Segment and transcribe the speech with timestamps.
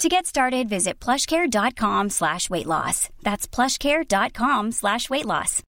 [0.00, 3.10] To get started, visit plushcare.com slash weight loss.
[3.22, 5.62] That's plushcare.com slash weight loss.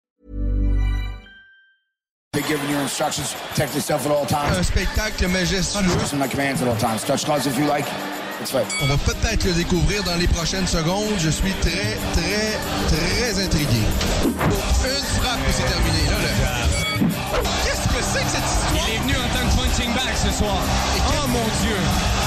[2.32, 3.34] They're giving you instructions.
[3.50, 4.58] Protect yourself at all times.
[4.58, 5.84] Un spectacle majestueux.
[6.00, 7.04] Listen my commands at all times.
[7.04, 7.84] Touch gloves if you like.
[8.82, 11.14] On va peut-être le découvrir dans les prochaines secondes.
[11.20, 13.84] Je suis très, très, très intrigué.
[14.22, 16.08] Pour une frappe et c'est terminé.
[16.10, 17.06] Là, le...
[17.66, 18.88] Qu'est-ce que c'est que cette histoire?
[18.88, 20.64] Il est venu en tant que punching bag ce soir.
[21.22, 22.21] oh mon Dieu!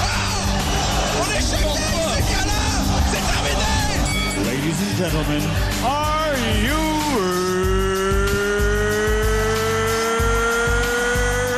[4.45, 5.43] Ladies and gentlemen,
[5.85, 6.81] are you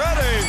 [0.00, 0.44] ready?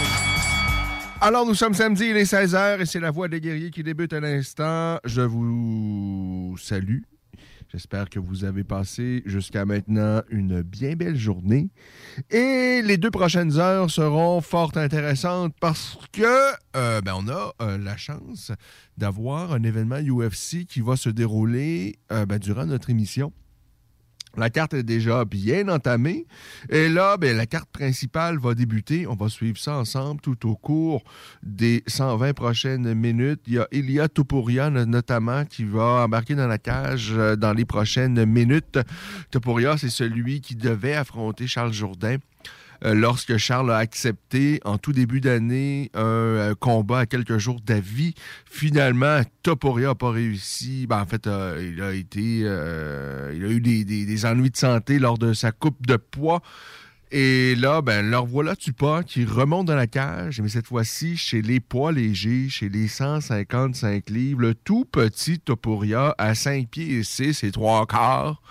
[1.22, 4.14] Alors, nous sommes samedi, il est 16h et c'est la voix des guerriers qui débute
[4.14, 5.00] à l'instant.
[5.04, 7.02] Je vous salue.
[7.70, 11.70] J'espère que vous avez passé jusqu'à maintenant une bien belle journée.
[12.30, 17.78] Et les deux prochaines heures seront fort intéressantes parce que euh, ben, on a euh,
[17.78, 18.54] la chance
[18.98, 23.34] d'avoir un événement UFC qui va se dérouler euh, ben, durant notre émission.
[24.36, 26.25] La carte est déjà bien entamée.
[26.70, 29.08] Et là, ben, la carte principale va débuter.
[29.08, 31.03] On va suivre ça ensemble tout au cours
[31.44, 33.42] des 120 prochaines minutes.
[33.47, 37.66] Il y a Ilia Topuria notamment qui va embarquer dans la cage euh, dans les
[37.66, 38.79] prochaines minutes.
[39.31, 42.18] Topuria, c'est celui qui devait affronter Charles Jourdain.
[42.86, 47.60] Euh, lorsque Charles a accepté en tout début d'année un, euh, combat à quelques jours
[47.62, 48.14] d'avis.
[48.50, 50.88] Finalement, Topuria n'a pas réussi.
[50.88, 55.00] Ben, en fait, euh, il a été, il a eu des, des- ennuis de santé
[55.00, 56.42] lors de sa coupe de poids.
[57.10, 61.42] Et là, ben, leur voilà Tupac qui remonte dans la cage, mais cette fois-ci chez
[61.42, 67.04] les poids légers, chez les 155 livres, le tout petit Topuria à 5 pieds et
[67.04, 68.42] 6 et 3 quarts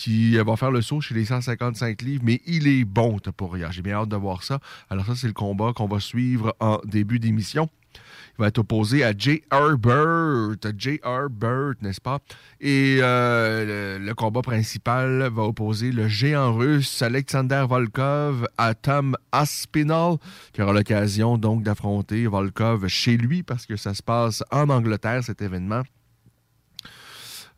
[0.00, 3.70] qui euh, va faire le saut chez les 155 livres, mais il est bon, Topuria.
[3.70, 4.58] J'ai bien hâte de voir ça.
[4.88, 7.68] Alors ça, c'est le combat qu'on va suivre en début d'émission.
[7.94, 9.76] Il va être opposé à J.R.
[9.76, 10.66] Burt.
[10.78, 11.28] J.R.
[11.28, 12.20] Burt, n'est-ce pas?
[12.62, 20.16] Et euh, le combat principal va opposer le géant russe Alexander Volkov à Tom Aspinall,
[20.54, 25.22] qui aura l'occasion donc d'affronter Volkov chez lui parce que ça se passe en Angleterre,
[25.22, 25.82] cet événement.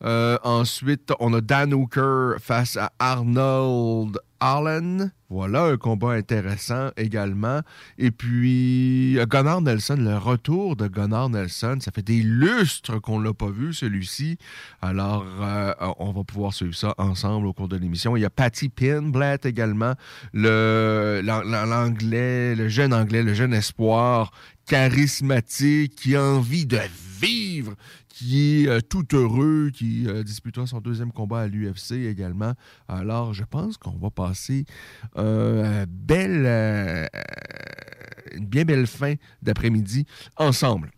[0.05, 5.11] Euh, ensuite, on a Dan Hooker face à Arnold Allen.
[5.29, 7.61] Voilà un combat intéressant également.
[7.97, 11.77] Et puis, euh, Gunnar Nelson, le retour de Gunnar Nelson.
[11.79, 14.37] Ça fait des lustres qu'on ne l'a pas vu, celui-ci.
[14.81, 18.15] Alors, euh, on va pouvoir suivre ça ensemble au cours de l'émission.
[18.17, 19.93] Il y a Patty Pinblatt également,
[20.33, 24.31] le- l'an- l'an- l'anglais, le jeune anglais, le jeune espoir
[24.67, 26.79] charismatique qui a envie de
[27.19, 27.73] vivre,
[28.13, 32.53] qui est euh, tout heureux, qui euh, disputera son deuxième combat à l'UFC également.
[32.87, 34.65] Alors, je pense qu'on va passer
[35.17, 37.07] euh, belle, euh,
[38.35, 40.05] une bien belle fin d'après-midi
[40.37, 40.91] ensemble.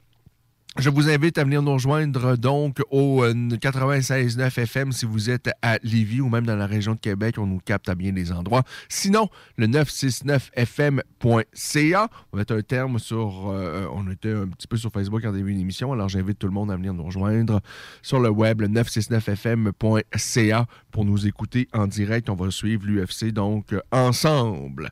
[0.78, 5.50] Je vous invite à venir nous rejoindre donc au euh, 96.9 FM si vous êtes
[5.62, 7.38] à Lévis ou même dans la région de Québec.
[7.38, 8.64] On nous capte à bien des endroits.
[8.90, 12.10] Sinon, le 969fm.ca.
[12.34, 13.48] On va mettre un terme sur...
[13.48, 16.54] euh, on était un petit peu sur Facebook en début d'émission, alors j'invite tout le
[16.54, 17.62] monde à venir nous rejoindre
[18.02, 22.30] sur le web, le 969fm.ca pour nous écouter en direct.
[22.30, 24.92] On va suivre l'UFC donc euh, ensemble.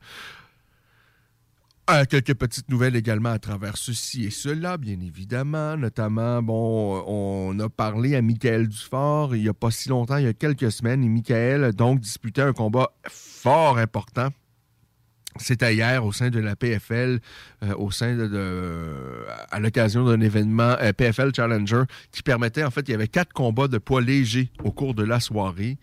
[1.86, 5.76] Quelques petites nouvelles également à travers ceci et cela, bien évidemment.
[5.76, 10.24] Notamment, bon, on a parlé à Michael Dufort il n'y a pas si longtemps, il
[10.24, 14.30] y a quelques semaines, et Michael donc disputé un combat fort important.
[15.38, 17.20] C'était hier au sein de la PFL,
[17.64, 22.88] euh, au sein de, à l'occasion d'un événement euh, PFL Challenger qui permettait, en fait,
[22.88, 25.78] il y avait quatre combats de poids légers au cours de la soirée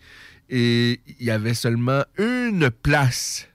[0.49, 3.47] et il y avait seulement une place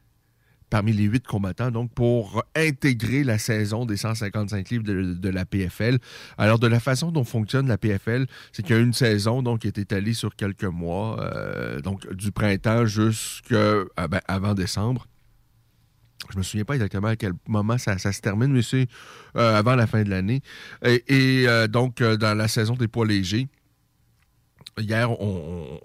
[0.70, 5.98] parmi les huit combattants, donc pour intégrer la saison des 155 livres de, la PFL.
[6.38, 9.60] Alors, de la façon dont fonctionne la PFL, c'est qu'il y a une saison donc,
[9.60, 15.06] qui est étalée sur quelques mois, euh, donc du printemps jusqu'à ben, avant décembre.
[16.32, 18.88] Je me souviens pas exactement à quel moment ça, se termine, mais c'est
[19.36, 20.40] euh, avant la fin de l'année.
[20.82, 23.46] Et, euh, donc, dans la saison des poids légers,
[24.78, 25.80] hier, on,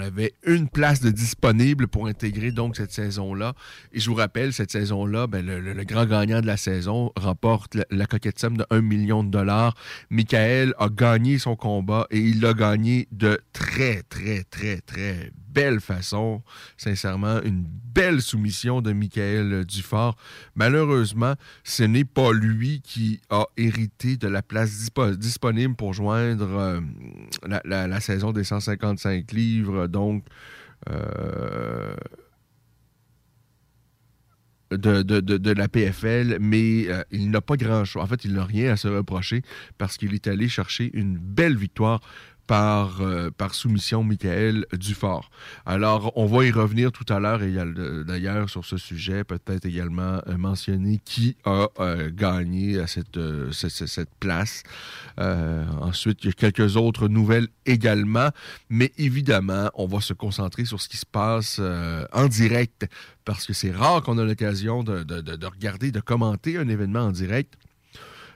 [0.00, 3.54] avait une place de disponible pour intégrer donc cette saison-là.
[3.92, 8.06] Et je vous rappelle, cette saison-là, ben, le, grand gagnant de la saison remporte la,
[8.06, 9.76] coquette somme de 1 million de dollars.
[10.10, 15.80] Michael a gagné son combat et il l'a gagné de très, très, très, très belle
[15.80, 16.42] façon.
[16.76, 20.16] Sincèrement, une belle soumission de Michael Dufort.
[20.54, 21.34] Malheureusement,
[21.64, 26.80] ce n'est pas lui qui a hérité de la place disponible pour joindre euh,
[27.64, 29.86] la, saison des 155 livres.
[29.86, 30.24] Donc,
[30.90, 31.94] euh,
[34.76, 38.02] de, la PFL, mais euh, il n'a pas grand-chose.
[38.02, 39.42] En fait, il n'a rien à se reprocher
[39.78, 42.00] parce qu'il est allé chercher une belle victoire
[42.46, 45.30] par, euh, par soumission Michael Dufort.
[45.64, 47.40] Alors, on va y revenir tout à l'heure,
[48.06, 53.18] d'ailleurs, sur ce sujet, peut-être également euh, mentionner qui a euh, gagné cette,
[53.52, 54.62] cette, place.
[55.18, 58.30] ensuite, il y a quelques autres nouvelles également,
[58.68, 61.60] mais évidemment, on va se concentrer sur ce qui se passe
[62.12, 62.86] en direct,
[63.24, 67.12] parce que c'est rare qu'on a l'occasion de, de regarder, de commenter un événement en
[67.12, 67.54] direct.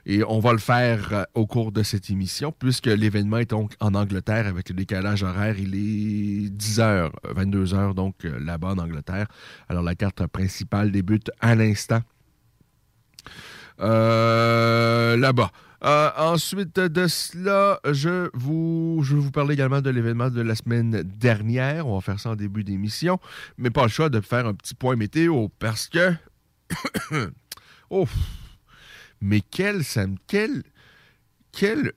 [0.09, 3.73] Et on va le faire euh, au cours de cette émission, puisque l'événement est donc
[3.81, 5.59] en Angleterre avec le décalage horaire.
[5.59, 9.27] Il est 10h, 22h, donc euh, là-bas en Angleterre.
[9.69, 12.03] Alors la carte principale débute à l'instant.
[13.81, 15.51] Euh, là-bas.
[15.83, 21.03] ensuite de cela, je, vous, je vais vous parler également de l'événement de la semaine
[21.03, 21.89] dernière.
[21.89, 23.19] On va faire ça en début d'émission,
[23.59, 26.15] mais pas le choix de faire un petit point météo parce que...
[27.91, 28.07] oh,
[29.21, 29.83] mais quel,
[30.27, 30.63] quel,
[31.53, 31.93] quel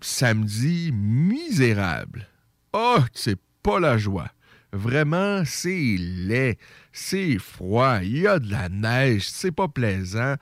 [0.00, 2.28] samedi misérable.
[2.72, 4.30] Oh, c'est pas la joie.
[4.72, 6.58] Vraiment, c'est laid,
[6.92, 10.34] c'est froid, il y a de la neige, c'est pas plaisant.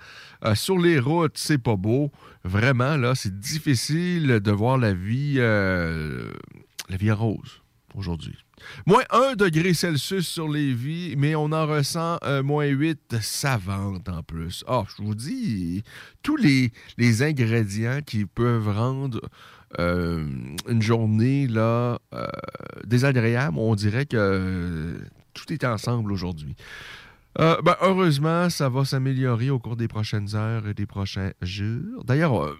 [0.45, 2.11] Euh, sur les routes, c'est pas beau.
[2.43, 6.33] Vraiment, là, c'est difficile de voir la vie, euh,
[6.89, 7.62] la vie rose
[7.95, 8.37] aujourd'hui.
[8.87, 14.09] Moins 1 degré Celsius sur les vies, mais on en ressent euh, moins 8 savantes
[14.09, 14.65] en plus.
[14.67, 15.83] Ah, je vous dis,
[16.23, 16.73] tous les,
[17.23, 19.21] ingrédients qui peuvent rendre
[19.79, 20.25] euh,
[20.69, 22.27] une journée là euh,
[22.85, 24.97] désagréable, on dirait que
[25.35, 26.55] tout est ensemble aujourd'hui.
[27.39, 32.05] Ben, heureusement, ça va s'améliorer au cours des prochaines heures et des prochains jours.
[32.05, 32.55] D'ailleurs,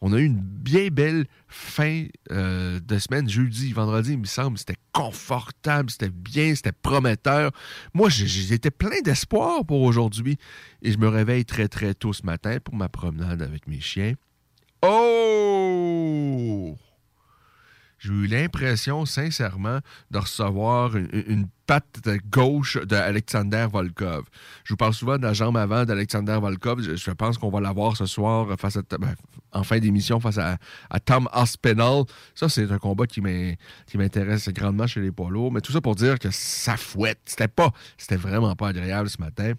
[0.00, 4.58] on a eu une bien belle fin euh, de semaine, jeudi, vendredi, il me semble.
[4.58, 7.52] C'était confortable, c'était bien, c'était prometteur.
[7.92, 10.38] Moi, j'étais plein d'espoir pour aujourd'hui.
[10.82, 14.14] Et je me réveille très, très tôt ce matin pour ma promenade avec mes chiens.
[14.82, 16.76] Oh!
[18.04, 19.78] J'ai eu l'impression, sincèrement,
[20.10, 24.24] de recevoir une, patte gauche d'Alexander Volkov.
[24.64, 26.82] Je vous parle souvent de la jambe avant d'Alexander Volkov.
[26.82, 29.14] Je, pense qu'on va l'avoir ce soir face à, ben,
[29.50, 30.58] en fin d'émission face à,
[31.06, 32.04] Tom Aspinall.
[32.34, 35.52] Ça, c'est un combat qui m'intéresse grandement chez les poids lourds.
[35.52, 37.20] Mais tout ça pour dire que ça fouette.
[37.24, 39.54] C'était pas, c'était vraiment pas agréable ce matin.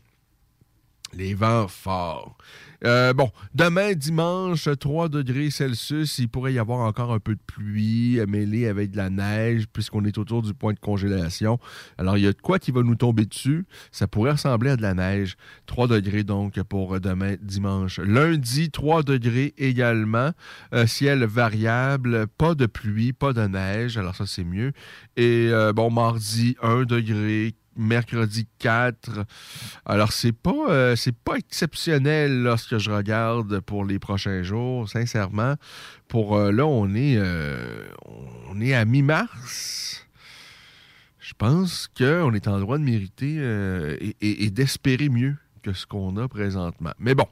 [1.16, 2.38] Les vents forts.
[2.84, 7.42] Euh, bon, demain, dimanche, 3 degrés Celsius, il pourrait y avoir encore un peu de
[7.48, 11.58] pluie mêlée avec de la neige, puisqu'on est autour du point de congélation.
[11.98, 13.66] Alors, il y a de quoi qui va nous tomber dessus.
[13.92, 15.38] Ça pourrait ressembler à de la neige.
[15.68, 18.00] 3 degrés donc pour demain, dimanche.
[18.00, 20.32] Lundi, 3 degrés également.
[20.74, 23.98] Euh, ciel variable, pas de pluie, pas de neige.
[23.98, 24.74] Alors, ça, c'est mieux.
[25.16, 29.25] Et euh, bon, mardi, 1 degré, mercredi 4.
[29.86, 35.55] Alors, c'est pas, euh, c'est pas exceptionnel lorsque je regarde pour les prochains jours, sincèrement.
[36.08, 37.88] Pour euh, là, euh,
[38.50, 40.08] on est à mi-mars.
[41.20, 43.39] Je pense qu'on est en droit de mériter
[44.22, 46.91] et d'espérer mieux que ce qu'on a présentement.
[47.00, 47.25] Mais bon,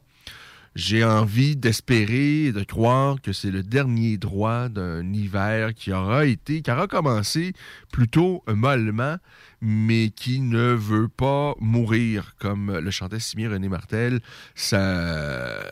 [0.75, 6.25] j'ai envie d'espérer et de croire que c'est le dernier droit d'un hiver qui aura
[6.25, 7.53] été, qui aura commencé
[7.91, 9.17] plutôt mollement,
[9.61, 14.19] mais qui ne veut pas mourir, comme le chantait Simi René Martel.
[14.55, 15.63] Ça,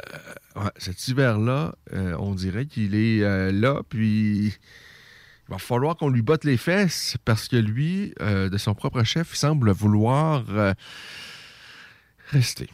[0.78, 4.54] cet hiver-là, euh, on dirait qu'il est euh, là, puis il
[5.50, 9.34] va falloir qu'on lui botte les fesses parce que lui, euh, de son propre chef,
[9.34, 10.46] il semble vouloir
[12.32, 12.70] rester.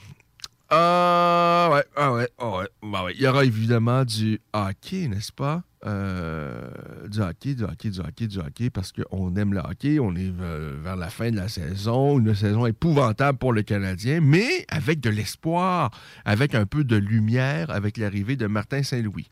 [0.70, 3.06] Ah ouais, ah ouais, ah ouais, bah.
[3.14, 5.64] Il y aura évidemment du hockey, n'est-ce pas?
[5.86, 6.70] Euh,
[7.08, 10.30] du hockey, du hockey, du hockey, du hockey, parce qu'on aime le hockey, on est
[10.30, 15.10] vers la fin de la saison, une saison épouvantable pour le Canadien, mais avec de
[15.10, 15.92] l'espoir,
[16.26, 19.30] avec un peu de lumière, avec l'arrivée de Martin Saint-Louis.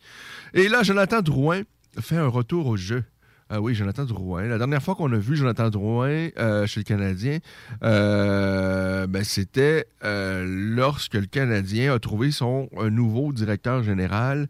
[0.54, 1.64] Et là, Jonathan Drouin
[2.00, 3.04] fait un retour au jeu.
[3.48, 4.48] Ah oui, Jonathan Drouin.
[4.48, 7.38] La dernière fois qu'on a vu Jonathan Drouin euh, chez le Canadien,
[7.84, 14.48] euh, ben, c'était lorsque le Canadien a trouvé son nouveau directeur général.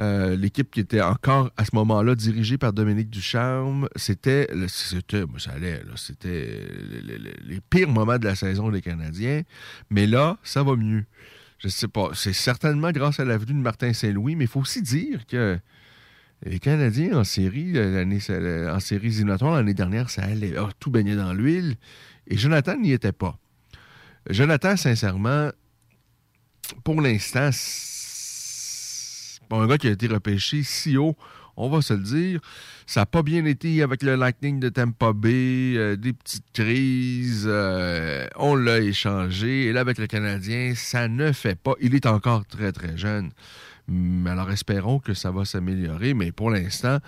[0.00, 5.50] Euh, l'équipe qui était encore à ce moment-là dirigée par Dominique Ducharme, c'était, c'était, ça
[5.50, 6.58] allait, c'était
[7.02, 9.42] les, pires moments de la saison des Canadiens.
[9.90, 11.04] Mais là, ça va mieux.
[11.58, 12.10] Je sais pas.
[12.14, 15.58] C'est certainement grâce à l'avenue de Martin Saint-Louis, mais il faut aussi dire que
[16.42, 18.18] les Canadiens en série, l'année,
[18.70, 21.76] en série éliminatoire l'année dernière, ça allait ah, tout baigner dans l'huile.
[22.26, 23.38] Et Jonathan n'y était pas.
[24.28, 25.50] Jonathan, sincèrement,
[26.84, 27.50] pour l'instant,
[29.50, 31.16] un gars qui a été repêché si haut,
[31.56, 32.40] on va se le dire.
[32.86, 37.46] Ça n'a pas bien été avec le Lightning de Tampa Bay, euh, des petites crises,
[37.46, 39.66] euh, on l'a échangé.
[39.66, 41.74] Et là, avec le Canadien, ça ne fait pas.
[41.80, 43.30] Il est encore très, très jeune.
[44.26, 46.14] Alors, espérons que ça va s'améliorer.
[46.14, 46.98] Mais pour l'instant,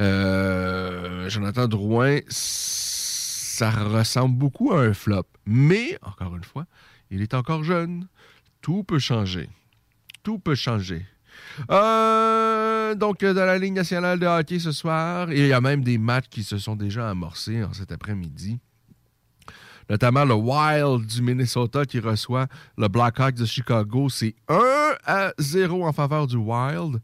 [0.00, 5.26] euh, Jonathan Drouin, ça ressemble beaucoup à un flop.
[5.46, 6.66] Mais, encore une fois,
[7.10, 8.06] il est encore jeune.
[8.60, 9.48] Tout peut changer.
[10.22, 11.06] Tout peut changer.
[11.70, 15.98] Euh, donc, dans la Ligue nationale de hockey ce soir, il y a même des
[15.98, 18.60] matchs qui se sont déjà amorcés en cet après-midi.
[19.90, 22.46] Notamment le Wild du Minnesota qui reçoit
[22.78, 24.08] le Blackhawks de Chicago.
[24.08, 27.00] C'est 1 à 0 en faveur du Wild.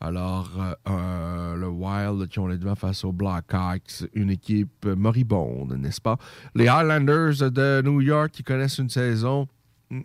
[0.00, 5.76] Alors, euh, euh, le Wild qui ont les devant face aux Blackhawks, une équipe moribonde,
[5.78, 6.18] n'est-ce pas?
[6.56, 9.46] Les Highlanders de New York qui connaissent une saison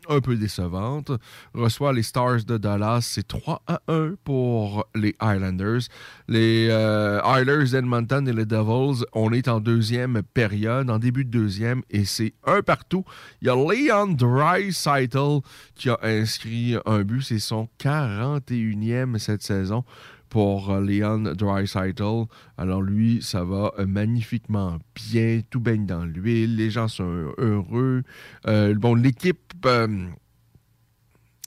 [0.07, 1.11] un peu décevante,
[1.53, 3.01] reçoit les Stars de Dallas.
[3.01, 5.81] C'est 3 à 1 pour les Islanders.
[6.27, 11.31] Les euh, Islanders d'Edmonton et les Devils, on est en deuxième période, en début de
[11.31, 13.03] deuxième, et c'est un partout.
[13.41, 15.39] Il y a Leon Dreisaitl
[15.75, 17.21] qui a inscrit un but.
[17.21, 19.83] C'est son 41e cette saison
[20.29, 22.25] pour euh, Leon Dreisaitl.
[22.57, 28.03] Alors lui, ça va euh, magnifiquement bien, tout baigne dans l'huile, les gens sont heureux.
[28.47, 29.53] Euh, bon, l'équipe...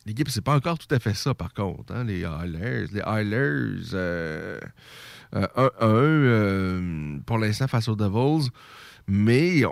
[0.04, 1.94] L'équipe, c'est pas encore tout à fait ça, par contre.
[1.94, 3.94] Hein, les Highlanders, les Highlanders,
[5.32, 8.50] 1-1 pour l'instant face aux Devils.
[9.06, 9.62] Mais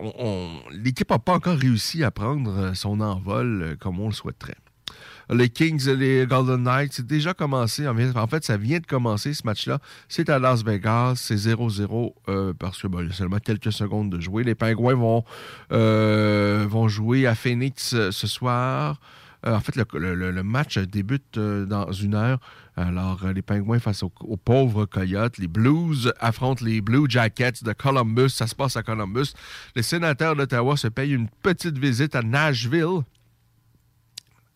[0.71, 4.55] l'équipe n'a pas encore réussi à prendre son envol comme on le souhaiterait
[5.33, 6.93] les Kings et les Golden Knights.
[6.95, 7.87] C'est déjà commencé.
[7.87, 9.79] En fait, ça vient de commencer ce match-là.
[10.09, 11.15] C'est à Las Vegas.
[11.17, 14.45] C'est 0-0 euh, parce que y a seulement quelques secondes de jouer.
[14.45, 15.25] Les Pingouins vont,
[15.73, 19.01] euh, vont jouer à Phoenix euh, ce soir.
[19.47, 22.41] en fait, le, match débute dans une heure.
[22.77, 25.39] Alors, les Pingouins face aux, aux, pauvres Coyotes.
[25.39, 28.31] Les Blues affrontent les Blue Jackets de Columbus.
[28.31, 29.35] Ça se passe à Columbus.
[29.77, 33.03] Les sénateurs d'Ottawa se payent une petite visite à Nashville.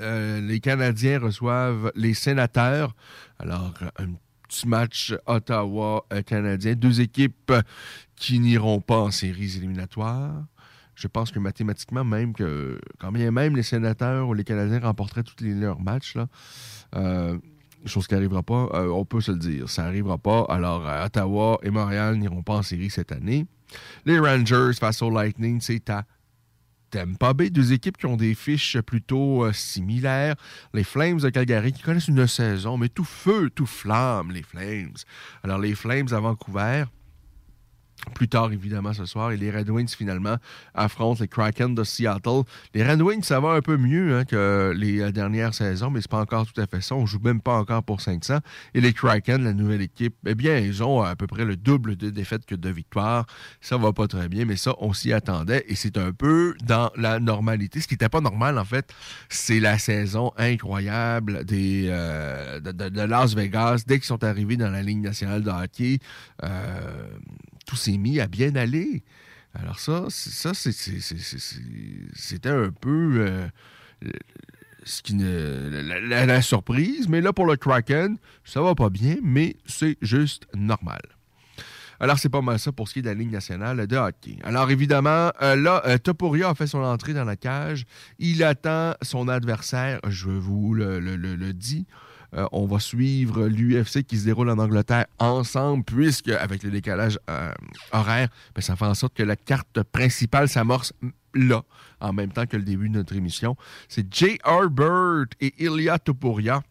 [0.01, 2.95] Euh, les Canadiens reçoivent les sénateurs.
[3.39, 4.15] Alors, un
[4.49, 6.75] petit match Ottawa-Canadien.
[6.75, 7.53] Deux équipes
[8.17, 10.45] qui n'iront pas en séries éliminatoires.
[10.95, 15.25] Je pense que mathématiquement, même que quand bien même les sénateurs ou les Canadiens remporteraient
[15.25, 16.29] tous leurs matchs, là,
[16.95, 17.37] euh,
[17.85, 20.47] chose qui n'arrivera pas, euh, on peut se le dire, ça n'arrivera pas.
[20.49, 23.47] Alors, Ottawa et Montréal n'iront pas en série cette année.
[24.07, 26.05] Les Rangers face au Lightning, c'est à
[26.91, 30.37] Tampa Bay, deux équipes qui ont des fiches plutôt euh, similaires.
[30.73, 34.95] Les Flames de Calgary qui connaissent une saison, mais tout feu, tout flamme, les Flames.
[35.43, 36.85] Alors, les Flames à Vancouver,
[38.15, 39.33] plus tard, évidemment, ce soir.
[39.33, 40.37] Et les Red Wings, finalement,
[40.75, 42.43] affrontent les Kraken de Seattle.
[42.75, 46.01] Les Red Wings, ça va un peu mieux hein, que les euh, dernières saisons, mais
[46.01, 46.95] c'est pas encore tout à fait ça.
[46.95, 48.39] On joue même pas encore pour 500.
[48.75, 51.97] Et les Kraken, la nouvelle équipe, eh bien, ils ont à peu près le double
[51.97, 53.27] de défaites que de victoires.
[53.61, 55.65] Ça va pas très bien, mais ça, on s'y attendait.
[55.69, 57.81] Et c'est un peu dans la normalité.
[57.81, 58.93] Ce qui n'était pas normal, en fait,
[59.29, 63.85] c'est la saison incroyable des, euh, de, Las Vegas.
[63.87, 65.99] Dès qu'ils sont arrivés dans la ligne nationale de hockey,
[66.43, 67.09] euh,
[67.77, 69.03] s'est mis à bien aller.
[69.55, 73.49] Alors ça, ça c'était un peu euh,
[76.27, 77.09] la, surprise.
[77.09, 81.01] Mais là, pour le Kraken, ça va pas bien, mais c'est juste normal.
[82.01, 84.37] Alors, c'est pas mal ça pour ce qui est de la Ligue nationale de hockey.
[84.43, 87.85] Alors, évidemment, euh, là, euh, Topuria a fait son entrée dans la cage.
[88.19, 91.87] Il attend son adversaire, je vous le, le, le dis.
[92.37, 97.19] Euh, on va suivre l'UFC qui se déroule en Angleterre ensemble, puisque avec le décalage
[97.31, 97.53] euh,
[97.93, 100.93] horaire, ben, ça fait en sorte que la carte principale s'amorce
[101.35, 101.63] là,
[102.01, 103.57] en même temps que le début de notre émission.
[103.89, 106.63] C'est Jay Herbert et Ilya Topuria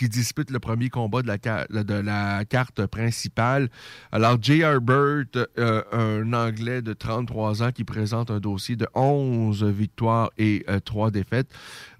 [0.00, 3.68] qui disputent le premier combat de la, carte principale.
[4.12, 5.26] Alors, Jay Herbert,
[5.58, 11.10] euh, un Anglais de 33 ans qui présente un dossier de 11 victoires et 3
[11.10, 11.50] défaites.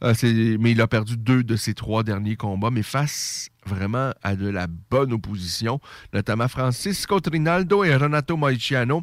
[0.03, 4.49] mais il a perdu deux de ses trois derniers combats, mais face vraiment à de
[4.49, 5.79] la bonne opposition,
[6.15, 9.03] notamment Francisco Trinaldo et Renato Maiciano.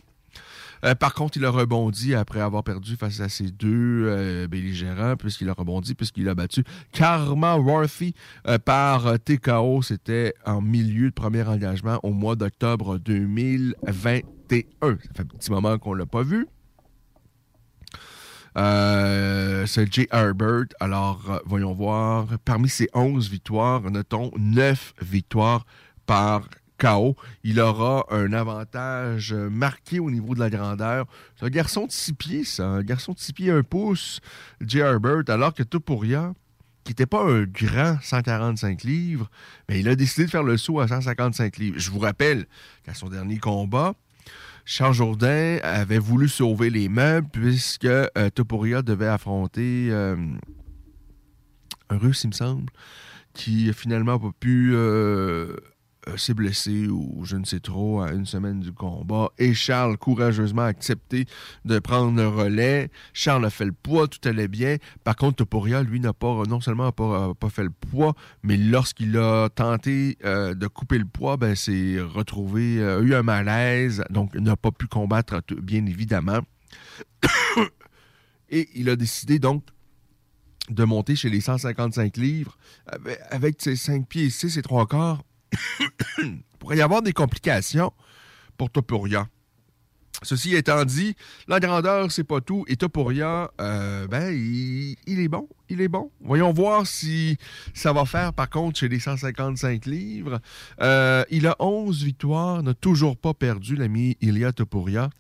[0.84, 5.16] Euh, par contre, il a rebondi après avoir perdu face à ses deux euh, belligérants,
[5.16, 8.14] puisqu'il a rebondi, puisqu'il a battu Karma Worthy
[8.48, 9.82] euh, par TKO.
[9.82, 14.22] C'était en milieu de premier engagement au mois d'octobre 2021.
[14.82, 16.48] Ça fait un petit moment qu'on ne l'a pas vu.
[18.56, 20.68] c'est Jay Herbert.
[20.80, 22.28] Alors, voyons voir.
[22.46, 25.66] Parmi ses 11 victoires, notons 9 victoires
[26.06, 27.16] par KO.
[27.44, 31.06] Il aura un avantage marqué au niveau de la grandeur.
[31.36, 32.68] C'est un garçon de 6 pieds, ça.
[32.68, 34.20] Un garçon de 6 pieds, 1 pouce,
[34.62, 34.80] J.
[34.80, 36.34] Herbert, alors que Topuria,
[36.84, 39.30] qui n'était pas un grand 145 livres,
[39.68, 41.80] mais il a décidé de faire le saut à 155 livres.
[41.80, 42.46] Je vous rappelle
[42.84, 43.94] qu'à son dernier combat,
[44.64, 50.16] Charles Jourdain avait voulu sauver les meubles puisque euh, devait affronter euh,
[51.90, 52.72] un russe, il me semble,
[53.34, 55.58] qui finalement n'a pas pu euh, euh,
[56.16, 59.30] s'est blessé ou je ne sais trop à une semaine du combat.
[59.38, 61.26] Et Charles courageusement accepté
[61.66, 62.90] de prendre le relais.
[63.14, 64.78] Charles a fait le poids, tout allait bien.
[65.04, 69.18] Par contre, Topuria, lui, n'a pas non seulement pas, pas fait le poids, mais lorsqu'il
[69.18, 74.36] a tenté euh, de couper le poids, ben, s'est retrouvé, a eu un malaise, donc
[74.36, 76.40] n'a pas pu combattre, bien évidemment.
[78.50, 79.64] Et il a décidé donc
[80.70, 82.58] de monter chez les 155 livres
[83.30, 85.24] avec ses 5 pieds 6 et 3 quarts
[86.20, 87.92] il pourrait y avoir des complications
[88.58, 89.28] pour Topuria.
[90.24, 91.16] Ceci étant dit,
[91.48, 92.66] la grandeur, c'est pas tout.
[92.68, 95.48] Et Topuria, euh, ben, il, est bon.
[95.70, 96.12] Il est bon.
[96.22, 97.38] Voyons voir si
[97.76, 100.40] ça va faire, par contre, chez les 155 livres.
[100.82, 105.12] Euh, il a 11 victoires, n'a toujours pas perdu l'ami Ilya Topuria.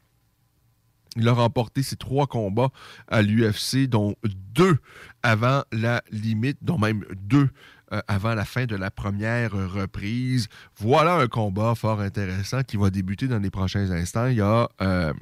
[1.15, 2.69] Il a remporté ses trois combats
[3.07, 4.77] à l'UFC, dont deux
[5.21, 7.49] avant la limite, dont même deux
[7.93, 10.49] euh, avant la fin de la première reprise.
[10.75, 14.27] Voilà un combat fort intéressant qui va débuter dans les prochains instants.
[14.27, 15.13] Il y a euh,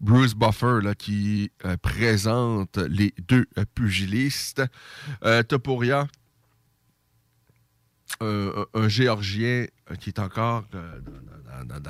[0.00, 4.62] Bruce Buffer là, qui euh, présente les deux pugilistes.
[5.48, 6.06] Topuria,
[8.22, 9.66] un Géorgien
[9.98, 10.80] qui est encore dans,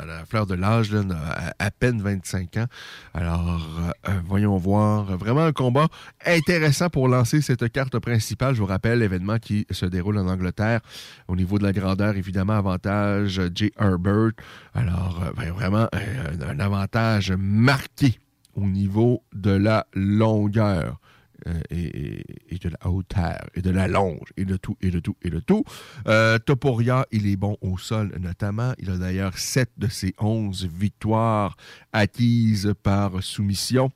[0.06, 2.66] la fleur de l'âge, à, à, peine 25 ans.
[3.14, 3.68] Alors,
[4.06, 5.16] euh, euh, voyons voir.
[5.16, 5.88] Vraiment un combat
[6.26, 8.54] intéressant pour lancer cette carte principale.
[8.54, 10.80] Je vous rappelle l'événement qui se déroule en Angleterre.
[11.28, 13.72] Au niveau de la grandeur, évidemment, avantage J.
[13.78, 14.32] Herbert.
[14.74, 18.18] Alors, euh, ben, vraiment un avantage marqué
[18.54, 21.00] au niveau de la longueur.
[21.46, 25.16] Euh, et, de la hauteur, et de la longe, et de tout, et de tout,
[25.22, 25.64] et de tout.
[26.06, 28.74] Euh, Toporia, il est bon au sol notamment.
[28.78, 31.56] Il a d'ailleurs 7 de ses 11 victoires
[31.94, 33.90] acquises par soumission.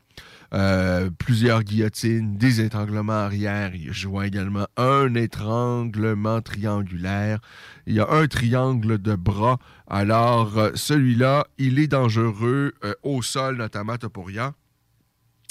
[0.54, 3.74] Euh, plusieurs guillotines, des étranglements arrière.
[3.74, 7.40] Il joue également un étranglement triangulaire.
[7.86, 9.58] Il y a un triangle de bras.
[9.88, 14.54] Alors, celui-là, il est dangereux au sol, notamment Toporia.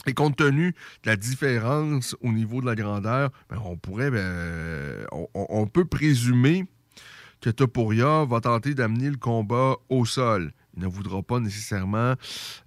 [0.06, 0.72] Et compte tenu
[1.04, 5.06] de la différence au niveau de la grandeur, ben, on pourrait, ben,
[5.72, 6.66] peut présumer
[7.42, 10.54] que Topuria va tenter d'amener le combat au sol.
[10.76, 12.16] Il ne voudra pas nécessairement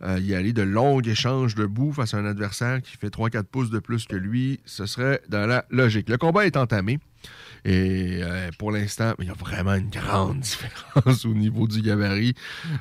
[0.03, 3.45] euh, y aller de longs échanges de boue face à un adversaire qui fait 3-4
[3.45, 4.61] pouces de plus que lui.
[4.65, 6.09] Ce serait dans la logique.
[6.09, 6.99] Le combat est entamé.
[7.69, 12.35] Et euh, pour l'instant, il y a vraiment une grande différence au niveau du gabarit.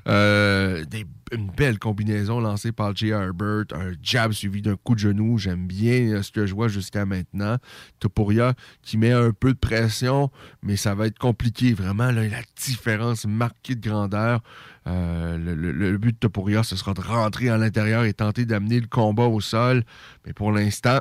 [0.08, 0.86] Euh,
[1.32, 3.08] une belle combinaison lancée par J.
[3.08, 5.40] Herbert, un jab suivi d'un coup de genou.
[5.40, 7.58] J'aime bien euh, ce que je vois jusqu'à maintenant.
[8.00, 10.30] Topuria qui met un peu de pression,
[10.62, 11.74] mais ça va être compliqué.
[11.74, 14.44] Vraiment, la différence marquée de grandeur.
[14.86, 19.26] le, but de Topuria, ce sera de rentrer à l'intérieur et tenter d'amener le combat
[19.26, 19.84] au sol.
[20.28, 21.00] Mais pour l'instant,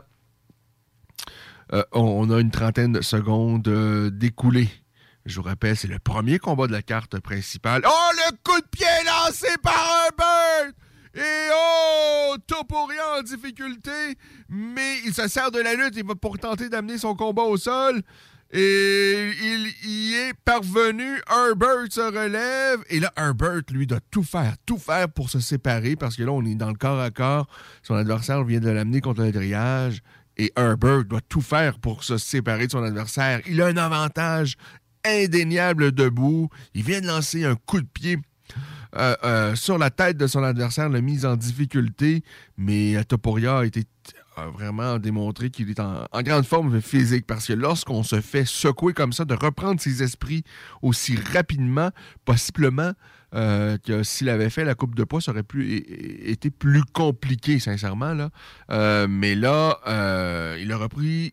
[1.72, 4.70] euh, on, a une trentaine de secondes euh, d'écoulées.
[5.24, 7.83] Je vous rappelle, c'est le premier combat de la carte principale.
[7.87, 10.72] Oh, le coup de pied lancé par Herbert!
[11.16, 16.68] Et oh, Topuria en difficulté, mais il se sert de la lutte, va pour tenter
[16.68, 18.03] d'amener son combat au sol.
[18.53, 21.20] Et il y est parvenu.
[21.29, 22.81] Herbert se relève.
[22.88, 26.33] Et là, Herbert, lui, doit tout faire, tout faire pour se séparer parce que là,
[26.33, 27.48] on est dans le corps à corps.
[27.83, 30.03] Son adversaire vient de l'amener contre le grillage
[30.37, 33.40] et Herbert doit tout faire pour se séparer de son adversaire.
[33.47, 34.57] Il a un avantage
[35.05, 36.49] indéniable debout.
[36.75, 38.18] Il vient de lancer un coup de pied
[38.97, 42.23] euh, euh, sur la tête de son adversaire, l'a mise en difficulté,
[42.57, 43.85] mais Topuria a été
[44.37, 49.12] vraiment démontré qu'il est en, grande forme physique parce que lorsqu'on se fait secouer comme
[49.12, 50.44] ça, de reprendre ses esprits
[50.83, 51.90] aussi rapidement,
[52.25, 52.92] possiblement
[53.35, 55.44] euh, que s'il avait fait la coupe de poids, ça aurait
[56.25, 58.14] été plus compliqué, sincèrement.
[58.14, 58.31] Là.
[58.70, 61.33] Euh, mais là, euh, il a repris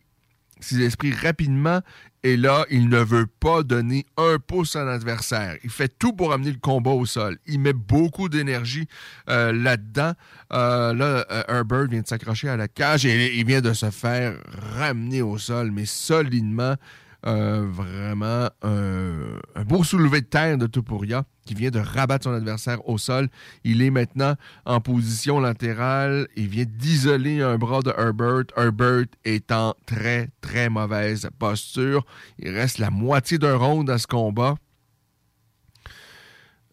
[0.58, 1.80] ses esprits rapidement
[2.24, 5.56] et là, il ne veut pas donner un pouce à l'adversaire.
[5.64, 7.36] Il fait tout pour amener le combat au sol.
[7.46, 8.86] Il met beaucoup d'énergie
[9.26, 10.12] là-dedans.
[10.50, 14.38] Là, Herbert vient de s'accrocher à la cage et il vient de se faire
[14.76, 16.76] ramener au sol, mais solidement.
[17.24, 22.32] Euh, vraiment un, un, beau soulevé de terre de Topuria qui vient de rabattre son
[22.32, 23.28] adversaire au sol.
[23.62, 24.34] Il est maintenant
[24.66, 26.26] en position latérale.
[26.34, 28.46] Il vient d'isoler un bras de Herbert.
[28.56, 32.04] Herbert est en très, très mauvaise posture.
[32.40, 34.56] Il reste la moitié d'un round à ce combat.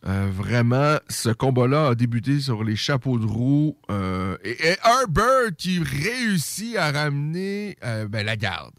[0.07, 3.77] Euh, vraiment, ce combat-là a débuté sur les chapeaux de roue.
[3.91, 8.73] Euh, et, Herbert qui réussit à ramener euh, ben, la garde.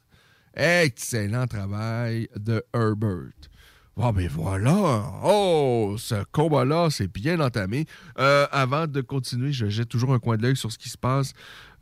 [0.54, 3.50] Excellent travail de Herbert.
[3.96, 5.12] Oh, ben voilà!
[5.22, 7.84] Oh, ce combat-là, c'est bien entamé.
[8.18, 10.96] Euh, avant de continuer, je jette toujours un coin de l'œil sur ce qui se
[10.96, 11.34] passe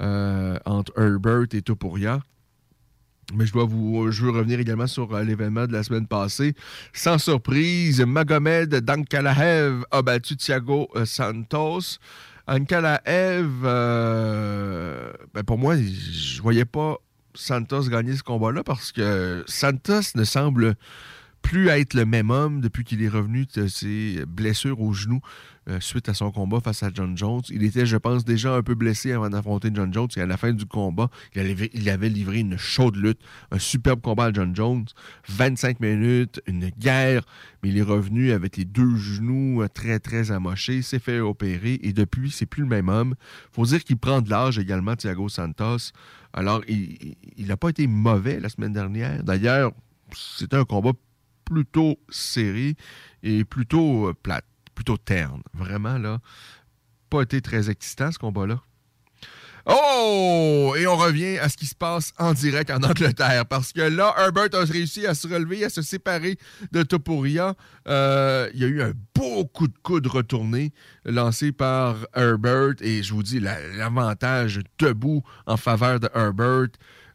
[0.03, 2.21] euh, entre Herbert et Topuria.
[3.35, 6.55] Mais je dois vous, je veux revenir également sur euh, l'événement de la semaine passée.
[6.93, 11.99] Sans surprise, Magomed Dankalaev a battu Thiago Santos.
[12.49, 16.97] Ankalaev, ben pour moi, je voyais pas
[17.39, 20.75] Santos gagner ce combat-là parce que Santos ne semble
[21.41, 25.21] plus être le même homme depuis qu'il est revenu de ses blessures au genou
[25.69, 27.43] euh, suite à son combat face à John Jones.
[27.51, 30.37] Il était, je pense, déjà un peu blessé avant d'affronter John Jones et à la
[30.37, 33.21] fin du combat, il avait, livré une chaude lutte,
[33.51, 34.87] un superbe combat à John Jones,
[35.29, 37.23] 25 minutes, une guerre,
[37.63, 41.93] mais il est revenu avec les deux genoux très, très amochés, s'est fait opérer et
[41.93, 43.15] depuis, c'est plus le même homme.
[43.53, 45.93] faut dire qu'il prend de l'âge également, Thiago Santos.
[46.33, 49.23] Alors, il n'a pas été mauvais la semaine dernière.
[49.23, 49.73] D'ailleurs,
[50.15, 50.93] c'était un combat
[51.45, 52.77] plutôt serré
[53.23, 55.43] et plutôt plate, plutôt terne.
[55.55, 56.21] Vraiment, là,
[57.11, 58.61] pas été très excitant ce combat-là.
[59.69, 60.75] Oh!
[60.79, 63.45] Et on revient à ce qui se passe en direct en Angleterre.
[63.47, 66.39] Parce que là, Herbert a réussi à se relever, à se séparer
[66.73, 67.55] de Topuria.
[67.87, 70.73] Euh, il y a eu un beau coup de coude retourné
[71.05, 72.77] lancé par Herbert.
[72.81, 76.69] Et je vous dis, l'avantage debout en faveur de Herbert.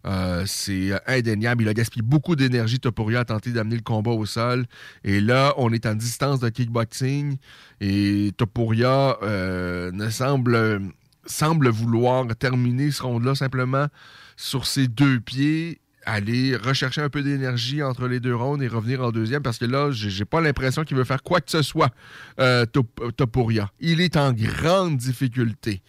[0.05, 1.63] Euh, c'est indéniable.
[1.63, 4.65] Il a gaspillé beaucoup d'énergie, Topuria, à tenter d'amener le combat au sol.
[5.03, 7.37] Et là, on est en distance de kickboxing.
[7.81, 10.81] Et Topuria euh, ne semble,
[11.25, 13.87] semble vouloir terminer ce round-là simplement
[14.35, 19.01] sur ses deux pieds aller rechercher un peu d'énergie entre les deux rounds et revenir
[19.01, 21.91] en deuxième parce que là, j'ai pas l'impression qu'il veut faire quoi que ce soit,
[22.39, 23.71] euh, Topuria.
[23.79, 25.81] Il est en grande difficulté.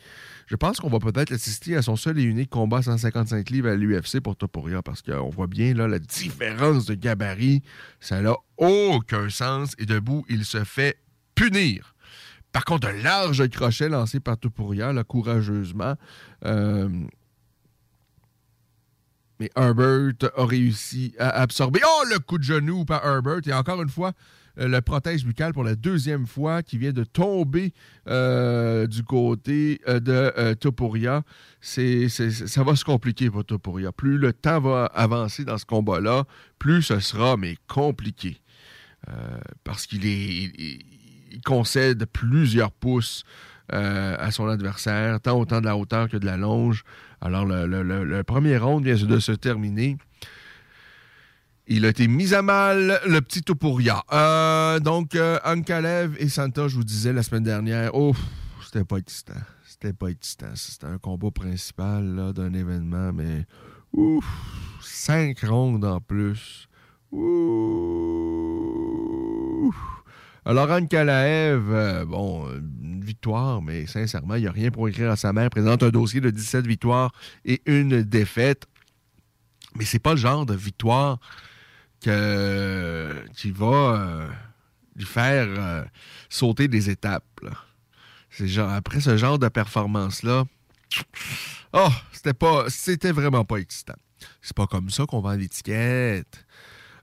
[0.47, 3.77] Je pense qu'on va peut-être assister à son seul et unique combat 155 livres à
[3.77, 7.63] l'UFC pour Topuria parce qu'on voit bien là, la différence de gabarit.
[8.01, 10.99] Ça n'a aucun sens et debout, il se fait
[11.35, 11.94] punir.
[12.55, 15.97] Par contre, un large crochet lancé par Topuria, là, courageusement.
[16.45, 16.89] Euh,
[19.41, 21.81] mais Herbert a réussi à absorber.
[21.85, 23.41] Oh, le coup de genou par Herbert.
[23.47, 24.13] Et encore une fois,
[24.61, 27.73] euh, le protège buccal pour la deuxième fois qui vient de tomber
[28.09, 30.55] euh, du côté de euh,
[32.09, 33.91] ça va se compliquer pour Topuria.
[33.91, 36.25] Plus le temps va avancer dans ce combat-là,
[36.61, 38.41] plus ce sera mais compliqué.
[39.65, 40.79] Parce qu'il est,
[41.35, 43.25] il concède plusieurs pouces
[43.73, 46.85] euh, à son adversaire, tant autant de la hauteur que de la longe.
[47.21, 49.97] Alors, le, premier round vient de se terminer.
[51.67, 54.03] Il a été mis à mal, le petit Topuria.
[54.13, 58.15] Euh, donc, euh, Ankalev et Santa, je vous disais la semaine dernière, oh,
[58.63, 59.33] c'était pas excitant.
[59.67, 60.55] C'était pas excitant.
[60.55, 63.47] C'était un combat principal d'un événement, mais
[63.95, 64.27] ouf,
[64.83, 66.69] cinq rondes en plus.
[67.11, 68.84] Ouf.
[70.47, 75.17] Alors, Ankalaev, euh, bon, une victoire, mais sincèrement, il n'y a rien pour écrire à
[75.17, 75.49] sa mère.
[75.49, 77.13] présente un dossier de 17 victoires
[77.47, 78.67] et une défaite.
[79.77, 81.19] Mais c'est pas le genre de victoire
[82.03, 84.29] que, qui va euh,
[84.95, 85.85] lui faire euh,
[86.29, 87.25] sauter des étapes.
[88.31, 90.45] C'est genre, après ce genre de performance-là,
[91.73, 93.97] oh, c'était pas, c'était vraiment pas excitant.
[94.43, 96.44] C'est pas comme ça qu'on vend l'étiquette.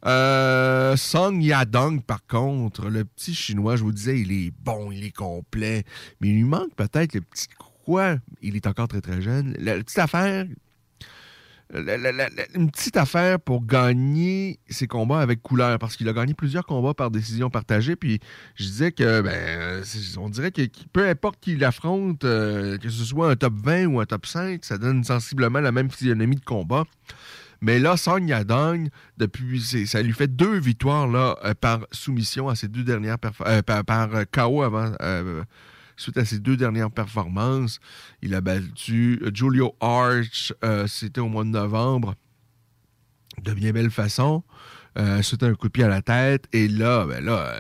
[0.06, 5.04] Euh, Song Yadong, par contre, le petit chinois, je vous disais, il est bon, il
[5.04, 5.84] est complet,
[6.20, 7.48] mais il lui manque peut-être le petit
[7.86, 8.16] quoi.
[8.42, 9.56] Il est encore très très jeune.
[9.60, 10.46] La, petite affaire,
[12.54, 16.94] une petite affaire pour gagner ses combats avec couleur, parce qu'il a gagné plusieurs combats
[16.94, 17.96] par décision partagée.
[17.96, 18.20] Puis
[18.56, 19.84] je disais que, ben,
[20.18, 23.86] on dirait que que peu importe qui l'affronte, euh, que ce soit un top 20
[23.86, 26.84] ou un top 5, ça donne sensiblement la même physionomie de combat.
[27.62, 32.68] Mais là, Song Yadong, depuis, ça lui fait deux victoires euh, par soumission à ses
[32.68, 34.92] deux dernières euh, par, par, euh, avant,
[35.96, 37.80] suite à ses deux dernières performances.
[38.22, 40.54] Il a battu Julio Arch,
[40.88, 42.16] c'était au mois de novembre,
[43.44, 44.44] de bien belle façon.
[44.98, 46.46] Euh, c'était un coup de pied à la tête.
[46.52, 47.56] Et là, ben là,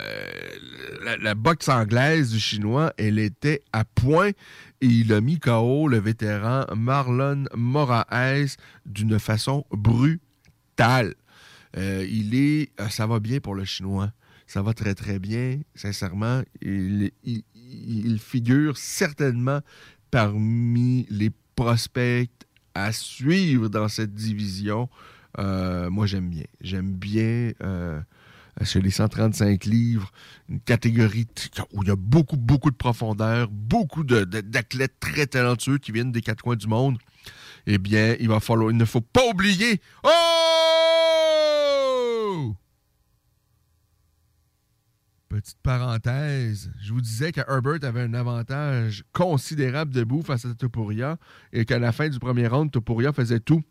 [1.03, 4.31] la, la boxe anglaise du Chinois, elle était à point.
[4.81, 11.13] Et il a mis KO le vétéran Marlon Moraes d'une façon brutale.
[11.77, 14.11] Euh, il est, euh, ça va bien pour le Chinois.
[14.47, 16.41] Ça va très très bien, sincèrement.
[16.61, 17.11] Il,
[18.19, 19.61] figure certainement
[20.09, 22.29] parmi les prospects
[22.73, 24.89] à suivre dans cette division.
[25.37, 26.43] Euh, moi, j'aime bien.
[26.59, 27.53] J'aime bien
[28.63, 30.11] chez les 135 livres,
[30.49, 31.27] une catégorie
[31.73, 36.21] où il y a beaucoup, beaucoup de profondeur, beaucoup d'athlètes très talentueux qui viennent des
[36.21, 36.97] quatre coins du monde.
[37.67, 39.81] Eh bien, il va falloir, il ne faut pas oublier.
[40.03, 40.09] Oh!
[45.29, 51.15] Petite parenthèse, je vous disais que Herbert avait un avantage considérable debout face à Topuria
[51.53, 53.63] et qu'à la fin du premier round, Topuria faisait tout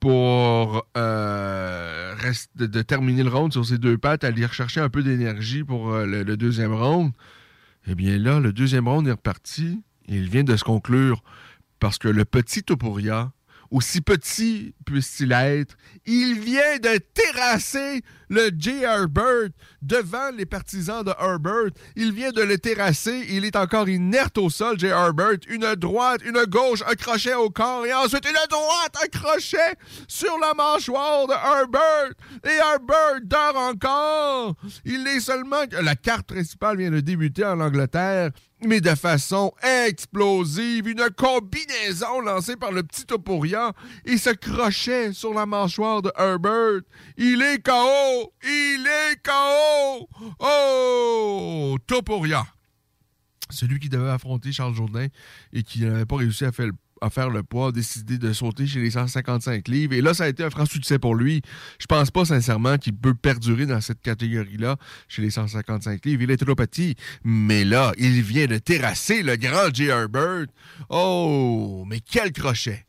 [0.00, 2.14] pour euh,
[2.54, 6.06] de, terminer le round sur ses deux pattes, aller rechercher un peu d'énergie pour euh,
[6.06, 7.12] le, deuxième round.
[7.86, 11.22] Eh bien là, le deuxième round est reparti il vient de se conclure
[11.78, 13.32] parce que le petit Topuria,
[13.70, 15.76] aussi petit puisse-t-il être,
[16.06, 18.82] il vient de terrasser le J.
[18.82, 19.50] Herbert
[19.82, 21.70] devant les partisans de Herbert.
[21.96, 23.26] Il vient de le terrasser.
[23.30, 24.86] Il est encore inerte au sol, J.
[24.86, 25.38] Herbert.
[25.48, 29.76] Une droite, une gauche, un crochet au corps et ensuite une droite, un crochet
[30.06, 32.12] sur la mâchoire de Herbert.
[32.44, 34.54] Et Herbert dort encore.
[34.84, 35.64] Il est seulement...
[35.82, 38.30] La carte principale vient de débuter en Angleterre
[38.64, 39.52] mais de façon
[39.86, 40.88] explosive.
[40.88, 43.72] Une combinaison lancée par le petit Topuria
[44.04, 46.82] et ce crochet sur la mâchoire de Herbert.
[47.16, 48.32] Il est KO!
[48.44, 50.08] Il est KO!
[50.40, 51.76] Oh!
[51.86, 52.46] Topuria.
[53.50, 55.06] Celui qui devait affronter Charles Jourdain
[55.52, 58.32] et qui n'avait pas réussi à faire le à faire le poids, a décidé de
[58.32, 59.94] sauter chez les 155 livres.
[59.94, 61.42] Et là, ça a été un franc succès pour lui.
[61.78, 64.76] Je pense pas sincèrement qu'il peut perdurer dans cette catégorie-là
[65.08, 66.22] chez les 155 livres.
[66.22, 66.96] Il est trop petit.
[67.24, 69.84] Mais là, il vient de terrasser le grand J.
[69.84, 70.46] Herbert.
[70.88, 72.86] Oh, mais quel crochet!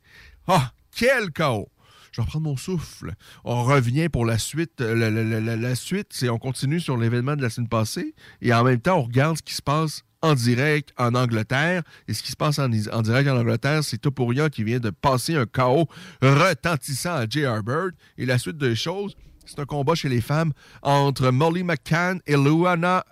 [0.47, 1.69] Ah, quel chaos!
[2.11, 3.13] Je vais reprendre mon souffle.
[3.43, 4.81] On revient pour la suite.
[4.81, 8.97] La suite, c'est on continue sur l'événement de la semaine passée et en même temps,
[8.97, 11.83] on regarde ce qui se passe en direct en Angleterre.
[12.07, 15.35] Et ce qui se passe en, direct en Angleterre, c'est Topuria qui vient de passer
[15.35, 15.87] un chaos
[16.21, 17.91] retentissant à Jay Herbert.
[18.17, 20.51] Et la suite des choses, c'est un combat chez les femmes
[20.81, 23.03] entre Molly McCann et Luana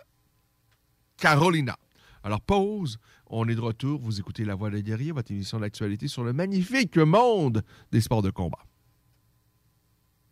[1.18, 1.78] Carolina.
[2.24, 2.98] Alors, pause.
[3.30, 4.00] On est de retour.
[4.00, 8.22] Vous écoutez La Voix des guerriers, votre émission d'actualité sur le magnifique monde des sports
[8.22, 8.60] de combat.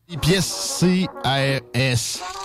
[0.08, 2.45] Les pièces CRS.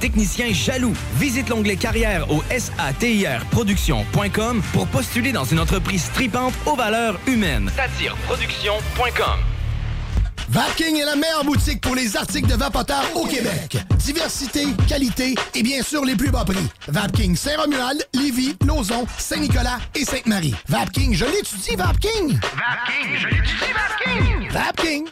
[0.00, 0.94] techniciens jaloux.
[1.16, 7.70] Visite l'onglet carrière au satirproduction.com pour postuler dans une entreprise stripante aux valeurs humaines.
[7.76, 9.38] Satireproduction.com
[10.50, 13.78] Vapking est la meilleure boutique pour les articles de vapoteurs au Québec.
[13.98, 16.66] Diversité, qualité et bien sûr les plus bas prix.
[16.88, 20.56] Vapking Saint-Romuald, Lévis, Lauson, Saint-Nicolas et Sainte-Marie.
[20.68, 22.40] Vapking, je l'étudie, Vapking!
[22.40, 24.50] Vapking, je l'étudie, Vapking!
[24.50, 25.06] Vapking!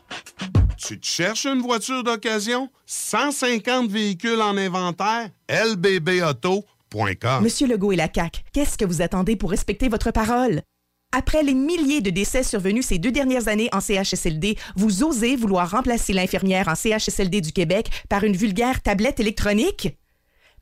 [0.78, 2.70] Tu te cherches une voiture d'occasion?
[2.86, 5.30] 150 véhicules en inventaire?
[5.48, 10.62] lbbauto.com Monsieur Legault et la CAQ, qu'est-ce que vous attendez pour respecter votre parole?
[11.10, 15.68] Après les milliers de décès survenus ces deux dernières années en CHSLD, vous osez vouloir
[15.68, 19.96] remplacer l'infirmière en CHSLD du Québec par une vulgaire tablette électronique?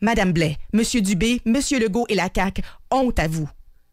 [0.00, 3.50] Madame Blais, Monsieur Dubé, Monsieur Legault et la CAQ, honte à vous.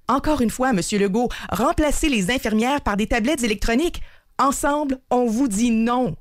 [0.08, 4.02] Encore une fois, Monsieur Legault, remplacez les infirmières par des tablettes électroniques.
[4.40, 6.16] Ensemble, on vous dit non.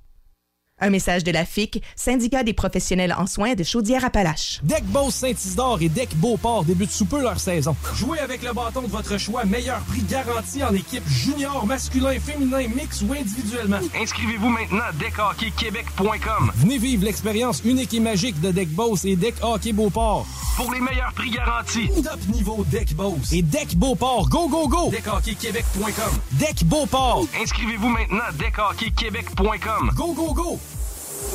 [0.82, 4.58] Un message de la FIC, syndicat des professionnels en soins de Chaudière-Appalaches.
[4.64, 7.76] Deck Boss Saint-Isidore et Deck Beauport débutent sous peu leur saison.
[7.94, 12.66] Jouez avec le bâton de votre choix, meilleur prix garanti en équipe junior, masculin, féminin,
[12.74, 13.78] mix ou individuellement.
[13.94, 16.50] Inscrivez-vous maintenant à deckhockeyquebec.com.
[16.56, 20.26] Venez vivre l'expérience unique et magique de Deck Boss et Deck Hockey Beauport.
[20.56, 21.88] Pour les meilleurs prix garantis.
[22.02, 24.28] Top niveau Deck Boss et Deck Beauport.
[24.28, 24.90] Go, go, go!
[24.90, 26.18] Deckhockeyquebec.com.
[26.32, 27.24] Deck Beauport.
[27.40, 29.92] Inscrivez-vous maintenant à deckhockeyquebec.com.
[29.94, 30.58] Go, go, go!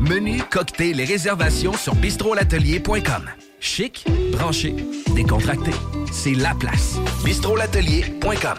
[0.00, 3.30] Menu, cocktail et réservations sur bistrolatelier.com.
[3.60, 4.74] Chic, branché,
[5.14, 5.70] décontracté.
[6.12, 6.96] C'est la place.
[7.24, 8.58] bistrolatelier.com.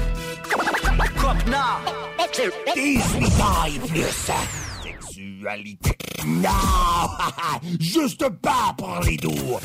[1.19, 1.79] Copna
[2.73, 4.31] 18 ans et plus
[4.83, 5.97] Sexualité.
[6.25, 6.49] Non!
[7.79, 9.59] Juste pas pour les doux.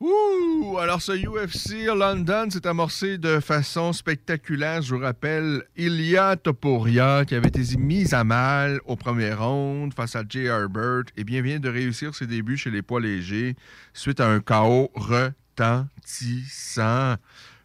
[0.00, 0.78] Ouh!
[0.78, 4.80] Alors, ce UFC London s'est amorcé de façon spectaculaire.
[4.82, 10.14] Je vous rappelle, Ilya Topuria, qui avait été mise à mal au premier round face
[10.14, 13.56] à Jay Herbert, et bien vient de réussir ses débuts chez les poids légers
[13.92, 15.76] suite à un chaos retentissant,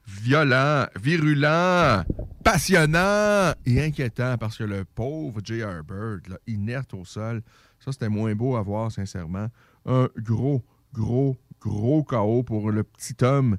[0.08, 2.04] violent, virulent,
[2.44, 7.42] passionnant et inquiétant parce que le pauvre Jay Herbert, là, inerte au sol,
[7.80, 9.48] ça c'était moins beau à voir, sincèrement.
[9.86, 10.64] Un gros,
[10.94, 13.58] gros, gros chaos pour le petit homme.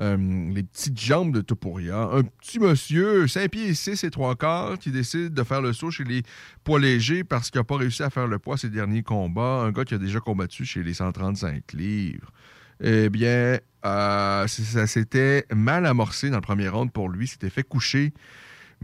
[0.00, 2.08] Euh, les petites jambes de Topuria.
[2.12, 5.92] Un petit monsieur, 5 pieds 6 et 3 quarts, qui décide de faire le saut
[5.92, 6.22] chez les
[6.64, 9.62] poids légers parce qu'il n'a pas réussi à faire le poids ses derniers combats.
[9.62, 12.32] Un gars qui a déjà combattu chez les 135 livres.
[12.80, 17.28] Eh bien, euh, ça s'était mal amorcé dans le premier round pour lui.
[17.28, 18.12] S'était fait coucher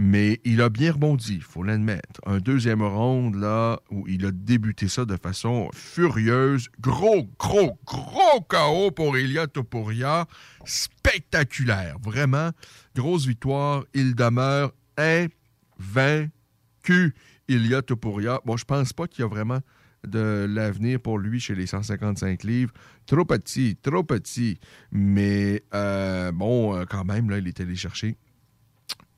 [0.03, 2.23] mais il a bien rebondi, il faut l'admettre.
[2.25, 6.69] Un deuxième round, là, où il a débuté ça de façon furieuse.
[6.81, 10.27] Gros, gros, gros chaos pour Elia Topuria.
[10.65, 12.51] Spectaculaire, vraiment.
[12.97, 13.85] Grosse victoire.
[13.93, 16.31] Il demeure invaincu,
[17.49, 18.41] Elia Topuria.
[18.47, 19.61] Bon, je pense pas qu'il y a vraiment
[20.07, 22.73] de l'avenir pour lui chez les 155 livres.
[23.11, 24.61] Trop petit, trop petit.
[24.93, 28.17] Mais euh, bon, quand même, là, il est allé chercher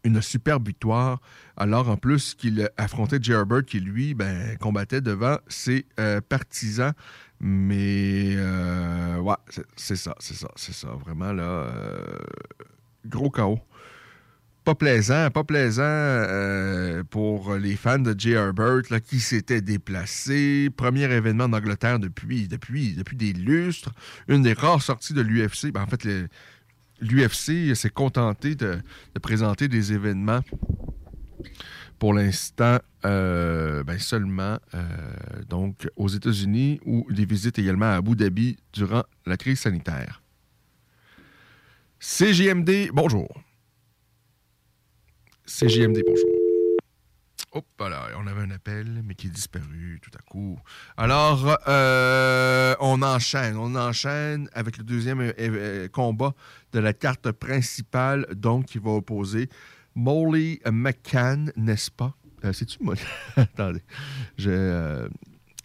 [0.02, 1.20] une superbe victoire.
[1.58, 3.32] Alors, en plus, qu'il affrontait J.
[3.32, 6.94] Herbert, qui lui, ben, combattait devant ses euh, partisans.
[7.38, 9.34] Mais, euh, ouais,
[9.76, 10.88] c'est- ça, c'est ça, c'est ça.
[10.88, 12.16] Vraiment, là, euh,
[13.04, 13.60] gros chaos.
[14.64, 18.30] Pas plaisant, pas plaisant euh, pour les fans de J.
[18.30, 20.70] Herbert là, qui s'étaient déplacés.
[20.76, 23.90] Premier événement en Angleterre depuis, depuis, depuis des lustres.
[24.28, 25.72] Une des rares sorties de l'UFC.
[25.72, 26.06] Ben, en fait,
[27.00, 28.78] l'UFC s'est contenté de,
[29.14, 30.42] de présenter des événements
[32.02, 34.86] pour l'instant euh, ben, seulement euh,
[35.48, 40.20] donc aux États-Unis ou des visites également à Abu Dhabi durant la crise sanitaire.
[42.00, 43.28] CGMD, bonjour.
[45.44, 46.30] CGMD, bonjour.
[47.54, 50.58] Hop, voilà, on avait un appel, mais qui est disparu tout à coup.
[50.96, 56.32] Alors, euh, on enchaîne, on enchaîne avec le deuxième euh, euh, combat
[56.72, 59.50] de la carte principale, donc qui va opposer
[59.94, 62.14] Molly McCann, n'est-ce pas?
[62.52, 63.00] C'est-tu Molly?
[63.36, 63.82] Attendez,
[64.38, 65.08] je,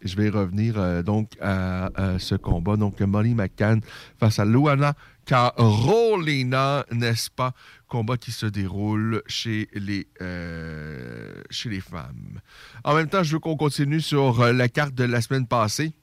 [0.03, 2.75] vais revenir donc à, à ce combat.
[2.75, 3.80] Donc, Molly McCann
[4.19, 4.93] face à Luana
[5.28, 7.53] Carolina, n'est-ce pas?
[7.88, 12.42] Combat qui se déroule chez les, euh, chez les femmes.
[12.84, 15.94] En même temps, je veux qu'on continue sur euh, la carte de la semaine passée.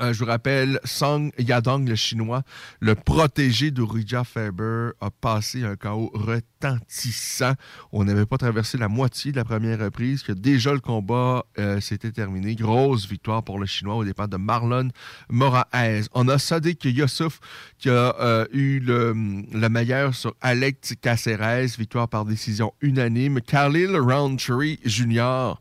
[0.00, 2.42] Euh, je vous rappelle, Song Yadong, le chinois,
[2.80, 7.52] le protégé de Rija Faber, a passé un chaos retentissant.
[7.92, 11.80] On n'avait pas traversé la moitié de la première reprise, que déjà le combat euh,
[11.80, 12.54] s'était terminé.
[12.56, 14.88] Grosse victoire pour le chinois au départ de Marlon
[15.28, 16.08] Moraes.
[16.12, 17.38] On a Sadiq Youssouf
[17.78, 19.12] qui a euh, eu le,
[19.52, 23.40] le meilleur sur Alex Caceres, victoire par décision unanime.
[23.40, 25.54] Khalil Roundtree Jr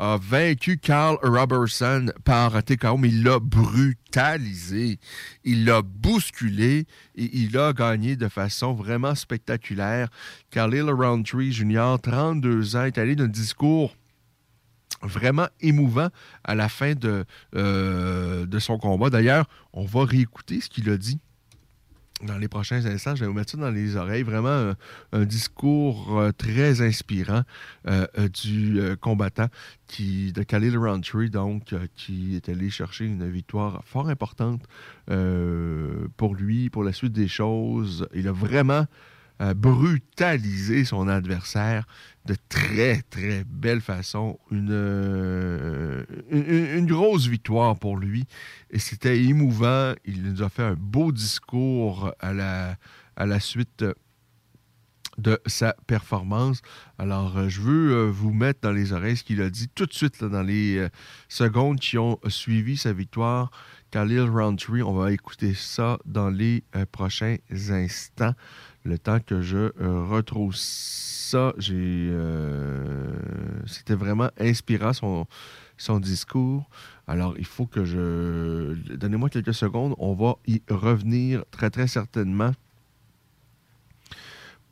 [0.00, 4.98] a vaincu Carl Robertson par TKO, mais il l'a brutalisé.
[5.44, 6.86] Il l'a bousculé
[7.16, 10.08] et il a gagné de façon vraiment spectaculaire.
[10.50, 13.94] Khalil Roundtree Jr., 32 ans, est allé d'un discours
[15.02, 16.08] vraiment émouvant
[16.44, 19.10] à la fin de, euh, de son combat.
[19.10, 21.20] D'ailleurs, on va réécouter ce qu'il a dit
[22.22, 23.14] dans les prochains instants.
[23.14, 24.22] Je vais vous mettre ça dans les oreilles.
[24.22, 24.74] Vraiment
[25.12, 27.42] un, discours euh, très inspirant
[27.88, 29.48] euh, euh, du combattant
[29.86, 34.62] qui, de Khalil Roundtree, donc, qui est allé chercher une victoire fort importante
[36.16, 38.06] pour lui, pour la suite des choses.
[38.14, 38.86] Il a vraiment
[39.54, 41.86] brutalisé son adversaire
[42.26, 44.38] de très, très belle façon.
[44.50, 48.26] Une, euh, une, une grosse victoire pour lui.
[48.70, 49.94] Et c'était émouvant.
[50.04, 52.76] Il nous a fait un beau discours à la,
[53.16, 53.84] à la suite
[55.18, 56.62] de sa performance.
[56.98, 59.86] Alors, euh, je veux euh, vous mettre dans les oreilles ce qu'il a dit tout
[59.86, 60.86] de suite dans les
[61.28, 63.50] secondes qui ont suivi sa victoire.
[63.90, 66.62] Khalil Roundtree, on va écouter ça dans les
[66.92, 68.34] prochains instants.
[68.84, 71.74] Le temps que je euh, retrouve ça, j'ai,
[72.10, 73.12] euh,
[73.66, 75.26] c'était vraiment inspirant son,
[75.76, 76.68] son discours.
[77.06, 78.74] Alors, il faut que je...
[78.94, 82.52] Donnez-moi quelques secondes, on va y revenir très, très certainement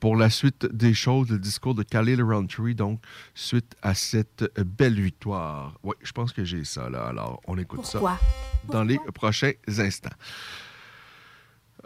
[0.01, 3.01] pour la suite des choses, le discours de Khalil Roundtree, donc,
[3.35, 5.79] suite à cette belle victoire.
[5.83, 7.07] Oui, je pense que j'ai ça, là.
[7.07, 8.19] Alors, on écoute Pourquoi?
[8.19, 10.11] ça dans les prochains instants.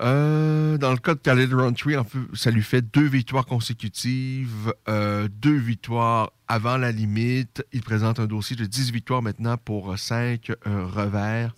[0.00, 4.72] Euh, dans le cas de Khalil Roundtree, en fait, ça lui fait deux victoires consécutives,
[4.88, 7.64] euh, deux victoires avant la limite.
[7.72, 11.54] Il présente un dossier de 10 victoires maintenant pour 5 revers.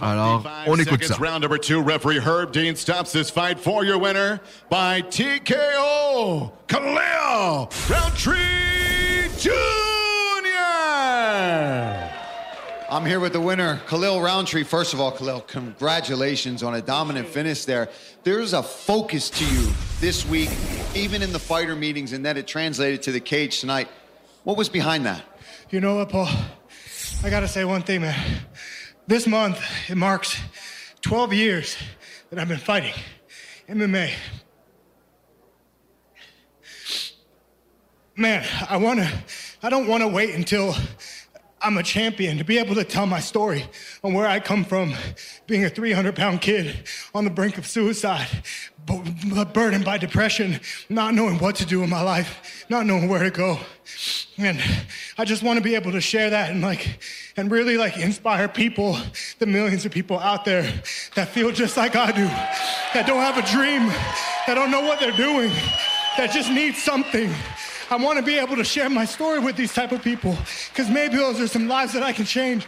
[0.00, 1.16] Alors, on écoute ça.
[1.16, 1.82] Round number two.
[1.82, 6.52] Referee Herb Dean stops this fight for your winner by TKO.
[6.68, 9.95] Khalil Roundtree Jr.
[12.88, 14.62] I'm here with the winner, Khalil Roundtree.
[14.62, 17.88] First of all, Khalil, congratulations on a dominant finish there.
[18.22, 20.50] There's a focus to you this week,
[20.94, 23.88] even in the fighter meetings, and then it translated to the cage tonight.
[24.44, 25.24] What was behind that?
[25.68, 26.28] You know what, Paul?
[27.24, 28.42] I gotta say one thing, man.
[29.08, 30.40] This month, it marks
[31.00, 31.76] 12 years
[32.30, 32.94] that I've been fighting
[33.68, 34.12] MMA.
[38.14, 39.10] Man, I wanna,
[39.60, 40.76] I don't wanna wait until
[41.66, 43.66] I'm a champion to be able to tell my story
[44.04, 44.94] on where I come from,
[45.48, 48.28] being a 300 pound kid on the brink of suicide,
[48.86, 53.08] bu- bu- burdened by depression, not knowing what to do in my life, not knowing
[53.08, 53.58] where to go.
[54.38, 54.62] And
[55.18, 57.00] I just want to be able to share that and like,
[57.36, 58.96] and really like inspire people,
[59.40, 60.62] the millions of people out there
[61.16, 62.26] that feel just like I do,
[62.94, 63.88] that don't have a dream,
[64.46, 65.50] that don't know what they're doing,
[66.16, 67.34] that just need something.
[67.88, 70.36] I want to be able to share my story with these type of people
[70.70, 72.66] because maybe those are some lives that I can change.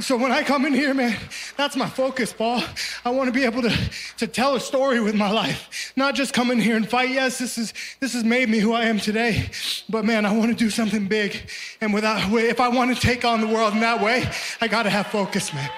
[0.00, 1.16] So when I come in here, man,
[1.56, 2.62] that's my focus, Paul.
[3.04, 3.74] I want to be able to,
[4.18, 7.08] to tell a story with my life, not just come in here and fight.
[7.08, 9.48] Yes, this is this has made me who I am today,
[9.88, 11.48] but man, I want to do something big.
[11.80, 14.82] And without, if I want to take on the world in that way, I got
[14.82, 15.70] to have focus, man.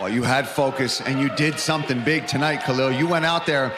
[0.00, 2.90] Well, you had focus and you did something big tonight, Khalil.
[2.90, 3.72] You went out there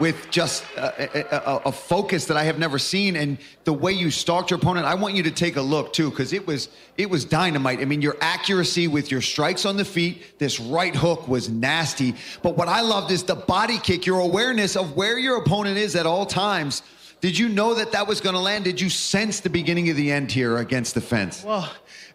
[0.00, 4.10] with just a, a, a, focus that I have never seen, and the way you
[4.10, 4.86] stalked your opponent.
[4.86, 7.80] I want you to take a look too, because it was it was dynamite.
[7.80, 12.14] I mean, your accuracy with your strikes on the feet, this right hook was nasty.
[12.42, 15.96] But what I loved is the body kick, your awareness of where your opponent is
[15.96, 16.82] at all times.
[17.20, 18.64] Did you know that that was going to land?
[18.64, 21.42] Did you sense the beginning of the end here against the fence?
[21.42, 21.68] Well,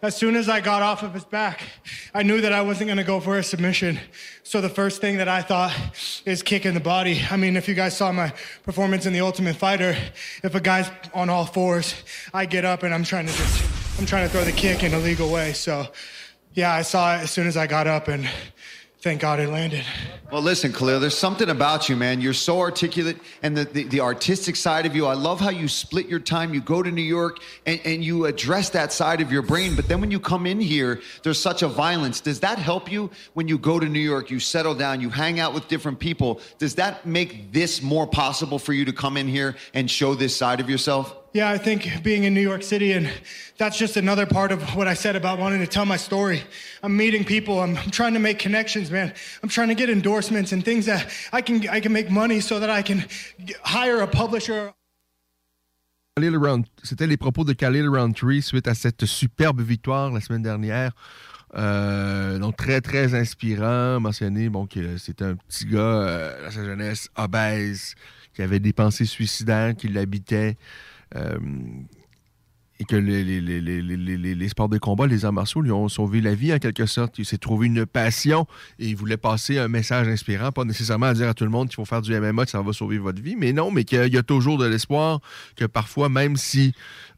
[0.04, 1.62] as soon as I got off of his back,
[2.12, 3.98] I knew that I wasn't going to go for a submission.
[4.42, 5.74] So the first thing that I thought
[6.26, 7.22] is kick in the body.
[7.30, 8.32] I mean, if you guys saw my
[8.64, 9.96] performance in the Ultimate Fighter,
[10.42, 11.94] if a guy's on all fours,
[12.32, 14.92] I get up and I'm trying to just, I'm trying to throw the kick in
[14.94, 15.52] a legal way.
[15.52, 15.86] So,
[16.52, 18.28] yeah, I saw it as soon as I got up and
[19.04, 19.84] thank God it landed.
[20.32, 22.22] Well, listen, Khalil, there's something about you, man.
[22.22, 25.04] You're so articulate and the, the, the, artistic side of you.
[25.04, 26.54] I love how you split your time.
[26.54, 29.76] You go to New York and, and you address that side of your brain.
[29.76, 32.22] But then when you come in here, there's such a violence.
[32.22, 34.30] Does that help you when you go to New York?
[34.30, 36.40] You settle down, you hang out with different people.
[36.56, 40.34] Does that make this more possible for you to come in here and show this
[40.34, 41.14] side of yourself?
[41.34, 43.10] Yeah, I think being in New York City, and
[43.58, 46.40] that's just another part of what I said about wanting to tell my story.
[46.80, 47.58] I'm meeting people.
[47.58, 49.12] I'm, I'm, trying to make connections, man.
[49.42, 52.60] I'm trying to get endorsements and things that I can I can make money so
[52.60, 53.04] that I can
[53.64, 54.72] hire a publisher.
[56.84, 60.92] C'était les propos de Khalil Roundtree suite à cette superbe victoire la semaine dernière.
[61.56, 66.64] Euh, donc très très inspirant, mentionné bon que c'était un petit gars euh, à sa
[66.64, 67.96] jeunesse obèse
[68.34, 70.56] qui avait des pensées suicidaires, qui l'habitaient.
[71.16, 71.38] Euh,
[72.80, 76.58] et que les, sports de combat, les arts martiaux lui ont sauvé la vie en
[76.58, 77.18] quelque sorte.
[77.18, 78.46] Il s'est trouvé une passion
[78.80, 81.68] et il voulait passer un message inspirant, pas nécessairement à dire à tout le monde
[81.68, 84.12] qu'il faut faire du MMA, que ça va sauver votre vie, mais non, mais qu'il
[84.12, 85.20] y a toujours de l'espoir,
[85.54, 86.72] que parfois, même si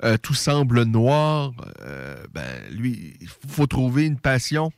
[0.05, 4.73] euh, tout semble noir, euh, ben, lui, il faut trouver une passion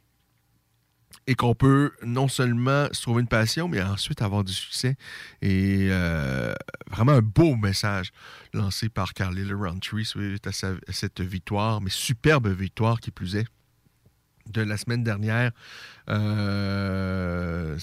[1.28, 4.96] et qu'on peut non seulement se trouver une passion, mais ensuite avoir du succès.
[5.42, 6.54] Et euh,
[6.90, 8.12] vraiment un beau message
[8.54, 10.52] lancé par Carly Roundtree suite à,
[10.88, 13.44] cette victoire, mais superbe victoire qui plus est
[14.46, 15.52] de la semaine dernière.
[16.08, 17.78] Euh,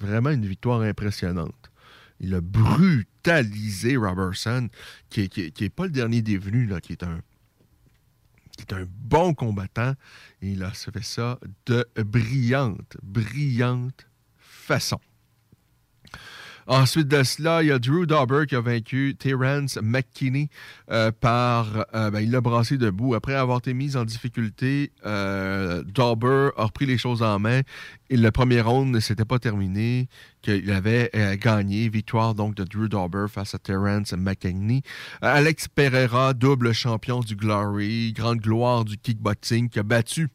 [0.00, 1.70] vraiment une victoire impressionnante.
[2.18, 4.70] Il a brutalisé Robertson,
[5.10, 5.28] qui
[5.60, 7.20] n'est pas le dernier des venus, là, qui est un
[8.56, 9.94] qui est un bon combattant.
[10.42, 14.06] Et il a fait ça de brillante, brillante
[14.38, 14.98] façon.
[16.68, 20.48] Ensuite de cela, il y a Drew Dauber qui a vaincu Terence McKinney
[20.90, 21.86] euh, par.
[21.94, 23.14] Euh, ben, il l'a brassé debout.
[23.14, 27.60] Après avoir été mis en difficulté, euh, Dauber a repris les choses en main.
[28.10, 30.08] Et le premier round ne s'était pas terminé,
[30.42, 31.10] qu'il avait
[31.40, 31.88] gagné.
[31.88, 34.82] Victoire donc de Drew Dauber face à Terence McKinney.
[35.22, 40.28] Alex Pereira, double champion du Glory, grande gloire du kickboxing, qui a battu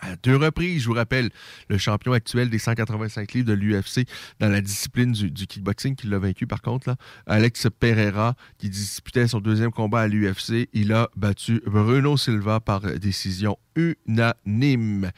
[0.00, 0.82] à deux reprises.
[0.82, 1.30] Je vous rappelle,
[1.68, 4.06] le champion actuel des 185 livres de l'UFC
[4.38, 6.96] dans la discipline du, kickboxing, qui l'a vaincu par contre, là,
[7.26, 12.80] Alex Pereira, qui disputait son deuxième combat à l'UFC, il a battu Bruno Silva par
[12.80, 15.10] décision unanime.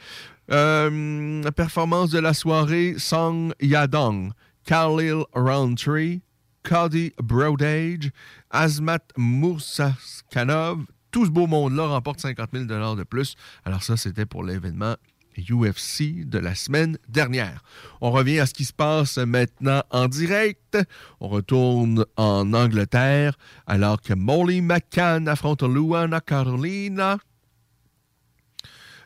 [0.51, 4.31] Euh, performance de la soirée, Song Yadong,
[4.65, 6.21] Khalil Roundtree,
[6.63, 8.11] Cody Brodage,
[8.49, 13.35] Azmat Moussaskanov, tout ce beau monde-là remporte 50 000 de plus.
[13.63, 14.95] Alors ça, c'était pour l'événement
[15.37, 17.63] UFC de la semaine dernière.
[18.01, 20.77] On revient à ce qui se passe maintenant en direct.
[21.19, 23.37] On retourne en Angleterre
[23.67, 27.19] alors que Molly McCann affronte Luana Carolina.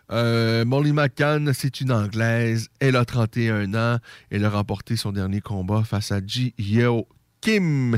[0.09, 2.69] Euh, Molly McCann, c'est une Anglaise.
[2.79, 3.99] Elle a 31 ans.
[4.29, 7.05] Elle a remporté son dernier combat face à Ji Yeo
[7.47, 7.97] Kim.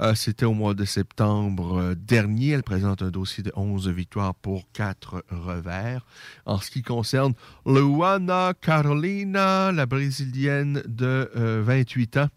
[0.00, 2.52] Euh, c'était au mois de septembre euh, dernier.
[2.52, 6.06] Elle présente un dossier de 11 victoires pour 4 revers.
[6.46, 7.34] En ce qui concerne
[7.66, 12.28] Luana Carolina, la brésilienne de 28 euh, ans,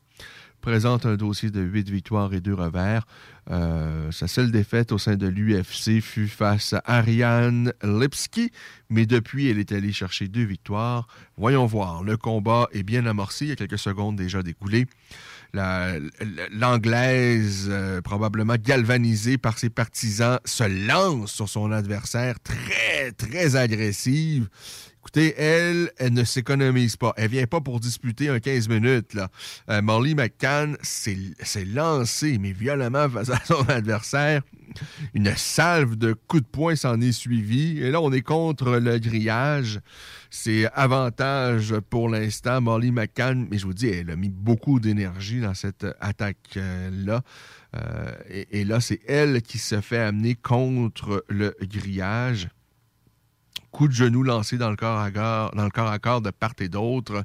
[0.60, 3.08] présente un dossier de 8 victoires et 2 revers.
[4.12, 8.52] sa seule défaite au sein de l'UFC fut face à Ariane Lipski,
[8.90, 11.08] mais depuis, elle est allée chercher deux victoires.
[11.38, 14.88] Voyons voir, le combat est bien amorcé, il y a quelques secondes déjà découlées
[15.54, 24.48] l'anglaise, euh, probablement galvanisée par ses partisans, se lance sur son adversaire très, très agressive.
[25.02, 27.14] Écoutez, elle, elle ne s'économise pas.
[27.18, 29.14] Elle vient pas pour disputer un 15 minutes.
[29.14, 29.30] Là.
[29.70, 34.42] Euh, McCann s'est lancée, mais violemment face à son adversaire.
[35.14, 37.82] Une salve de coups de poing s'en est suivie.
[37.82, 39.80] Et là, on est contre le grillage.
[40.30, 42.62] C'est avantage pour l'instant.
[42.62, 47.22] Molly McCann, mais je vous dis, elle a mis beaucoup d'énergie dans cette attaque-là.
[47.76, 52.50] Euh, et, et là, c'est elle qui se fait amener contre le grillage
[53.72, 55.12] coup de genou lancé dans le corps à
[56.00, 57.24] corps, de part et d'autre.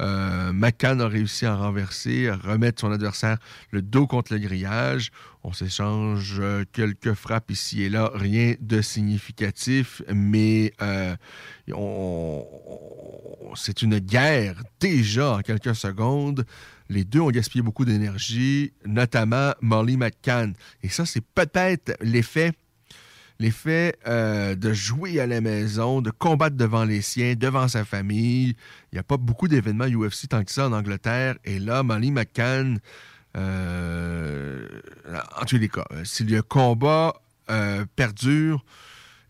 [0.00, 3.38] Euh, McCann a réussi à renverser, à remettre son adversaire
[3.70, 5.10] le dos contre le grillage.
[5.44, 11.14] On s'échange euh, quelques frappes ici et là, rien de significatif, mais euh,
[13.54, 16.44] c'est une guerre déjà en quelques secondes.
[16.88, 20.54] Les deux ont gaspillé beaucoup d'énergie, notamment Molly McCann.
[20.82, 22.52] Et ça, c'est peut-être l'effet
[23.38, 28.56] l'effet euh, de jouer à la maison, de combattre devant les siens, devant sa famille.
[28.92, 31.36] Il n'y a pas beaucoup d'événements UFC tant que ça en Angleterre.
[31.44, 32.78] Et là, Molly McCann,
[33.36, 34.66] euh,
[35.40, 37.14] en tous les cas, euh, si le combat
[37.94, 38.64] perdure,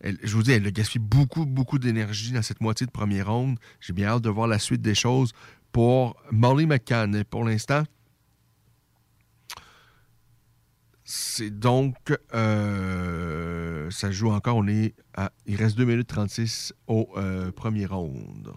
[0.04, 3.58] je vous dis, elle a gaspillé beaucoup, beaucoup d'énergie dans cette moitié de première ronde.
[3.80, 5.32] J'ai bien hâte de voir la suite des choses
[5.72, 7.16] pour Molly McCann.
[7.16, 7.82] Et pour l'instant,
[11.16, 12.12] c'est donc.
[12.34, 14.56] euh, ça joue encore.
[14.56, 15.30] On est à.
[15.46, 18.50] Il reste 2 minutes 36 au euh, premier round.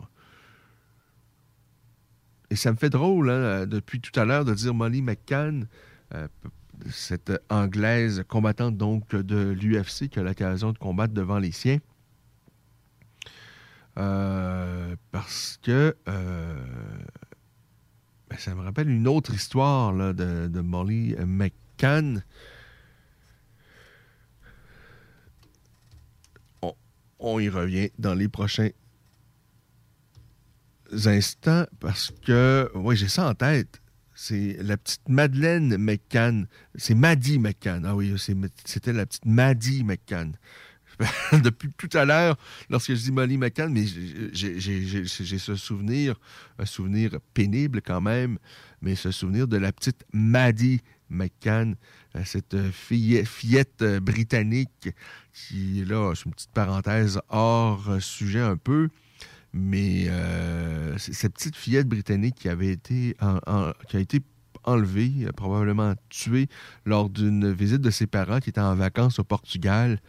[2.49, 5.67] Et ça me fait drôle, hein, depuis tout à l'heure, de dire Molly McCann,
[6.15, 6.27] euh,
[6.89, 11.77] cette anglaise combattante donc de l'UFC qui a l'occasion de combattre devant les siens.
[13.93, 16.57] Parce que ben,
[18.37, 21.66] ça me rappelle une autre histoire de Molly McCann.
[26.61, 26.73] On,
[27.19, 28.69] on y revient dans les prochains
[31.05, 33.81] instants parce que, oui, j'ai ça en tête.
[34.15, 36.47] C'est la petite Madeleine McCann.
[36.75, 37.85] C'est Maddie McCann.
[37.85, 38.15] Ah oui,
[38.65, 40.35] c'était la petite Maddie McCann.
[41.43, 42.35] Depuis tout à l'heure,
[42.69, 43.85] lorsque je dis Molly McCann, mais
[44.33, 46.19] j'ai ce souvenir,
[46.57, 48.39] un souvenir pénible quand même,
[48.81, 51.75] mais ce souvenir de la petite Maddie McCann,
[52.15, 54.89] euh, cette fille- fillette euh, britannique
[55.33, 58.89] qui, là, c'est une petite parenthèse hors euh, sujet un peu,
[59.53, 63.15] mais euh, cette petite fillette britannique qui avait été,
[63.87, 64.21] qui a été
[64.63, 66.47] enlevée, euh, probablement tuée
[66.85, 69.99] lors d'une visite de ses parents qui étaient en vacances au Portugal.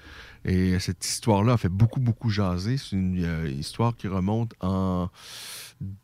[0.44, 2.76] Et cette histoire-là a fait beaucoup, beaucoup jaser.
[2.78, 5.08] C'est une euh, histoire qui remonte en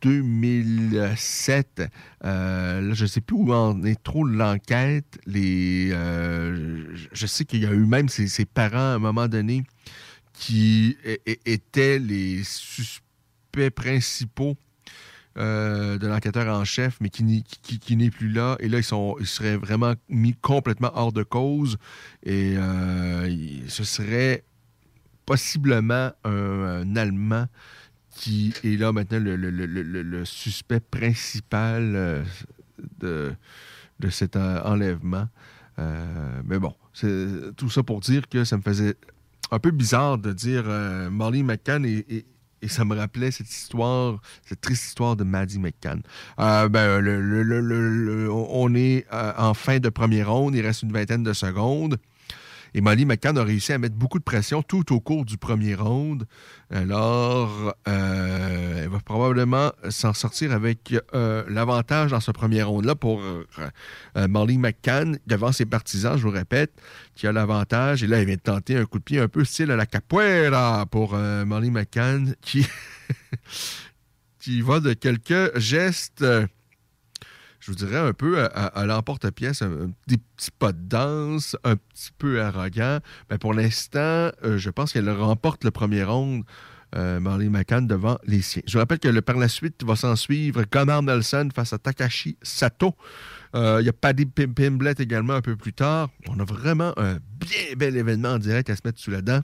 [0.03, 1.82] 2007.
[2.24, 5.18] Euh, là, je ne sais plus où en est trop l'enquête.
[5.28, 9.64] Euh, je- sais qu'il y a eu même ses, parents à un moment donné
[10.32, 10.97] qui
[11.47, 14.57] étaient les suspects principaux
[15.37, 18.57] euh, de l'enquêteur en chef, mais qui, n'est- plus là.
[18.61, 21.76] Et là, ils, seraient vraiment mis complètement hors de cause.
[22.22, 23.28] Et euh,
[23.68, 24.45] ce serait
[25.26, 27.47] possiblement un, Allemand
[28.11, 32.22] qui est là maintenant le, suspect principal euh,
[33.01, 35.28] de, cet enlèvement.
[35.78, 36.74] Mais bon,
[37.57, 38.95] tout ça pour dire que ça me faisait
[39.51, 41.11] un peu bizarre de dire euh,
[41.43, 42.26] McCann et-
[42.64, 46.02] et ça me rappelait cette histoire, cette triste histoire de Maddie McCann.
[46.40, 51.22] Euh, ben, le- on est euh, en fin de première ronde, il reste une vingtaine
[51.22, 51.98] de secondes.
[52.77, 55.77] Et Molly McCann a réussi à mettre beaucoup de pression tout au cours du premier
[55.77, 56.25] round.
[56.70, 63.20] Alors, euh, elle va probablement s'en sortir avec euh, l'avantage dans ce premier round-là pour
[63.20, 63.47] euh,
[64.16, 66.72] euh, Molly McCann devant ses partisans, je vous répète,
[67.14, 68.03] qui a l'avantage.
[68.03, 69.87] Et là, elle vient de tenter un coup de pied un peu style à la
[69.87, 72.66] capoeira pour Molly McCann qui,
[74.41, 76.25] qui va de quelques gestes.
[77.64, 79.62] Je vous dirais un peu à, l'emporte-pièce,
[80.06, 82.98] des petits pas de danse, un petit peu arrogant.
[83.30, 83.98] Mais pour l'instant,
[84.44, 86.44] euh, je pense qu'elle remporte le premier round,
[86.94, 88.62] euh, Marley McCann, devant les siens.
[88.66, 91.78] Je vous rappelle que le- par la suite va s'en suivre Gunnar Nelson face à
[91.78, 92.94] Takashi Sato.
[93.54, 96.10] Euh, Il y a Paddy Pim Pimblett également un peu plus tard.
[96.28, 99.40] On a vraiment un bien bel événement en direct à se mettre sous la dent.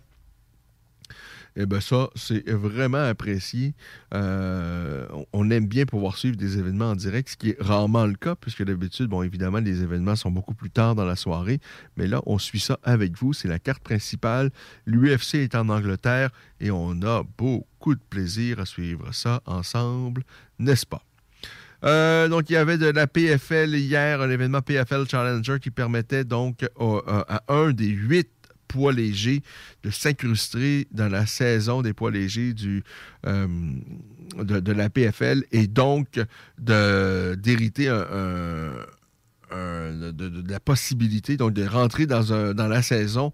[1.56, 3.74] Eh bien, ça, c'est vraiment apprécié.
[4.14, 8.14] Euh, on- aime bien pouvoir suivre des événements en direct, ce qui est rarement le
[8.14, 11.58] cas, puisque d'habitude, bon, évidemment, les événements sont beaucoup plus tard dans la soirée.
[11.96, 13.32] Mais là, on suit ça avec vous.
[13.32, 14.50] C'est la carte principale.
[14.86, 16.30] L'UFC est en Angleterre
[16.60, 20.22] et on a beaucoup de plaisir à suivre ça ensemble,
[20.60, 21.02] n'est-ce pas?
[21.82, 26.24] Euh, donc, il y avait de la PFL hier, un événement PFL Challenger qui permettait
[26.24, 28.28] donc à à un des huit
[28.70, 29.42] poids légers,
[29.82, 32.84] de s'incruster dans la saison des poids légers du,
[33.26, 33.46] euh,
[34.38, 36.20] de, la PFL et donc
[36.58, 38.86] d'hériter un-
[39.52, 43.32] de, la possibilité donc de rentrer dans, un, dans la saison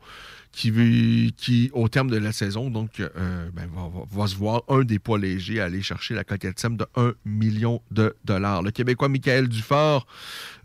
[0.57, 3.69] qui, qui, au terme de la saison, donc, euh, ben,
[4.11, 8.17] va, se voir un des poids légers aller chercher la coquette de 1 million de
[8.25, 8.63] dollars.
[8.63, 10.07] Le Québécois Michael Dufort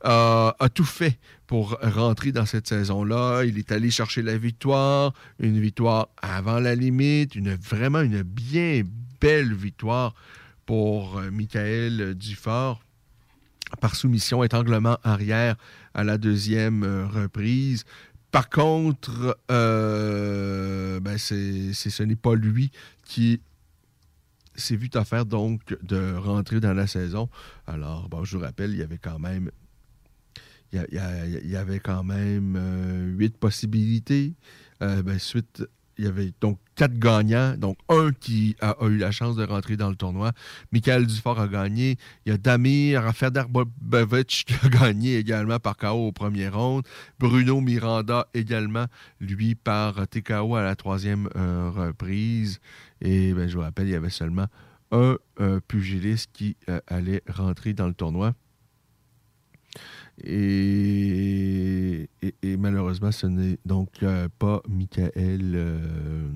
[0.05, 1.19] euh, a tout fait
[1.51, 3.43] pour rentrer dans cette saison-là.
[3.43, 8.83] Il est allé chercher la victoire, une victoire avant la limite, une, vraiment une bien
[9.19, 10.15] belle victoire
[10.65, 12.81] pour euh, Michael Dufort
[13.81, 15.57] par soumission, étranglement arrière
[15.93, 17.83] à la deuxième euh, reprise.
[18.31, 22.71] Par contre, euh, ben c'est, ce n'est pas lui
[23.03, 23.41] qui
[24.55, 27.27] s'est vu offert donc de rentrer dans la saison.
[27.67, 29.51] Alors, bon, je vous rappelle, il y avait quand même
[30.73, 34.33] il y, avait quand même euh, huit possibilités.
[34.81, 35.63] Euh, ben, suite,
[35.97, 39.75] il y avait donc quatre gagnants, donc un qui a, eu la chance de rentrer
[39.75, 40.31] dans le tournoi.
[40.71, 41.97] Michael Dufort a gagné.
[42.25, 46.83] Il y a Damir Federbovic qui a gagné également par KO au premier round.
[47.19, 48.85] Bruno Miranda également,
[49.19, 52.59] lui, par TKO à la troisième euh, reprise.
[53.01, 54.47] Et ben, je vous rappelle, il y avait seulement
[54.93, 55.17] un
[55.69, 56.57] pugiliste qui
[56.87, 58.33] allait rentrer dans le tournoi.
[60.23, 62.07] Et,
[62.57, 65.11] malheureusement, ce n'est donc euh, pas Michael,
[65.55, 66.27] euh,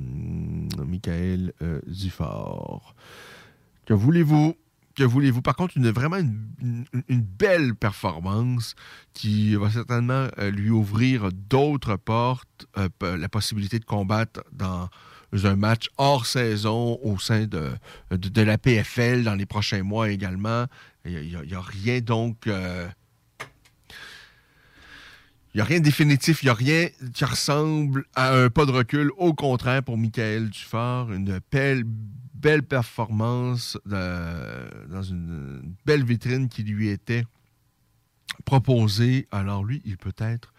[0.85, 1.81] Michael euh.
[3.85, 4.55] Que voulez-vous?
[4.95, 5.41] Que voulez-vous?
[5.41, 8.75] Par contre, une, vraiment une, belle performance
[9.13, 12.65] qui va certainement euh, lui ouvrir d'autres portes,
[13.01, 14.89] la possibilité de combattre dans
[15.43, 17.71] un match hors saison au sein de,
[18.09, 20.65] de la PFL dans les prochains mois également.
[21.03, 22.49] Il n'y a, rien donc...
[25.55, 28.65] euh, il n'y a rien définitif, il n'y a rien qui ressemble à un pas
[28.65, 29.11] de recul.
[29.17, 31.83] Au contraire, pour Michael Dufort, une belle,
[32.33, 37.25] belle performance de- dans une belle vitrine qui lui était
[38.43, 39.27] proposée.
[39.31, 40.53] Alors lui, il peut être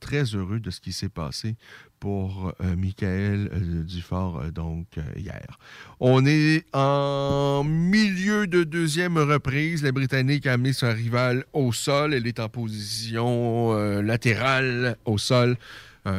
[0.00, 1.56] très heureux de ce qui s'est passé
[2.00, 5.58] pour euh, Michael euh, Dufort, euh, donc euh, hier.
[6.00, 9.82] On est en milieu de deuxième reprise.
[9.82, 12.14] La Britannique a amené son rival au sol.
[12.14, 15.56] Elle est en position latérale au sol,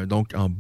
[0.06, 0.52] donc en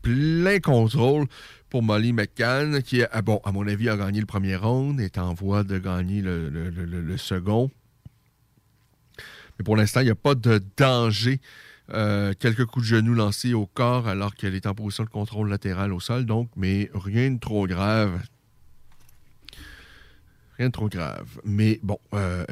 [0.00, 1.26] plein contrôle
[1.68, 5.34] pour Molly McCann, qui, bon, à mon avis, a gagné le premier round, est en
[5.34, 7.70] voie de gagner le second.
[9.58, 11.40] Mais pour l'instant, il n'y a pas de danger.
[11.94, 15.48] Euh, quelques coups de genoux lancés au corps alors qu'elle est en position de contrôle
[15.48, 18.20] latéral au sol, donc, mais rien de trop grave.
[20.58, 21.28] Rien de trop grave.
[21.44, 22.44] Mais bon, euh,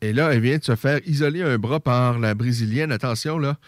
[0.00, 2.90] et, là, elle vient de se faire isoler un bras par la Brésilienne.
[2.90, 3.58] Attention, là.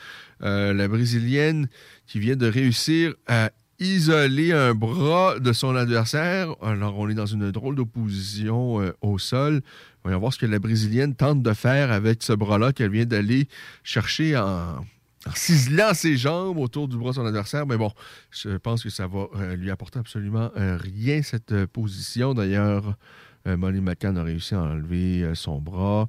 [0.42, 1.68] Euh, la Brésilienne
[2.08, 6.56] qui vient de réussir à isoler un bras de son adversaire.
[6.60, 9.62] Alors, on est dans une drôle d'opposition au sol.
[10.04, 13.48] Voyons voir ce que la Brésilienne tente de faire avec ce bras-là qu'elle vient d'aller
[13.82, 14.84] chercher en,
[15.34, 17.66] ciselant ses jambes autour du bras de son adversaire.
[17.66, 17.90] Mais bon,
[18.30, 22.34] je pense que ça va euh, lui apporter absolument euh, rien, cette euh, position.
[22.34, 22.96] D'ailleurs,
[23.46, 26.08] Molly McCann a réussi à enlever son bras.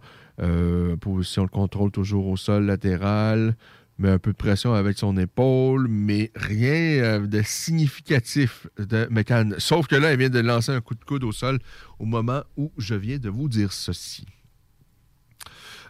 [1.02, 3.58] Position de contrôle toujours au sol latéral.
[3.98, 9.56] Mais un peu de pression avec son épaule, mais rien euh, de significatif de McCann.
[9.58, 11.60] Sauf que là, elle vient de lancer un coup de coude au sol
[12.00, 14.26] au moment où je viens de vous dire ceci.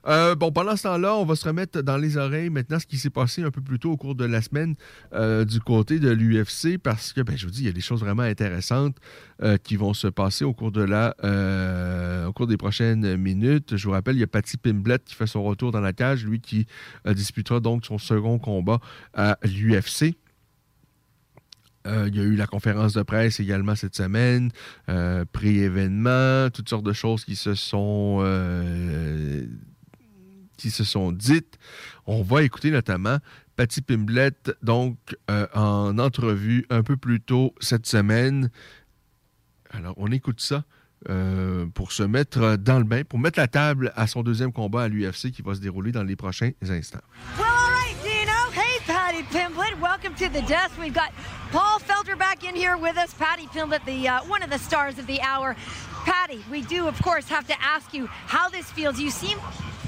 [0.07, 2.97] Euh, bon, pendant ce temps-là, on va se remettre dans les oreilles maintenant ce qui
[2.97, 4.75] s'est passé un peu plus tôt au cours de la semaine
[5.13, 7.81] euh, du côté de l'UFC parce que, ben, je vous dis, il y a des
[7.81, 8.97] choses vraiment intéressantes
[9.41, 11.15] euh, qui vont se passer au cours, de la,
[12.27, 13.77] au cours des prochaines minutes.
[13.77, 16.25] Je vous rappelle, il y a Patty Pimblett qui fait son retour dans la cage,
[16.25, 16.67] lui qui
[17.05, 18.79] disputera donc son second combat
[19.13, 20.15] à l'UFC.
[21.87, 24.49] Il y a eu la conférence de presse également cette semaine,
[24.89, 28.23] euh, pré-événement, toutes sortes de choses qui se sont
[30.57, 31.57] qui se sont dites.
[32.05, 33.19] On va écouter notamment
[33.55, 34.97] Patty Pimblett, donc
[35.29, 38.49] euh, en entrevue un peu plus tôt cette semaine.
[39.71, 40.63] Alors, on écoute ça
[41.09, 44.83] euh, pour se mettre dans le bain, pour mettre la table à son deuxième combat
[44.83, 46.99] à l'UFC qui va se dérouler dans les prochains instants.
[47.37, 48.31] Well, all right, Dino.
[48.51, 49.79] Hey, Patty Pimblett.
[49.79, 50.79] Welcome to the desk.
[50.79, 51.11] We've got
[51.51, 53.13] Paul Felter back in here with us.
[53.13, 55.55] Patty Pimblett, the uh, one of the stars of the hour.
[56.05, 58.99] Patty, we do, of course, have to ask you how this feels.
[58.99, 59.37] You seem,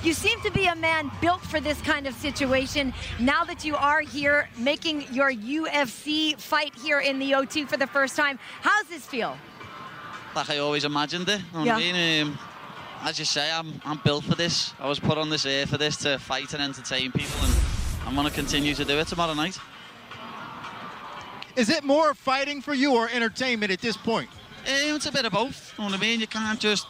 [0.03, 2.93] you seem to be a man built for this kind of situation.
[3.19, 7.87] Now that you are here, making your UFC fight here in the O2 for the
[7.87, 9.37] first time, how's this feel?
[10.37, 11.39] like I always imagined it.
[11.39, 12.27] You know what I mean?
[12.27, 12.39] Um,
[13.01, 14.73] as you say, I'm, I'm built for this.
[14.79, 17.39] I was put on this earth for this to fight and entertain people.
[17.41, 17.55] And
[18.05, 19.57] I'm going to continue to do it tomorrow night.
[21.55, 24.29] Is it more fighting for you or entertainment at this point?
[24.67, 25.73] Eh, it's a bit of both.
[25.77, 26.19] You know what I mean?
[26.19, 26.87] You can't just.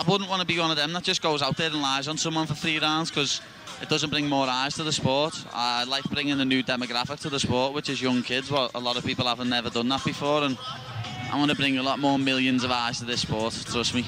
[0.00, 2.08] I wouldn't want to be one of them that just goes out there and lies
[2.08, 3.42] on someone for three rounds because
[3.82, 5.34] it doesn't bring more eyes to the sport.
[5.52, 8.50] I like bringing a new demographic to the sport, which is young kids.
[8.50, 10.56] Well, a lot of people haven't never done that before, and
[11.30, 13.52] I want to bring a lot more millions of eyes to this sport.
[13.66, 14.06] Trust me.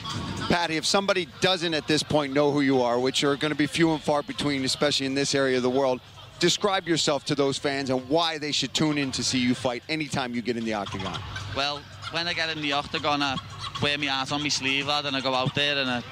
[0.49, 3.59] Patty, if somebody doesn't at this point know who you are, which are going to
[3.59, 6.01] be few and far between, especially in this area of the world,
[6.39, 9.83] describe yourself to those fans and why they should tune in to see you fight
[9.91, 11.21] anytime you get in the octagon.
[11.55, 11.83] Well,
[12.13, 13.37] when I get in the octagon, I
[13.83, 16.03] wear my heart on my sleeve, lad, and I go out there and I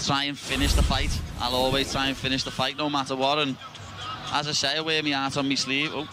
[0.00, 1.16] try and finish the fight.
[1.40, 3.38] I'll always try and finish the fight no matter what.
[3.38, 3.56] And
[4.32, 5.92] as I say, I wear my heart on my sleeve.
[5.94, 6.08] Oh,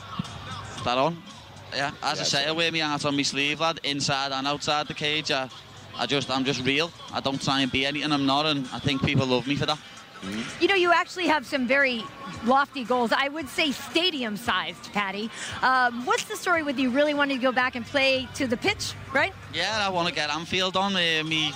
[0.77, 1.21] is that on?
[1.75, 4.87] Yeah, as I say, I wear my heart on my sleeve, lad, inside and outside
[4.87, 5.31] the cage.
[5.31, 5.49] I,
[5.97, 6.91] I just, I'm just real.
[7.11, 9.65] I don't try and be anything I'm not, and I think people love me for
[9.65, 9.79] that.
[10.59, 12.03] You know, you actually have some very
[12.45, 13.11] lofty goals.
[13.11, 15.29] I would say stadium sized, Patty.
[15.61, 18.57] Um, what's the story with you really wanting to go back and play to the
[18.57, 19.33] pitch, right?
[19.53, 20.93] Yeah, I want to get Anfield on.
[20.93, 21.51] Uh, me,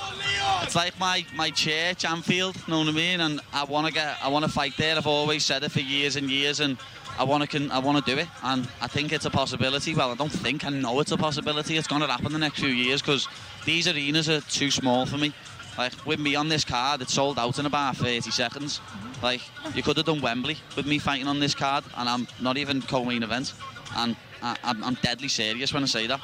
[0.64, 2.56] it's like my, my church, Anfield.
[2.68, 3.22] Know what I mean?
[3.22, 4.96] And I want to get, I want to fight there.
[4.96, 6.78] I've always said it for years and years, and
[7.18, 8.28] I want to, can, I want to do it.
[8.44, 9.94] And I think it's a possibility.
[9.94, 11.78] Well, I don't think I know it's a possibility.
[11.78, 13.28] It's going to happen the next few years because
[13.66, 15.34] these arenas are too small for me.
[15.80, 18.82] Like with me on this card, it sold out in about 30 seconds.
[19.24, 19.40] Like
[19.74, 22.82] you could have done Wembley with me fighting on this card, and I'm not even
[22.82, 23.54] co-main event.
[23.96, 26.20] And I, I'm, I'm deadly serious when I say that.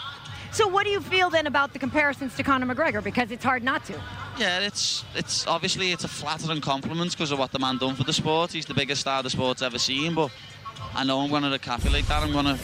[0.52, 3.02] So, what do you feel then about the comparisons to Conor McGregor?
[3.02, 3.94] Because it's hard not to.
[4.38, 8.04] Yeah, it's it's obviously it's a flattering compliment because of what the man done for
[8.04, 8.52] the sport.
[8.52, 10.32] He's the biggest star the sport's ever seen, but
[10.94, 12.24] I know I'm going to recapitulate that.
[12.24, 12.60] I'm going to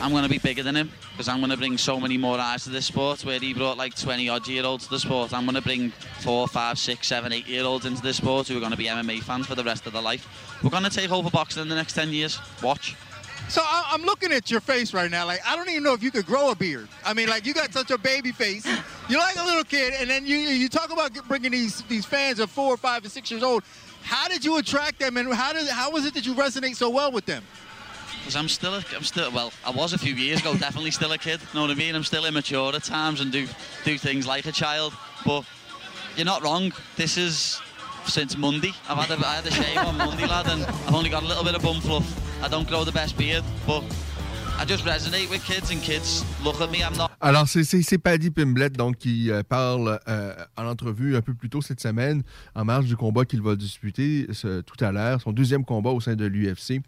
[0.00, 2.38] I'm going to be bigger than him because I'm going to bring so many more
[2.38, 3.24] eyes to this sport.
[3.24, 5.90] Where he brought like 20 odd year olds to the sport, I'm going to bring
[6.20, 8.86] four, five, six, seven, eight year olds into this sport who are going to be
[8.86, 10.26] MMA fans for the rest of their life.
[10.62, 12.38] We're going to take over boxing in the next 10 years.
[12.62, 12.96] Watch.
[13.48, 15.26] So I'm looking at your face right now.
[15.26, 16.88] Like I don't even know if you could grow a beard.
[17.04, 18.64] I mean, like you got such a baby face.
[19.08, 22.38] You're like a little kid, and then you you talk about bringing these these fans
[22.38, 23.64] of four, five, and six years old.
[24.02, 26.90] How did you attract them, and how did how was it that you resonate so
[26.90, 27.42] well with them?
[28.30, 31.10] Because I'm still, a, I'm still, well, I was a few years ago, definitely still
[31.10, 31.40] a kid.
[31.52, 31.96] Know what I mean?
[31.96, 33.44] I'm still immature at times and do
[33.84, 34.92] do things like a child.
[35.26, 35.42] But
[36.16, 36.72] you're not wrong.
[36.96, 37.60] This is
[38.06, 38.72] since Monday.
[38.88, 41.26] I've had a, I had a shave on Monday, lad, and I've only got a
[41.26, 42.06] little bit of bum fluff.
[42.40, 43.82] I don't grow the best beard, but
[44.60, 46.84] I just resonate with kids, and kids look at me.
[46.84, 47.10] I'm not.
[47.20, 51.62] Alors, c'est Paddy Pimblett donc, qui euh, parle euh, en entrevue un peu plus tôt
[51.62, 52.22] cette semaine,
[52.54, 56.00] en marge du combat qu'il va disputer ce- tout à l'heure, son deuxième combat au
[56.00, 56.80] sein de l'UFC.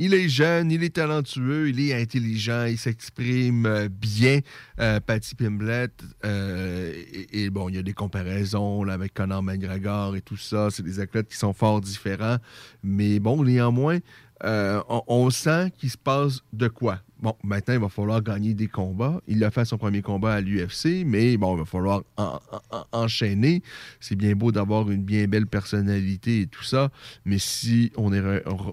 [0.00, 4.38] Il est jeune, il est talentueux, il est intelligent, il s'exprime euh, bien,
[4.78, 5.92] euh, Patty Pimblett.
[6.24, 10.36] euh, et, et bon, il y a des comparaisons là, avec Conor McGregor et tout
[10.36, 10.68] ça.
[10.70, 12.36] C'est des athlètes qui sont fort différents.
[12.84, 13.98] Mais bon, néanmoins,
[14.44, 17.00] euh, on, on sent qu'il se passe de quoi.
[17.20, 19.20] Bon, maintenant, il va falloir gagner des combats.
[19.26, 22.76] Il a fait son premier combat à l'UFC, mais bon, il va falloir en- en-
[22.76, 23.60] en- enchaîner.
[23.98, 26.90] C'est bien beau d'avoir une bien belle personnalité et tout ça,
[27.24, 28.22] mais si on, est,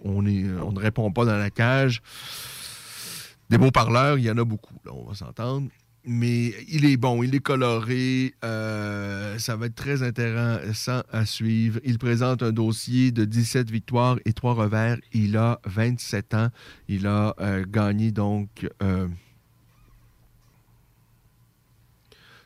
[0.04, 2.04] on, ne répond pas dans la cage,
[3.50, 5.70] des beaux parleurs, il y en a beaucoup, on va s'entendre.
[6.08, 11.80] Mais il est bon, il est coloré, euh, ça va être très intéressant à suivre.
[11.84, 14.98] Il présente un dossier de 17 victoires et 3 revers.
[15.14, 16.50] Il a 27 ans.
[16.88, 19.08] Il a euh, gagné donc euh,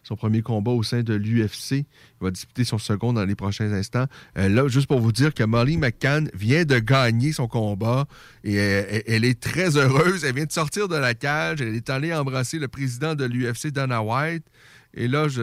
[0.03, 1.71] son premier combat au sein de l'UFC.
[1.71, 1.85] Il
[2.21, 4.05] va disputer son second dans les prochains instants.
[4.37, 8.05] Euh, là, juste pour vous dire que Molly McCann vient de gagner son combat
[8.43, 10.25] et euh, elle, est très heureuse.
[10.25, 11.61] Elle vient de sortir de la cage.
[11.61, 14.45] Elle est allée embrasser le président de l'UFC, Dana White.
[14.93, 15.41] Et là, je.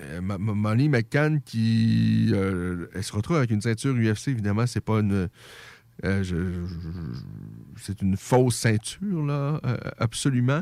[0.00, 5.28] euh, Molly McCann qui elle se retrouve avec une ceinture UFC évidemment c'est pas une
[6.04, 6.66] euh,
[7.76, 10.60] c'est une fausse ceinture là euh, absolument.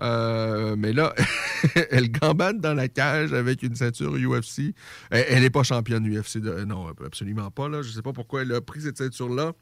[0.00, 1.12] Euh, mais là
[1.90, 4.74] elle gambade dans la cage avec une ceinture UFC
[5.10, 8.82] elle n'est pas championne UFC non absolument pas je sais pas pourquoi elle a pris
[8.82, 9.52] cette ceinture là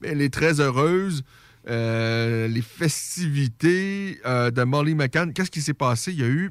[0.00, 1.22] mais elle est très heureuse.
[1.66, 6.12] Les festivités de Molly McCann qu'est-ce qui s'est passé?
[6.12, 6.50] Il y a eu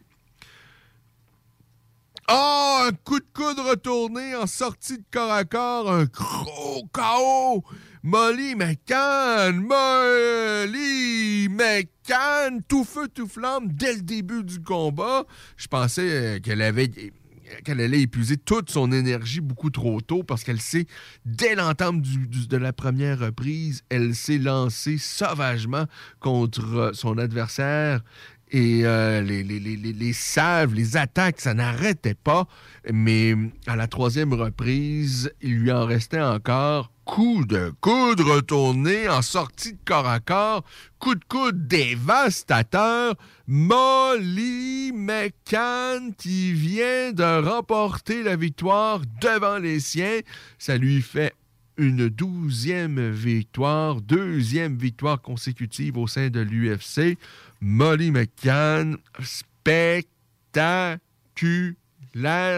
[2.32, 7.64] Oh, un coup de coude retourné en sortie de corps à corps, un gros KO.
[8.06, 15.24] Molly McCann, Molly McCann, tout feu, tout flamme dès le début du combat.
[15.56, 16.02] Je pensais
[16.36, 16.90] euh, qu'elle avait
[17.64, 20.86] qu'elle allait épuiser toute son énergie beaucoup trop tôt parce qu'elle s'est,
[21.26, 25.86] dès l'entame de la première reprise, elle s'est lancée sauvagement
[26.20, 28.02] contre son adversaire.
[28.52, 32.48] Et euh, les, les, les, les- les attaques, ça n'arrêtait pas.
[32.92, 33.36] Mais
[33.68, 39.74] à la troisième reprise, il lui en restait encore coup de coude retourné en sortie
[39.74, 40.64] de corps à corps,
[41.00, 43.16] coup de coude dévastateur,
[43.48, 50.20] Molly McCann qui vient de remporter la victoire devant les siens.
[50.58, 51.34] Ça lui fait
[51.78, 57.18] une douzième victoire, deuxième victoire consécutive au sein de l'UFC.
[57.62, 61.00] Molly McCann, spectaculaire,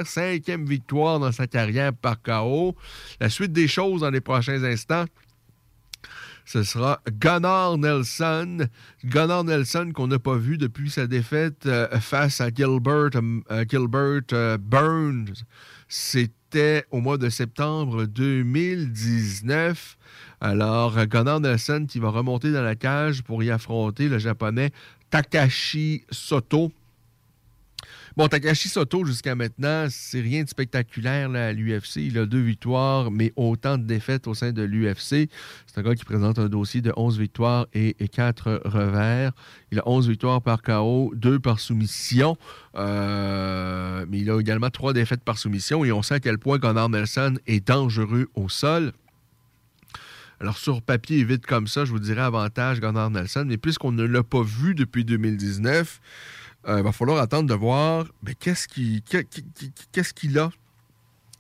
[0.05, 2.75] cinquième victoire dans sa carrière par KO.
[3.19, 5.05] La suite des choses dans les prochains instants,
[6.45, 8.67] ce sera Gunnar Nelson.
[9.03, 13.09] Gunnar Nelson qu'on n'a pas vu depuis sa défaite euh, face à Gilbert,
[13.51, 15.33] euh, Gilbert euh, Burns.
[15.87, 19.97] C'était au mois de septembre 2019.
[20.39, 24.71] Alors, Gunnar Nelson qui va remonter dans la cage pour y affronter le japonais
[25.09, 26.71] Takashi Soto.
[28.17, 31.97] Bon, Takashi Soto, jusqu'à maintenant, c'est rien de spectaculaire là, à l'UFC.
[31.97, 35.29] Il a deux victoires, mais autant de défaites au sein de l'UFC.
[35.67, 39.33] C'est un gars qui présente un dossier de 11 victoires et, 4 revers.
[39.73, 42.37] Il a 11 victoires par KO, 2 par soumission.
[42.77, 45.83] Euh, mais il a également 3 défaites par soumission.
[45.83, 48.93] Et on sait à quel point Gunnar Nelson est dangereux au sol.
[50.39, 53.43] Alors, sur papier, vite comme ça, je vous dirais avantage Gunnar Nelson.
[53.45, 56.34] Mais puisqu'on ne l'a pas vu depuis 2019, euh,
[56.67, 60.49] il va falloir attendre de voir ben, qu'est-ce qu'il a?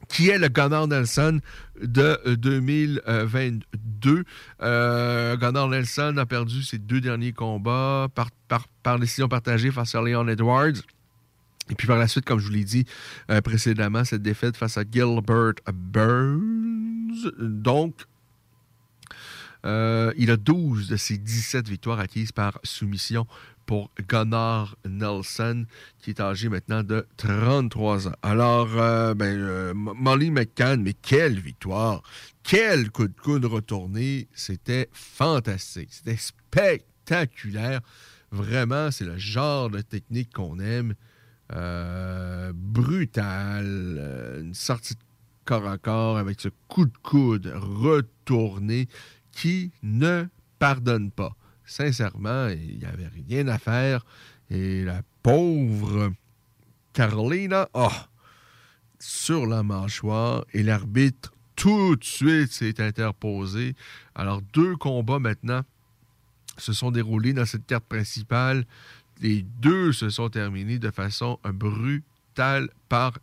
[0.07, 1.39] Qui est le Gunnar Nelson
[1.81, 4.23] de 2022?
[4.61, 8.29] Euh, Gunnar Nelson a perdu ses deux derniers combats par,
[8.83, 10.77] par, décision partagée face à Leon Edwards.
[11.69, 12.85] Et puis par la suite, comme je vous l'ai dit
[13.31, 17.31] euh, précédemment, cette défaite face à Gilbert Burns.
[17.39, 17.95] Donc,
[19.65, 23.25] euh, il a 12 de ses 17 victoires acquises par soumission
[23.65, 25.65] pour Gunnar Nelson,
[25.99, 28.15] qui est âgé maintenant de 33 ans.
[28.21, 32.03] Alors, euh, ben, euh, Molly McCann, mais quelle victoire!
[32.43, 34.27] Quel coup de coude retourné!
[34.33, 35.89] C'était fantastique.
[35.91, 37.81] C'était spectaculaire.
[38.31, 40.93] Vraiment, c'est le genre de technique qu'on aime.
[41.53, 44.41] Euh, brutal.
[44.41, 44.99] une sortie de
[45.45, 48.87] corps à corps avec ce coup de coude retourné
[49.31, 50.25] qui ne
[50.57, 51.35] pardonne pas
[51.65, 54.05] sincèrement, il n'y avait rien à faire.
[54.49, 56.13] Et la pauvre
[56.93, 57.89] Carolina, oh,
[58.99, 63.75] sur la mâchoire, et l'arbitre tout de suite s'est interposé.
[64.13, 65.61] Alors, deux combats maintenant
[66.57, 68.65] se sont déroulés dans cette carte principale.
[69.21, 73.13] Les deux se sont terminés de façon brutale par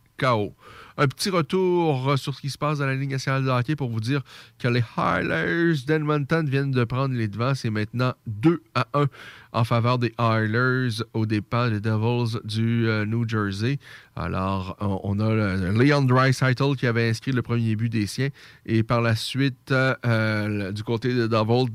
[0.95, 3.89] Un petit retour sur ce qui se passe dans la Ligue nationale de hockey pour
[3.89, 4.21] vous dire
[4.59, 7.55] que les Highlanders d'Edmonton viennent de prendre les devants.
[7.55, 9.07] C'est maintenant 2 à 1
[9.53, 13.79] en faveur des Highlanders au départ des Devils du euh, New Jersey.
[14.15, 18.29] Alors, on, a Leon Dreisaitl qui avait inscrit le premier but des siens.
[18.67, 21.71] Et par la suite, euh, euh, du côté des Devils,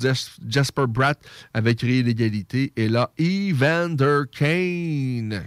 [0.46, 1.18] Jasper Bratt
[1.54, 2.72] avait créé l'égalité.
[2.76, 5.44] Et là, Evander Kane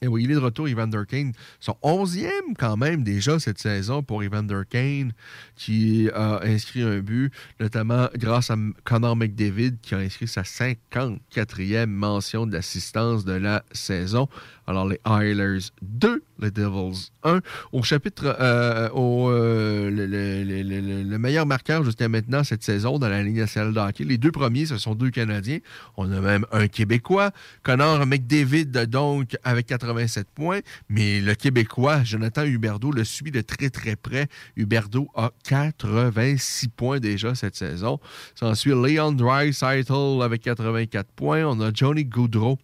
[0.00, 1.32] et oui, il est de retour, Evander Kane.
[1.60, 5.12] Son 11e quand même déjà cette saison pour Evander Kane,
[5.56, 11.86] qui a inscrit un but, notamment grâce à Connor McDavid, qui a inscrit sa 54e
[11.86, 14.28] mention d'assistance de la saison.
[14.68, 17.40] Alors, les Oilers 2, les Devils 1.
[17.72, 23.72] Au chapitre, euh, euh, le, meilleur marqueur jusqu'à maintenant cette saison dans la Ligue nationale
[23.72, 25.60] de hockey, les deux premiers, ce sont deux Canadiens.
[25.96, 27.30] On a même un Québécois,
[27.62, 30.60] Connor McDavid, donc, avec 87 points.
[30.90, 34.26] Mais le Québécois, Jonathan Huberdeau, le suit de très, très près.
[34.56, 38.00] Huberdeau a 86 points déjà cette saison.
[38.34, 41.46] S'ensuit Leon Dreisaitl avec 84 points.
[41.46, 42.58] On a Johnny Goudreau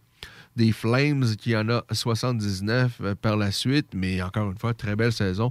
[0.57, 4.97] des Flames qui en a 79 euh, par la suite, mais encore une fois, très
[4.97, 5.51] belle saison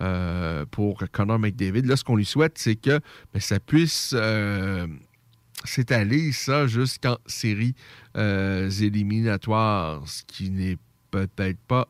[0.00, 1.82] euh, pour Connor McDavid.
[1.82, 3.00] Là, ce qu'on lui souhaite, c'est que
[3.32, 4.86] ben, ça puisse euh,
[5.64, 7.74] s'étaler, ça, jusqu'en séries
[8.14, 10.78] éliminatoires, ce qui n'est
[11.10, 11.86] peut-être pas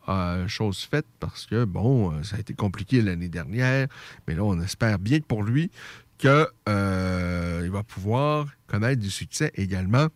[0.48, 3.86] chose faite parce que, bon, ça a été compliqué l'année dernière,
[4.26, 5.70] mais là, on espère bien pour lui
[6.18, 6.28] qu'il
[6.66, 10.08] va pouvoir connaître du succès également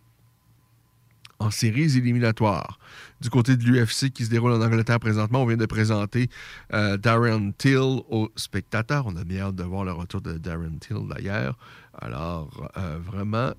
[1.40, 2.78] en séries éliminatoires.
[3.20, 6.28] Du côté de l'UFC qui se déroule en Angleterre présentement, on vient de présenter
[6.72, 9.06] euh, Darren Till aux spectateurs.
[9.06, 11.58] On a bien hâte de voir le retour de Darren Till d'ailleurs.
[11.98, 13.52] Alors, euh, vraiment,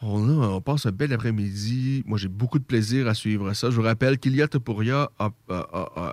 [0.00, 2.04] on, passe un bel après-midi.
[2.06, 3.70] Moi, j'ai beaucoup de plaisir à suivre ça.
[3.70, 5.10] Je vous rappelle qu'Ilia Topuria,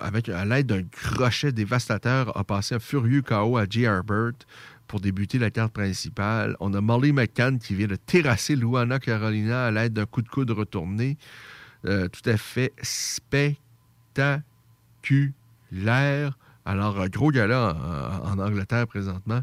[0.02, 3.82] avec à l'aide d'un crochet dévastateur, a passé un furieux KO à J.
[3.82, 4.32] Herbert
[4.86, 6.56] pour débuter la carte principale.
[6.60, 10.28] On a Molly McCann qui vient de terrasser Luana Carolina à l'aide d'un coup de
[10.28, 11.18] coude retourné.
[11.84, 14.38] Euh, tout à fait spectaculaire.
[16.64, 19.42] Alors, euh, gros gala en Angleterre présentement.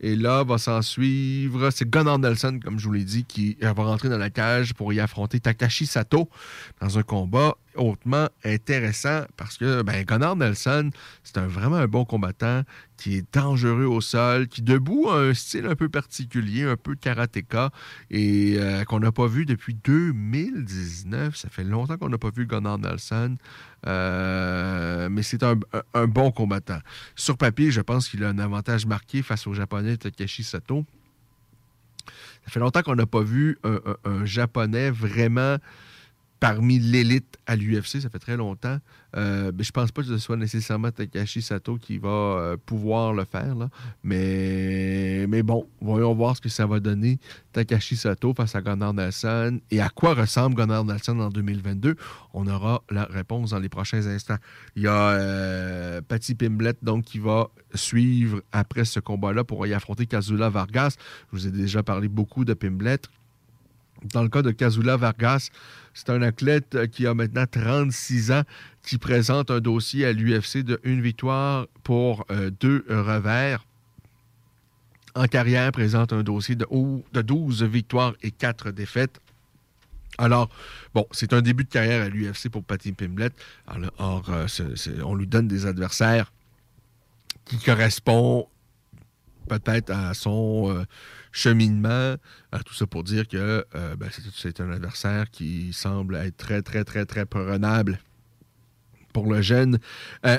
[0.00, 1.70] Et là, va s'en suivre.
[1.70, 4.92] C'est Gunnar Nelson, comme je vous l'ai dit, qui va rentrer dans la cage pour
[4.92, 6.28] y affronter Takashi Sato
[6.80, 10.90] dans un combat hautement intéressant parce que ben, Gunnar Nelson,
[11.22, 12.62] c'est un, vraiment un bon combattant
[12.96, 16.94] qui est dangereux au sol, qui debout a un style un peu particulier, un peu
[16.94, 17.70] karatéka
[18.10, 21.36] et euh, qu'on n'a pas vu depuis 2019.
[21.36, 23.36] Ça fait longtemps qu'on n'a pas vu Gunnar Nelson.
[23.86, 25.56] Euh, mais c'est un,
[26.06, 26.78] bon combattant.
[27.16, 30.84] Sur papier, je pense qu'il a un avantage marqué face au japonais Takashi Sato.
[32.44, 35.56] Ça fait longtemps qu'on n'a pas vu un japonais vraiment
[36.40, 38.02] parmi l'élite à l'UFC.
[38.02, 38.78] Ça fait très longtemps.
[39.16, 43.12] Euh, mais je pense pas que ce soit nécessairement Takashi Sato qui va euh, pouvoir
[43.12, 43.54] le faire.
[43.54, 43.68] là.
[44.02, 47.18] Mais, mais bon, voyons voir ce que ça va donner
[47.52, 51.96] Takashi Sato face à Gunnar Nelson et à quoi ressemble Gunnar Nelson en 2022.
[52.32, 54.38] On aura la réponse dans les prochains instants.
[54.74, 59.74] Il y a euh, Patty Pimblett donc, qui va suivre après ce combat-là pour y
[59.74, 60.96] affronter Kazula Vargas.
[61.32, 63.08] Je vous ai déjà parlé beaucoup de Pimblett.
[64.12, 65.48] Dans le cas de Kazula Vargas,
[65.94, 68.42] c'est un athlète euh, qui a maintenant 36 ans,
[68.82, 73.64] qui présente un dossier à l'UFC de une victoire pour euh, deux revers.
[75.14, 76.66] En carrière, présente un dossier de,
[77.12, 79.20] de 12 victoires et 4 défaites.
[80.18, 80.48] Alors,
[80.92, 83.32] bon, c'est un début de carrière à l'UFC pour Patty Pimblett.
[83.66, 84.46] Alors, or, euh,
[85.04, 86.32] on lui donne des adversaires
[87.44, 88.46] qui correspondent
[89.48, 90.84] peut-être à son euh,
[91.32, 91.88] cheminement.
[91.88, 96.62] Euh, tout ça pour dire que euh, ben, c'est- un adversaire qui semble être très,
[96.62, 97.98] très, très, très prenable
[99.12, 99.78] pour le jeune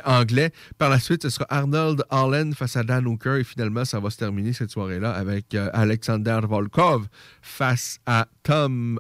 [0.04, 0.52] anglais.
[0.78, 3.38] Par la suite, ce sera Arnold Allen face à Dan Hooker.
[3.38, 7.08] Et finalement, ça va se terminer cette soirée-là avec Alexander Volkov
[7.42, 9.00] face à Tom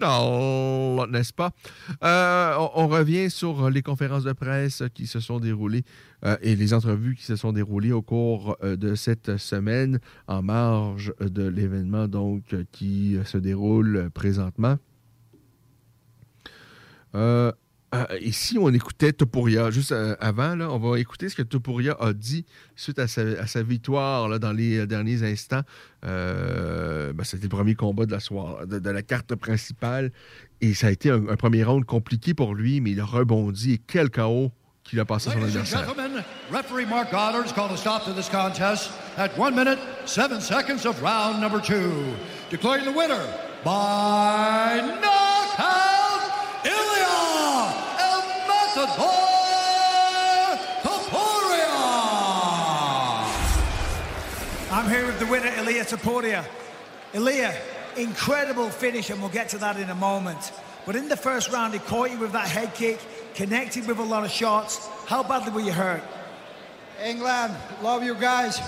[0.00, 1.50] N'est-ce pas?
[2.02, 5.84] Euh, on, revient sur les conférences de presse qui se sont déroulées
[6.24, 10.42] euh, et les entrevues qui se sont déroulées au cours euh, de cette semaine en
[10.42, 14.78] marge de l'événement donc qui se déroule présentement.
[17.94, 21.42] Euh, et si on écoutait Topuria, juste euh, avant, là, on va écouter ce que
[21.42, 22.44] Topuria a dit
[22.76, 25.62] suite à sa, à sa victoire là, dans les euh, derniers instants.
[26.04, 30.12] Euh, ben, C'était le premier combat de la, soirée, de, de la carte principale.
[30.60, 33.72] Et ça a été un, un premier round compliqué pour lui, mais il a rebondi.
[33.72, 34.52] Et quel chaos
[34.84, 35.84] qu'il a passé son adversaire.
[35.84, 36.22] gentlemen,
[36.52, 41.00] referee Mark Goddard's called a stop to this contest at 1 minute, 7 seconds of
[41.02, 41.92] round number 2.
[42.50, 43.20] Declaring the winner
[43.64, 45.99] by knockout,
[50.82, 51.70] Topuria!
[54.72, 56.44] I'm here with the winner, Ilya Taporia.
[57.12, 57.54] Ilya,
[57.96, 60.52] incredible finish, and we'll get to that in a moment.
[60.86, 63.00] But in the first round, he caught you with that head kick,
[63.34, 64.88] connected with a lot of shots.
[65.06, 66.02] How badly were you hurt?
[67.04, 68.60] England, love you guys.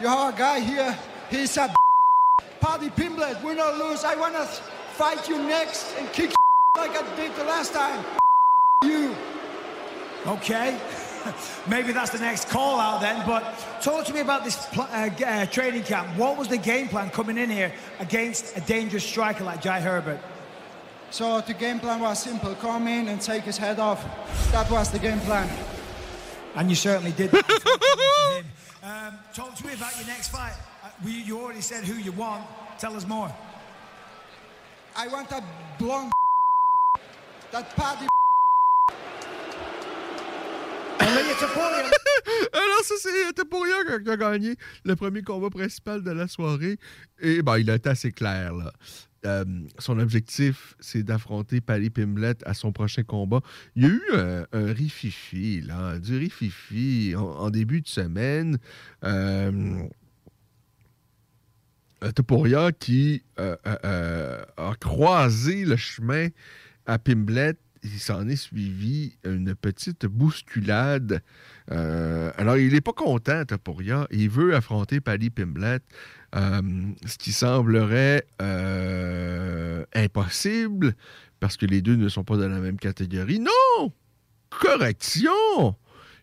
[0.00, 0.96] You have a guy here,
[1.30, 1.74] he's a
[2.60, 4.04] Paddy Pimblett, win or lose.
[4.04, 6.30] I want to fight you next and kick
[6.76, 8.04] like I did the last time.
[8.84, 9.12] You.
[10.26, 10.78] Okay.
[11.68, 13.26] Maybe that's the next call out then.
[13.26, 13.42] But
[13.82, 16.16] talk to me about this uh, uh, training camp.
[16.16, 20.20] What was the game plan coming in here against a dangerous striker like Jai Herbert?
[21.10, 24.04] So the game plan was simple come in and take his head off.
[24.52, 25.48] That was the game plan.
[26.54, 27.32] And you certainly did
[28.82, 30.54] um, talk to me about your next fight.
[30.82, 32.44] Uh, we, you already said who you want.
[32.78, 33.32] Tell us more.
[34.96, 35.44] I want that
[35.78, 36.12] blonde
[37.52, 38.08] that Paddy
[42.52, 42.94] Alors, ça,
[43.34, 46.78] Topuria qui a- qui a gagné le premier combat principal de la soirée.
[47.20, 48.72] Et ben, il a été assez clair, là.
[49.26, 49.44] Euh,
[49.78, 53.40] son objectif, c'est d'affronter Paddy Pimblett à son prochain combat.
[53.74, 58.58] Il y a eu euh, un rififi, là, du rififi en, début de semaine.
[59.04, 59.82] Euh,
[62.04, 66.28] euh, qui euh, euh, euh, a croisé le chemin
[66.86, 67.58] à Pimblett.
[67.82, 71.22] Il s'en est suivi une petite bousculade.
[71.70, 74.06] Euh, alors, il n'est pas content, Topuria.
[74.10, 75.82] Il veut affronter Paddy Pimblett,
[76.34, 76.60] euh,
[77.06, 80.94] ce qui semblerait euh, impossible
[81.40, 83.38] parce que les deux ne sont pas dans la même catégorie.
[83.38, 83.92] Non!
[84.50, 85.76] Correction!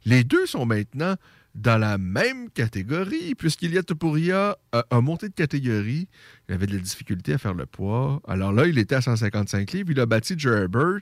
[0.05, 1.15] Les deux sont maintenant
[1.55, 6.07] dans la même catégorie, puisqu'Ilia Topuria a, a monté de catégorie.
[6.47, 8.21] Il avait de la difficulté à faire le poids.
[8.27, 9.91] Alors là, il était à 155 livres.
[9.91, 10.99] Il a battu Jay Herbert,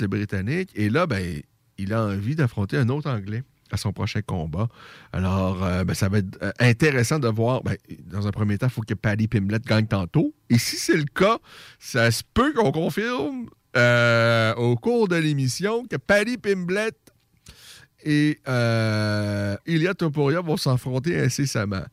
[0.00, 0.70] le Britannique.
[0.74, 1.42] Et là, ben,
[1.76, 4.68] il a envie d'affronter un autre Anglais à son prochain combat.
[5.12, 7.62] Alors, euh, ben, ça va être euh, intéressant de voir.
[7.62, 7.76] Ben,
[8.06, 10.34] dans un premier temps, il faut que Paddy Pimblett gagne tantôt.
[10.50, 11.38] Et si c'est le cas,
[11.78, 13.46] ça se peut qu'on confirme
[13.76, 16.96] euh, au cours de l'émission que Paddy Pimblett
[18.04, 21.84] et euh, Ilya Topuria vont s'affronter incessamment.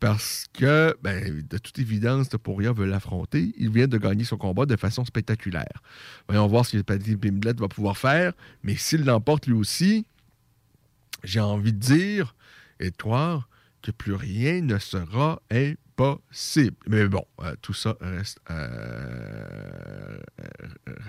[0.00, 3.52] Parce que, ben, de toute évidence, Topuria veut l'affronter.
[3.58, 5.82] Il vient de gagner son combat de façon spectaculaire.
[6.28, 8.32] Voyons voir ce que Paddy Pimblett va pouvoir faire.
[8.62, 10.06] Mais s'il l'emporte lui aussi,
[11.24, 12.36] j'ai envie de dire,
[12.78, 13.48] Étoire,
[13.82, 16.76] que plus rien ne sera impossible.
[16.86, 20.20] Mais bon, euh, tout ça reste, euh,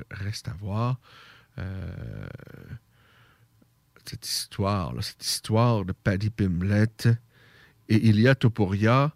[0.10, 1.00] reste à voir.
[1.60, 1.94] Euh,
[4.10, 7.08] cette histoire, là, cette histoire de Paddy Pimblett
[7.90, 9.14] et Ilya Topuria,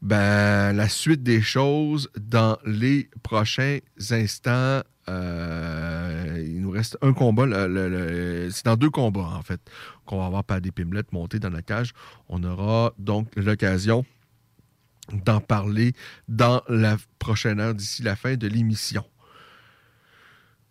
[0.00, 3.78] ben, la suite des choses dans les prochains
[4.10, 4.82] instants.
[5.08, 7.46] euh, il nous reste un combat.
[8.50, 9.60] c'est dans deux combats, en fait,
[10.06, 11.92] qu'on va avoir Paddy Pimblett monté dans la cage.
[12.28, 14.04] On aura donc l'occasion
[15.12, 15.92] d'en parler
[16.26, 19.04] dans la prochaine heure d'ici la fin de l'émission.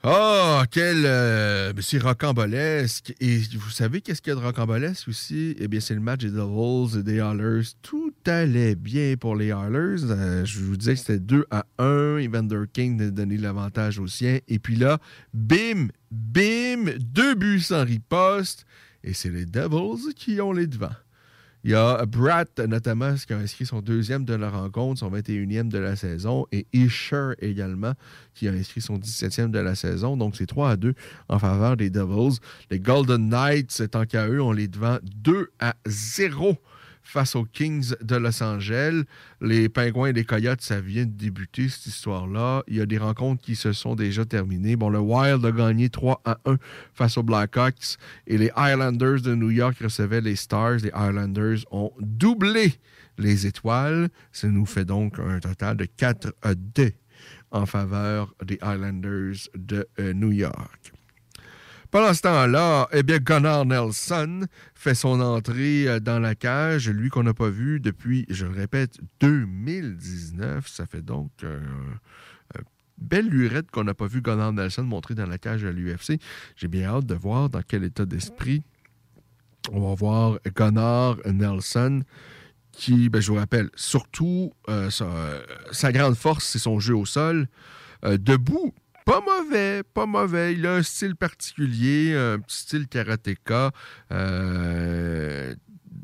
[0.03, 1.03] Ah, quel.
[1.05, 3.13] euh, mais c'est rocambolesque.
[3.19, 5.55] Et vous savez qu'est-ce qu'il y a de rocambolesque aussi?
[5.59, 7.67] Eh bien, c'est le match des Devils et des Oilers.
[7.83, 10.03] Tout allait bien pour les Oilers.
[10.09, 12.17] Euh, je vous disais que c'était 2 à 1.
[12.17, 14.39] Evander King a donné l'avantage aux siens.
[14.47, 14.97] Et puis là,
[15.35, 18.65] bim, bim, deux buts sans riposte.
[19.03, 20.89] Et c'est les Devils qui ont les devants.
[21.63, 25.69] Il y a Bratt, notamment, qui a inscrit son deuxième de la rencontre, son 21e
[25.69, 27.93] de la saison, et Isher également,
[28.33, 30.17] qui a inscrit son 17e de la saison.
[30.17, 30.95] Donc, c'est 3 à 2
[31.29, 32.39] en faveur des Devils.
[32.71, 36.57] Les Golden Knights, tant qu'à eux, on les devant 2 à 0
[37.11, 39.03] face aux Kings de Los Angeles.
[39.41, 42.63] Les Pingouins et les Coyotes, ça vient de débuter, cette histoire-là.
[42.67, 44.75] Il y a des rencontres qui se sont déjà terminées.
[44.75, 46.57] Bon, le Wild a gagné 3 à 1
[46.93, 47.97] face aux Blackhawks
[48.27, 50.77] et les Islanders de New York recevaient les Stars.
[50.83, 52.73] Les Islanders ont doublé
[53.17, 54.09] les étoiles.
[54.31, 56.91] Ça nous fait donc un total de 4 à 2
[57.51, 60.93] en faveur des Islanders de euh, New York.
[61.91, 67.09] Pendant ce temps-là, eh bien, Gunnar Nelson fait son entrée euh, dans la cage, lui
[67.09, 70.65] qu'on n'a pas vu depuis, je le répète, 2019.
[70.69, 71.59] Ça fait donc euh,
[72.55, 72.61] euh,
[72.97, 76.18] belle lurette qu'on n'a pas vu Gunnar Nelson montrer dans la cage à l'UFC.
[76.55, 78.63] J'ai bien hâte de voir dans quel état d'esprit
[79.73, 82.03] on va voir Gunnar Nelson
[82.72, 84.53] qui, ben, je vous rappelle, surtout
[84.89, 87.47] sa, grande force, c'est son jeu au sol.
[88.01, 88.73] Debout,
[89.05, 90.53] pas mauvais, pas mauvais.
[90.53, 93.71] Il a un style particulier, un style karatéka.
[94.11, 95.55] Euh,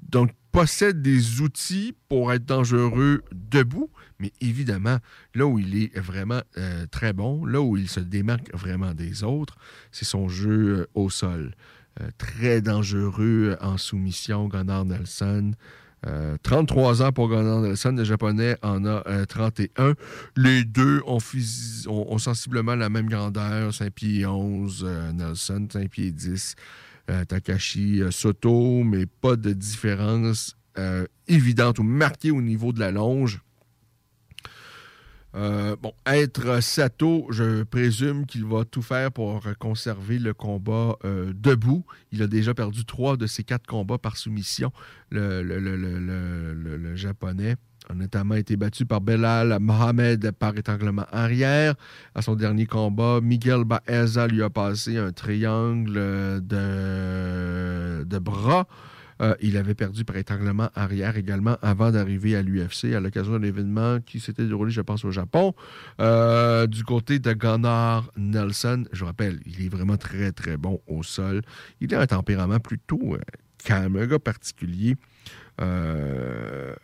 [0.10, 4.98] donc, possède des outils pour être dangereux debout, mais évidemment,
[5.36, 9.24] là où il est vraiment euh, très bon, là où il se démarque vraiment des
[9.24, 9.58] autres,
[9.92, 11.54] c'est son jeu euh, au sol.
[12.20, 15.54] Très dangereux en soumission, Gunnar Nelson.
[16.06, 17.96] Euh, 33 ans pour Gunnar Nelson.
[17.98, 19.94] Le japonais en a euh, 31.
[20.36, 23.74] Les deux ont, sensiblement la même grandeur.
[23.74, 26.56] 5 pieds 11, euh, Nelson, 5 pieds 10.
[27.10, 32.80] euh, Takashi euh, Soto, mais pas de différence euh, évidente ou marquée au niveau de
[32.80, 33.42] la longe.
[35.38, 41.32] Euh, bon, être Sato, je présume qu'il va tout faire pour conserver le combat euh,
[41.36, 41.86] debout.
[42.12, 44.72] Il a déjà perdu trois de ses quatre combats par soumission,
[45.12, 47.56] le, le- le- le- japonais
[47.90, 51.76] a notamment été battu par Belal Mohamed par étranglement arrière.
[52.16, 55.94] À son dernier combat, Miguel Baeza lui a passé un triangle
[56.42, 58.68] de, de bras.
[59.22, 63.44] Euh, il avait perdu par étranglement arrière également avant d'arriver à l'UFC à l'occasion d'un
[63.44, 65.54] événement qui s'était déroulé, je pense, au Japon.
[66.00, 71.04] Euh, du côté de Gunnar Nelson, je rappelle, il est vraiment très, très bon au
[71.04, 71.42] sol.
[71.82, 73.20] Il a un tempérament plutôt euh,
[73.64, 74.96] calme, un gars particulier.
[75.60, 76.76] Un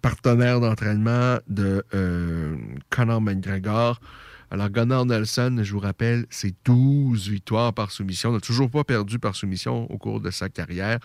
[0.00, 1.84] partenaire d'entraînement de
[2.88, 4.00] Conor McGregor.
[4.52, 8.32] Alors, Gunnar Nelson, je vous rappelle, c'est 12 victoires par soumission.
[8.32, 10.98] N'a toujours pas perdu par soumission au cours de sa carrière.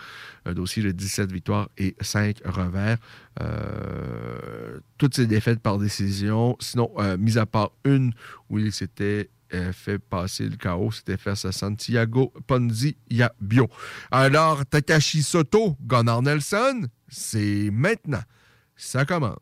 [0.45, 2.97] Un dossier de 17 victoires et 5 revers.
[3.39, 6.57] Euh, toutes ses défaites par décision.
[6.59, 8.11] Sinon, euh, mis à part une
[8.49, 13.69] où il s'était euh, fait passer le chaos, c'était face à Santiago Ponzi Yabio.
[14.11, 18.23] Alors, Takashi Soto, Gunnar Nelson, c'est maintenant.
[18.75, 19.37] Ça commence.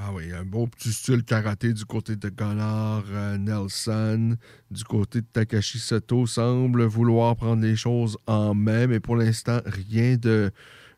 [0.00, 4.36] Ah oui, un beau petit style karaté du côté de Gunnar euh, Nelson.
[4.70, 9.60] Du côté de Takashi Sato semble vouloir prendre les choses en main, mais pour l'instant,
[9.66, 10.52] rien de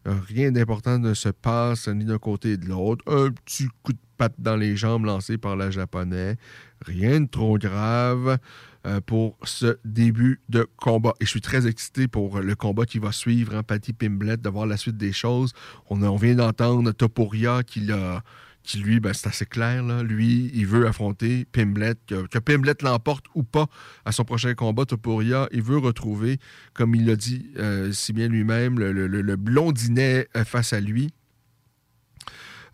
[0.04, 3.02] rien d'important ne se passe ni d'un côté ni de l'autre.
[3.06, 6.36] Un petit coup de patte dans les jambes lancé par la japonais.
[6.84, 8.36] Rien de trop grave
[8.86, 11.14] euh, pour ce début de combat.
[11.20, 14.48] Et je suis très excité pour le combat qui va suivre, hein, Patty Pimblett, de
[14.50, 15.54] voir la suite des choses.
[15.88, 18.22] On, on vient d'entendre Topuria qui l'a
[18.70, 19.82] qui lui, ben, c'est assez clair.
[20.04, 21.96] Lui, il veut affronter Pimblet.
[22.06, 23.66] Que, Pimblet l'emporte ou pas
[24.04, 26.38] à son prochain combat, Topuria, il veut retrouver,
[26.72, 31.12] comme il l'a dit euh, si bien lui-même, le, blondinet euh, face à lui.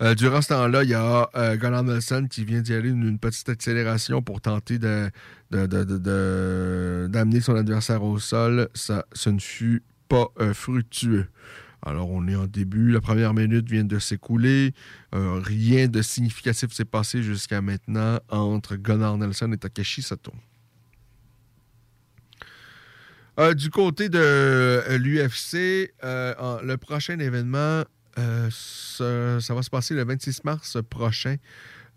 [0.02, 3.18] Euh, durant ce temps-là, il y a euh, Gunnar Nelson qui vient d'y aller une
[3.18, 5.10] petite accélération pour tenter d'amener
[7.40, 8.68] son adversaire au sol.
[8.74, 11.28] Ça, ce ne fut pas fructueux.
[11.82, 12.90] Alors, on est en début.
[12.90, 14.74] La première minute vient de s'écouler.
[15.14, 20.32] Euh, rien de significatif s'est passé jusqu'à maintenant entre Gunnar Nelson et Takeshi Sato.
[23.38, 27.84] Euh, du côté de l'UFC, le prochain événement,
[28.18, 31.36] euh, ça va se passer le 26 mars prochain.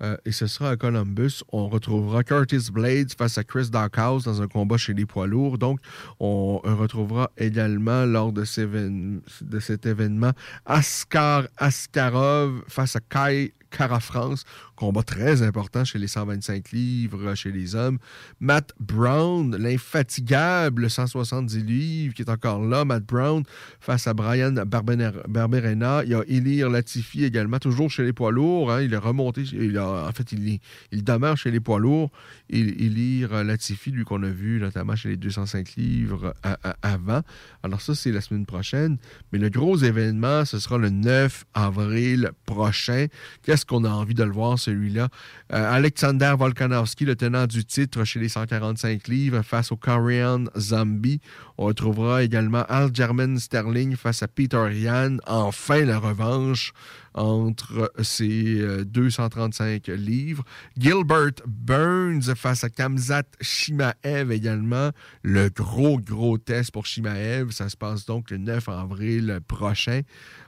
[0.01, 1.43] Euh, et ce sera à Columbus.
[1.51, 5.57] On retrouvera Curtis Blades face à Chris Darkhouse dans un combat chez les poids lourds.
[5.57, 5.79] Donc,
[6.19, 10.31] on retrouvera également lors de, cet événement
[10.65, 14.43] Askar Askarov face à Kai Kara France.
[14.79, 17.97] Combat très important chez les 125 livres chez les hommes.
[18.39, 22.85] Matt Brown, l'infatigable 170 livres qui est encore là.
[22.85, 23.43] Matt Brown
[23.81, 26.03] face à Brian Barberena.
[26.05, 28.71] Il y a Elir Latifi également, toujours chez les poids lourds.
[28.71, 28.81] hein.
[28.81, 29.41] Il est remonté.
[29.51, 30.59] il a- en fait, il,
[30.93, 32.09] il demeure chez les poids lourds.
[32.49, 37.21] Elir Latifi, lui qu'on a vu notamment chez les 205 livres à- à- avant.
[37.63, 38.97] Alors ça, c'est la semaine prochaine.
[39.33, 43.07] Mais le gros événement, ce sera le 9 avril prochain.
[43.43, 45.09] Qu'est-ce qu'on a envie de le voir, celui-là?
[45.53, 51.19] Euh, Alexander Volkanovski, le tenant du titre chez les 145 livres, face au Korean Zombie.
[51.57, 55.17] On retrouvera également Aljamain Sterling face à Peter Yan.
[55.27, 56.73] Enfin, la revanche
[57.13, 60.43] entre ces euh, 235 livres.
[60.77, 64.91] Gilbert Burns face à Kamzat Shimaev également.
[65.23, 67.51] Le gros, gros test pour Shimaev.
[67.51, 70.01] Ça se passe donc le 9 avril prochain.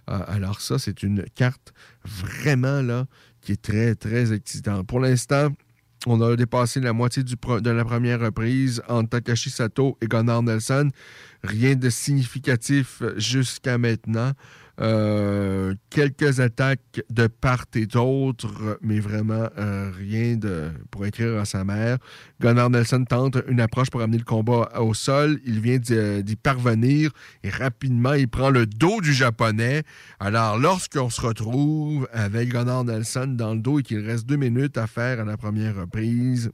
[0.10, 1.74] Euh, alors ça, c'est une carte
[2.04, 3.06] vraiment là
[3.42, 4.88] qui est très, très excitante.
[4.88, 5.50] Pour l'instant,
[6.08, 10.90] on a dépassé la moitié de la première reprise entre Takashi Sato et Gunnar Nelson.
[11.44, 14.32] Rien de significatif jusqu'à maintenant.
[14.80, 20.38] Euh, quelques attaques de part et d'autre, mais vraiment euh, rien
[20.90, 21.98] pour écrire à sa mère.
[22.40, 25.40] Gunnar Nelson tente une approche pour amener le combat au sol.
[25.46, 27.12] Il vient d'y d'y parvenir
[27.44, 29.84] et rapidement, il prend le dos du japonais.
[30.20, 34.78] Alors, lorsqu'on se retrouve avec Gunnar Nelson dans le dos et qu'il reste deux minutes
[34.78, 36.52] à faire à la première reprise,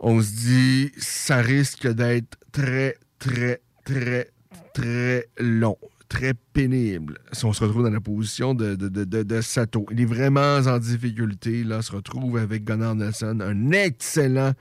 [0.00, 4.30] on se dit, ça risque d'être très, très, très,
[4.74, 5.78] très long,
[6.12, 7.18] très pénible.
[7.32, 11.64] Si on se retrouve dans la position de, Sato, il est vraiment en difficulté.
[11.64, 14.52] Là, se retrouve avec Gunnar Nelson, un excellent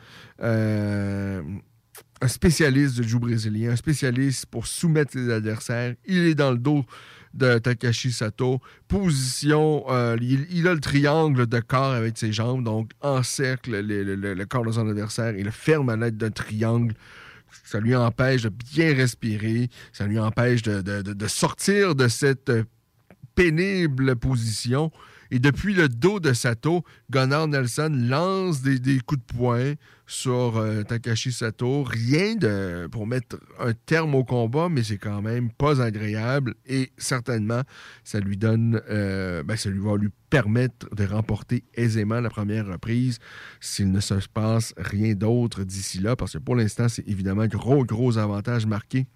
[0.41, 1.41] euh,
[2.21, 5.95] un spécialiste de jiu brésilien, un spécialiste pour soumettre ses adversaires.
[6.05, 6.85] Il est dans le dos
[7.33, 8.59] de Takashi Sato.
[8.87, 14.15] Position, euh, il, a le triangle de corps avec ses jambes, donc encercle le, le-
[14.15, 16.93] le- le corps de son adversaire et le ferme à l'aide d'un triangle.
[17.63, 22.63] Ça lui empêche de bien respirer, ça lui empêche de, de- sortir de cette euh,
[23.35, 24.91] pénible position.
[25.33, 29.73] Et depuis le dos de Sato, Gunnar Nelson lance des, coups de poing
[30.05, 31.83] sur euh, Takashi Sato.
[31.83, 32.35] Rien
[32.91, 36.55] pour mettre un terme au combat, mais c'est quand même pas agréable.
[36.65, 37.61] Et certainement,
[38.03, 42.67] ça lui donne, euh, ben, ça lui va lui permettre de remporter aisément la première
[42.67, 43.19] reprise
[43.61, 47.85] s'il ne se passe rien d'autre d'ici là, parce que pour l'instant, c'est évidemment gros,
[47.85, 49.07] gros avantage marqué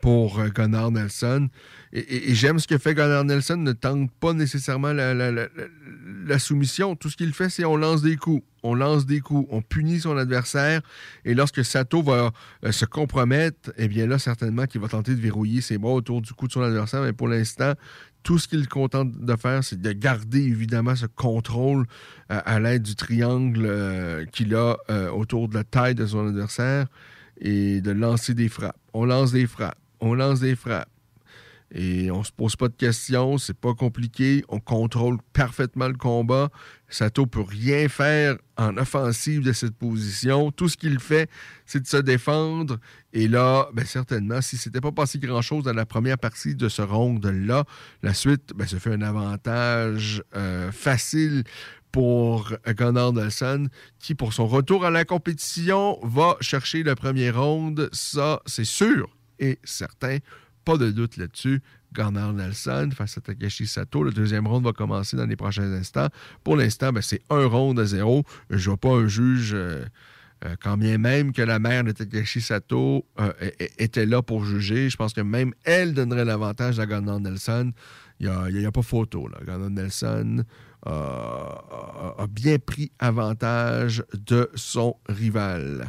[0.00, 1.48] pour euh, Gunnar Nelson.
[1.92, 6.94] Et, j'aime ce que fait Gunnar Nelson, ne tente pas nécessairement la, la- la- soumission.
[6.96, 8.44] Tout ce qu'il fait, c'est on lance des coups.
[8.62, 10.82] On lance des coups, on punit son adversaire.
[11.24, 12.32] Et lorsque Sato va
[12.64, 16.20] euh, se compromettre, eh bien là, certainement qu'il va tenter de verrouiller ses bras autour
[16.20, 17.02] du cou de son adversaire.
[17.02, 17.72] Mais pour l'instant,
[18.22, 21.86] tout ce qu'il contente de faire, c'est de garder évidemment ce contrôle
[22.30, 24.76] euh, à l'aide du triangle qu'il a
[25.14, 26.86] autour de la taille de son adversaire
[27.40, 28.76] et de lancer des frappes.
[28.92, 29.78] On lance des frappes.
[30.00, 30.88] On lance des frappes.
[31.74, 36.48] Et on se pose pas de questions, c'est pas compliqué, on contrôle parfaitement le combat.
[36.88, 40.50] Sato peut rien faire en offensive de cette position.
[40.50, 41.28] Tout ce qu'il fait,
[41.66, 42.78] c'est de se défendre.
[43.12, 46.80] Et là, ben, certainement, si c'était pas passé grand-chose dans la première partie de ce
[46.80, 47.64] round-là,
[48.02, 51.44] la suite ben, se fait un avantage euh, facile
[51.92, 53.68] pour Gunnar Nelson,
[53.98, 57.90] qui, pour son retour à la compétition, va chercher le premier round.
[57.92, 60.18] Ça, c'est sûr et certain.
[60.64, 61.60] Pas de doute là-dessus.
[61.92, 64.02] Gunnar Nelson face à Takeshi Sato.
[64.02, 66.08] Le deuxième round va commencer dans les prochains instants.
[66.44, 68.24] Pour l'instant, ben, c'est un round à zéro.
[68.50, 69.84] Je ne vois pas un juge euh,
[70.44, 73.32] Euh, quand bien même que la mère de Takeshi Sato euh,
[73.78, 77.72] était là pour juger, je pense que même elle donnerait l'avantage à Gunnar Nelson.
[78.20, 79.26] Il n'y a, pas photo.
[79.26, 79.38] Là.
[79.44, 80.44] Gunnar Nelson
[80.86, 85.88] a bien pris avantage de son rival.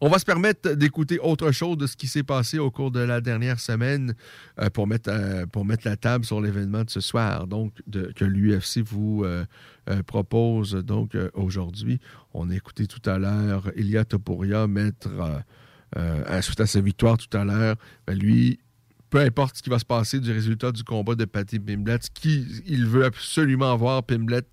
[0.00, 3.00] On va se permettre d'écouter autre chose de ce qui s'est passé au cours de
[3.00, 4.14] la dernière semaine
[4.60, 7.72] euh, pour, mettre, euh, pour mettre la table sur l'événement de ce soir, donc
[8.14, 9.44] que l'UFC vous euh,
[10.06, 11.98] propose donc aujourd'hui.
[12.34, 15.08] On a écouté tout à l'heure Ilia Topuria mettre,
[16.42, 18.58] suite à sa victoire tout à l'heure, ben, lui,
[19.08, 22.44] peu importe ce qui va se passer du résultat du combat de Patty Pimblett, qui-
[22.66, 24.46] il veut absolument voir Pimblett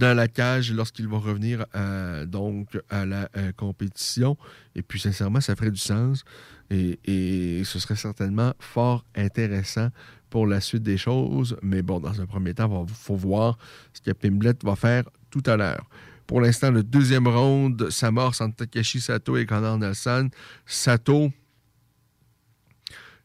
[0.00, 4.36] dans la cage lorsqu'il va revenir euh, donc à la euh, compétition.
[4.74, 6.24] Et puis, sincèrement, ça ferait du sens.
[6.70, 9.88] Et, ce serait certainement fort intéressant
[10.30, 11.56] pour la suite des choses.
[11.62, 13.58] Mais bon, dans un premier temps, il faut voir
[13.92, 15.86] ce que Pimblett va faire tout à l'heure.
[16.26, 20.30] Pour l'instant, le deuxième round s'amorce entre Takeshi Sato et Connor Nelson.
[20.64, 21.30] Sato,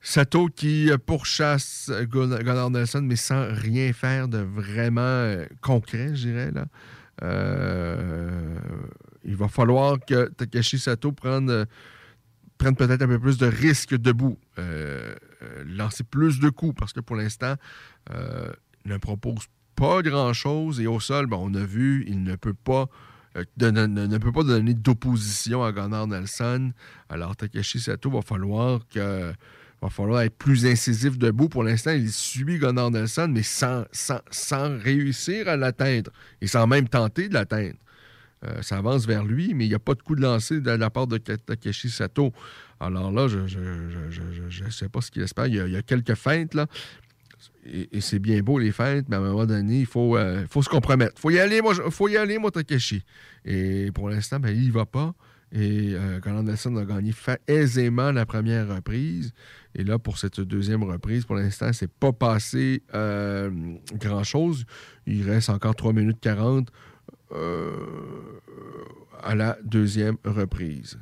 [0.07, 6.09] Sato qui euh, pourchasse Gun- Gunnar Nelson, mais sans rien faire de vraiment euh, concret,
[6.15, 6.51] je dirais.
[6.51, 6.67] Là.
[7.23, 8.55] Euh,
[9.23, 11.65] il va falloir que Takeshi Sato prenne,
[12.59, 14.37] prenne peut-être un peu plus de risques debout,
[15.65, 17.55] lancer plus de coups, parce que pour l'instant,
[18.11, 19.45] il ne propose
[19.75, 20.79] pas grand-chose.
[20.79, 22.85] Et au sol, ben, on a vu, il ne peut pas
[23.59, 26.71] ne, ne- peut pas donner d'opposition à Gunnar Nelson.
[27.09, 29.33] Alors, Takeshi Sato va falloir que
[29.81, 31.49] va falloir être plus incisif debout.
[31.49, 36.11] Pour l'instant, il suit Gunnar Nelson, mais sans, sans, sans réussir à l'atteindre
[36.41, 37.77] et sans même tenter de l'atteindre.
[38.45, 40.71] Euh, ça avance vers lui, mais il n'y a pas de coup de lancer de
[40.71, 42.33] la part de Takeshi Sato.
[42.79, 45.47] Alors là, je ne sais pas ce qu'il espère.
[45.47, 46.67] Il y, a, il y a quelques feintes, là.
[47.65, 50.61] Et, c'est bien beau, les feintes, mais à un moment donné, il faut, euh, faut
[50.61, 51.13] se compromettre.
[51.17, 53.03] Il faut y aller, moi, je- Takeshi.
[53.43, 55.15] Et pour l'instant, ben, il y va pas.
[55.51, 57.13] Et euh, Conor Nelson a gagné
[57.47, 59.33] aisément la première reprise.
[59.73, 63.49] Et là, pour cette deuxième reprise, pour l'instant, c'est pas passé euh,
[63.93, 64.65] grand-chose.
[65.05, 66.69] Il reste encore 3 minutes 40
[67.31, 67.71] euh,
[69.21, 70.99] à la deuxième reprise.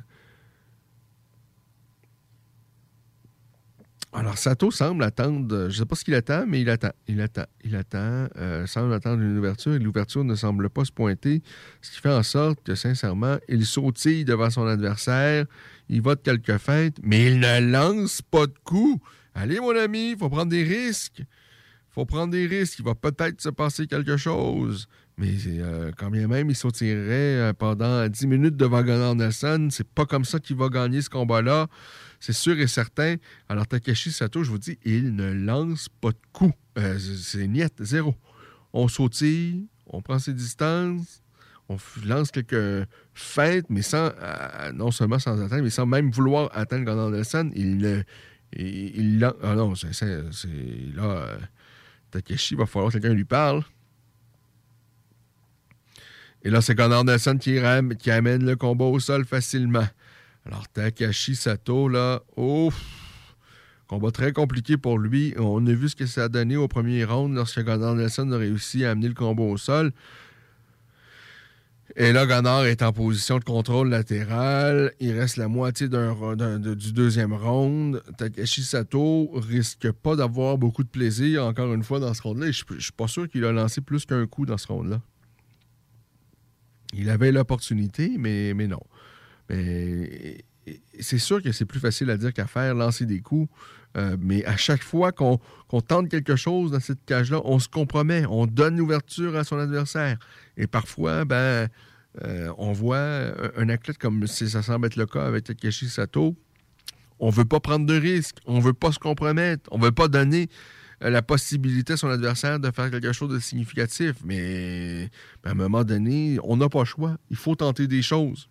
[4.16, 7.20] Alors, Sato semble attendre, je ne sais pas ce qu'il attend, mais il attend, il
[7.20, 11.42] attend, il attend, euh, semble attendre une ouverture et l'ouverture ne semble pas se pointer,
[11.82, 15.46] ce qui fait en sorte que, sincèrement, il sautille devant son adversaire,
[15.88, 19.04] il va de quelques feintes, mais il ne lance pas de coups.
[19.34, 21.24] Allez, mon ami, il faut prendre des risques.
[21.90, 24.86] Faut prendre des risques, il va peut-être se passer quelque chose.
[25.16, 29.86] Mais euh, quand bien même, il sautirait euh, pendant 10 minutes devant Gunnar Nelson, c'est
[29.86, 31.68] pas comme ça qu'il va gagner ce combat-là.
[32.26, 33.16] C'est sûr et certain.
[33.50, 36.54] Alors, Takeshi Sato, je vous dis, il ne lance pas de coups.
[36.78, 38.14] Euh, c'est niet, zéro.
[38.72, 41.22] On sautille, on prend ses distances,
[41.68, 41.76] on
[42.06, 46.86] lance quelques feintes, mais sans, euh, non seulement sans atteindre, mais sans même vouloir atteindre
[46.86, 47.50] Gunnar Nelson.
[47.54, 48.02] Il ne.
[48.56, 49.92] Il, il lan- ah non, c'est
[50.94, 51.02] là.
[51.04, 51.38] euh,
[52.10, 53.62] Takeshi, il va falloir que quelqu'un lui parle.
[56.42, 57.58] Et là, c'est Gunnar Nelson qui,
[57.98, 59.86] qui amène le combat au sol facilement.
[60.46, 63.34] Alors, Takashi Sato, là, ouf,
[63.86, 65.34] combat très compliqué pour lui.
[65.38, 68.36] On a vu ce que ça a donné au premier round lorsque Gunnar Nelson a
[68.36, 69.92] réussi à amener le combat au sol.
[71.96, 74.92] Et là, Gunnar est en position de contrôle latéral.
[75.00, 78.02] Il reste la moitié du deuxième round.
[78.18, 82.50] Takeshi Sato risque pas d'avoir beaucoup de plaisir, encore une fois, dans ce round-là.
[82.50, 85.00] Je je suis pas sûr qu'il a lancé plus qu'un coup dans ce round-là.
[86.92, 88.80] Il avait l'opportunité, mais non.
[89.48, 90.44] Mais
[91.00, 93.48] c'est sûr que c'est plus facile à dire qu'à faire, lancer des coups.
[93.96, 95.38] Euh, mais à chaque fois qu'on
[95.86, 100.18] tente quelque chose dans cette cage-là, on se compromet, on donne l'ouverture à son adversaire.
[100.56, 101.68] Et parfois, ben,
[102.22, 106.34] euh, on voit un, athlète comme ça semble être le cas avec Takeshi Sato.
[107.20, 110.48] On veut pas prendre de risques, on veut pas se compromettre, on veut pas donner
[111.02, 114.16] euh, la possibilité à son adversaire de faire quelque chose de significatif.
[114.24, 115.08] Mais
[115.42, 117.16] ben, à un moment donné, on n'a pas le choix.
[117.30, 118.48] Il faut tenter des choses.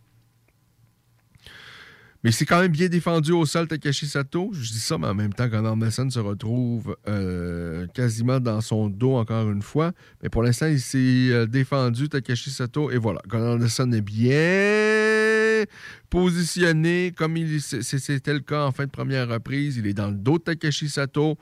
[2.23, 4.51] Mais c'est quand même bien défendu au sol, Takeshi Sato.
[4.53, 8.87] Je dis ça, mais en même temps, Conor Nelson se retrouve euh, quasiment dans son
[8.87, 9.91] dos encore une fois.
[10.21, 12.89] Mais pour l'instant, il s'est euh, défendu, Takeshi Sato.
[12.91, 15.65] Et voilà, Conor Nelson est bien
[16.09, 19.75] positionné, comme c'était le cas en fin de première reprise.
[19.75, 21.37] Il est dans le dos de Takeshi Sato.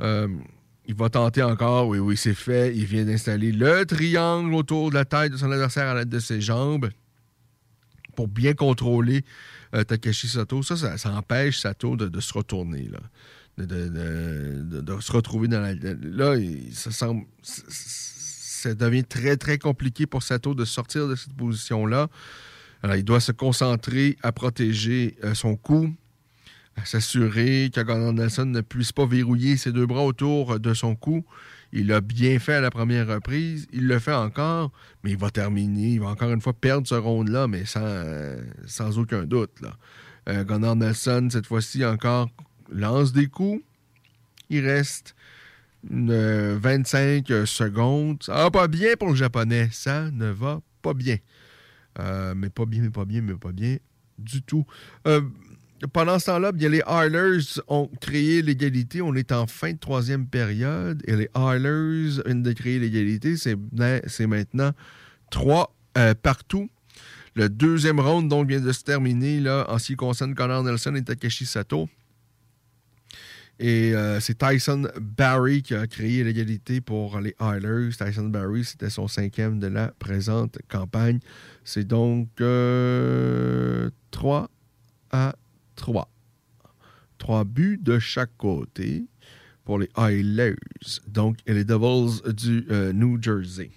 [0.00, 0.28] Euh,
[0.86, 1.88] il va tenter encore.
[1.88, 2.76] Oui, oui, c'est fait.
[2.76, 6.20] Il vient d'installer le triangle autour de la tête de son adversaire à l'aide de
[6.20, 6.90] ses jambes
[8.14, 9.24] pour bien contrôler
[9.74, 10.62] euh, Takeshi Sato.
[10.62, 12.90] Ça, empêche Sato de, se retourner.
[13.58, 15.74] De, se retrouver dans la.
[15.74, 16.36] là,
[16.72, 17.24] ça semble.
[17.42, 22.08] Ça devient très, très compliqué pour Sato de sortir de cette position-là.
[22.82, 25.94] Alors, il doit se concentrer à protéger euh, son cou,
[26.76, 31.24] à s'assurer Gunnar Nelson ne puisse pas verrouiller ses deux bras autour de son cou.
[31.72, 33.66] Il l'a bien fait à la première reprise.
[33.72, 34.72] Il le fait encore,
[35.02, 35.92] mais il va terminer.
[35.92, 38.42] Il va encore une fois perdre ce round-là, mais sans, euh,
[38.96, 39.60] aucun doute.
[39.62, 39.76] Là.
[40.28, 42.28] Euh, Gunnar Nelson, cette fois-ci encore,
[42.70, 43.62] lance des coups.
[44.50, 45.14] Il reste
[45.90, 48.22] une, euh, 25 secondes.
[48.22, 49.68] Ça va pas bien pour le japonais.
[49.72, 51.16] Ça ne va pas bien.
[51.98, 53.78] Euh, mais pas bien, mais pas bien, mais pas bien
[54.18, 54.66] du tout.
[55.82, 59.02] Euh, pendant ce temps-là, bien, les Oilers ont créé l'égalité.
[59.02, 63.36] On est en fin de troisième période et les Oilers viennent de créer l'égalité.
[63.36, 63.56] C'est
[64.06, 64.72] c'est maintenant
[65.30, 66.68] trois euh, partout.
[67.34, 70.94] Le deuxième round donc vient de se terminer là, en ce qui concerne Connor Nelson
[70.94, 71.88] et Takeshi Sato.
[73.58, 77.90] Et euh, c'est Tyson Barry qui a créé l'égalité pour les Oilers.
[77.90, 81.20] Tyson Barry, c'était son cinquième de la présente campagne.
[81.64, 82.28] C'est donc
[84.10, 84.50] 3
[85.12, 85.34] à
[85.76, 86.10] 3.
[87.18, 89.06] Trois buts de chaque côté
[89.64, 90.56] pour les Oilers.
[91.06, 93.70] Donc, les Devils du euh, New Jersey.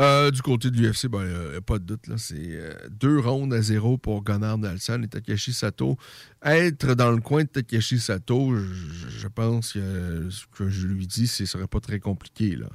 [0.00, 2.06] Euh, du côté de l'UFC, n'y a pas de doute.
[2.06, 5.98] là, C'est euh, deux rondes à zéro pour Gunnar Nelson et Takeshi Sato.
[6.42, 11.26] Être dans le coin de Takeshi Sato, je, pense que ce que je lui dis,
[11.26, 12.56] ce serait pas très compliqué.
[12.56, 12.68] Là.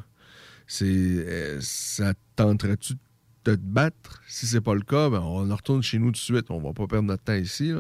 [0.68, 3.00] C'est, euh, ça tenterait-tu de
[3.46, 4.22] te battre?
[4.28, 6.50] Si c'est pas le cas, ben, on retourne chez nous tout de suite.
[6.50, 7.72] On va pas perdre notre temps ici.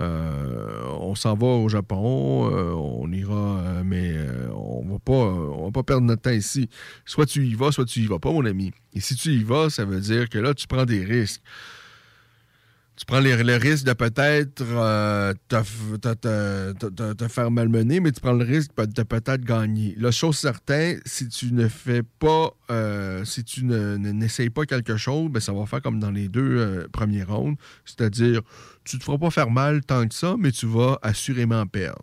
[0.00, 4.14] Euh, on s'en va au Japon, euh, on ira, euh, mais
[4.54, 6.68] on va pas, on va pas perdre notre temps ici.
[7.04, 8.72] Soit tu y vas, soit tu y vas pas, mon ami.
[8.94, 11.42] Et si tu y vas, ça veut dire que là, tu prends des risques.
[12.98, 18.72] Tu prends le risque de peut-être euh, te, faire malmener, mais tu prends le risque
[18.76, 19.94] de peut-être gagner.
[19.98, 24.66] La chose certaine, si tu ne fais pas, euh, si tu ne- ne- n'essayes pas
[24.66, 27.56] quelque chose, ben, ça va faire comme dans les deux euh, premiers rounds.
[27.84, 28.40] C'est-à-dire,
[28.82, 32.02] tu te feras pas faire mal tant que ça, mais tu vas assurément perdre.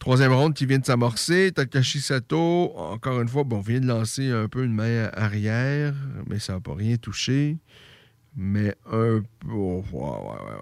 [0.00, 1.50] Troisième round qui vient de s'amorcer.
[1.50, 5.94] Takashi Sato, encore une fois, bon, vient de lancer un peu une main arrière,
[6.28, 7.56] mais ça n'a pas rien touché.
[8.36, 9.48] Mais un peu.
[9.52, 10.60] oh, ouais, ouais, ouais,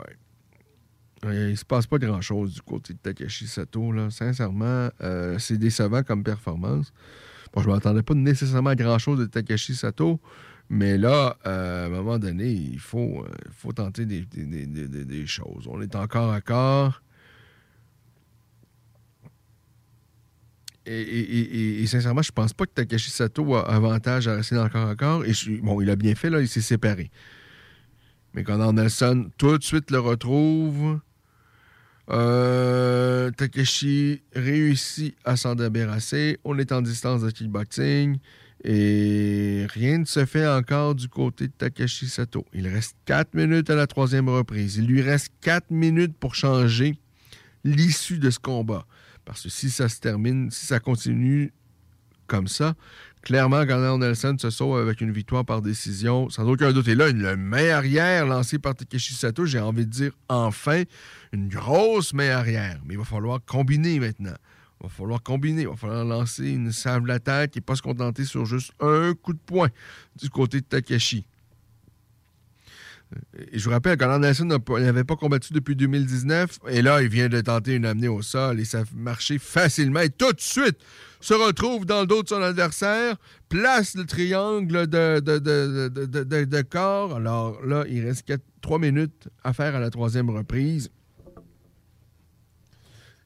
[1.24, 1.50] ouais.
[1.50, 3.92] Il se passe pas grand-chose du côté de Takashi Sato.
[3.92, 4.10] Là.
[4.10, 6.92] Sincèrement, euh, c'est décevant comme performance.
[7.52, 10.20] Bon, je m'attendais pas nécessairement à grand-chose de Takashi Sato,
[10.68, 14.88] mais là, euh, à un moment donné, il faut, euh, faut tenter des, des- des-
[15.04, 15.66] des- choses.
[15.68, 17.02] On est encore à corps.
[20.84, 24.68] Et, et- et- sincèrement, je pense pas que Takashi Sato a avantage à rester dans
[24.68, 25.24] corps à corps.
[25.24, 25.32] Et
[25.62, 27.10] bon, il a bien fait, là, il s'est séparé.
[28.34, 31.00] Mais quand Nelson tout de suite le retrouve,
[32.10, 36.38] euh, Takeshi réussit à s'en débarrasser.
[36.44, 38.18] On est en distance de kickboxing.
[38.64, 42.46] Et rien ne se fait encore du côté de Takeshi Sato.
[42.52, 44.76] Il reste 4 minutes à la troisième reprise.
[44.76, 46.96] Il lui reste 4 minutes pour changer
[47.64, 48.86] l'issue de ce combat.
[49.24, 51.52] Parce que si ça se termine, si ça continue
[52.28, 52.74] comme ça,
[53.22, 56.88] clairement, Gunnar Nelson se sauve avec une victoire par décision, sans aucun doute.
[56.88, 60.82] Et là, une main arrière lancée par Takeshi Sato, j'ai envie de dire enfin,
[61.32, 62.78] une grosse main arrière.
[62.84, 64.34] Mais il va falloir combiner maintenant.
[64.80, 65.62] Il va falloir combiner.
[65.62, 69.32] Il va falloir lancer une salve d'attaque et pas se contenter sur juste un coup
[69.32, 69.68] de poing
[70.20, 71.24] du côté de Takeshi.
[73.52, 76.60] Et je vous rappelle, Gunnar Nelson n'avait pas combattu depuis 2019.
[76.68, 80.00] Et là, il vient de tenter une amenée au sol et ça a facilement.
[80.00, 80.78] Et tout de suite,
[81.22, 83.16] se retrouve dans le dos de son adversaire,
[83.48, 87.16] place le triangle de, corps.
[87.16, 88.30] Alors là, il reste
[88.60, 90.90] 3 minutes à faire à la troisième reprise.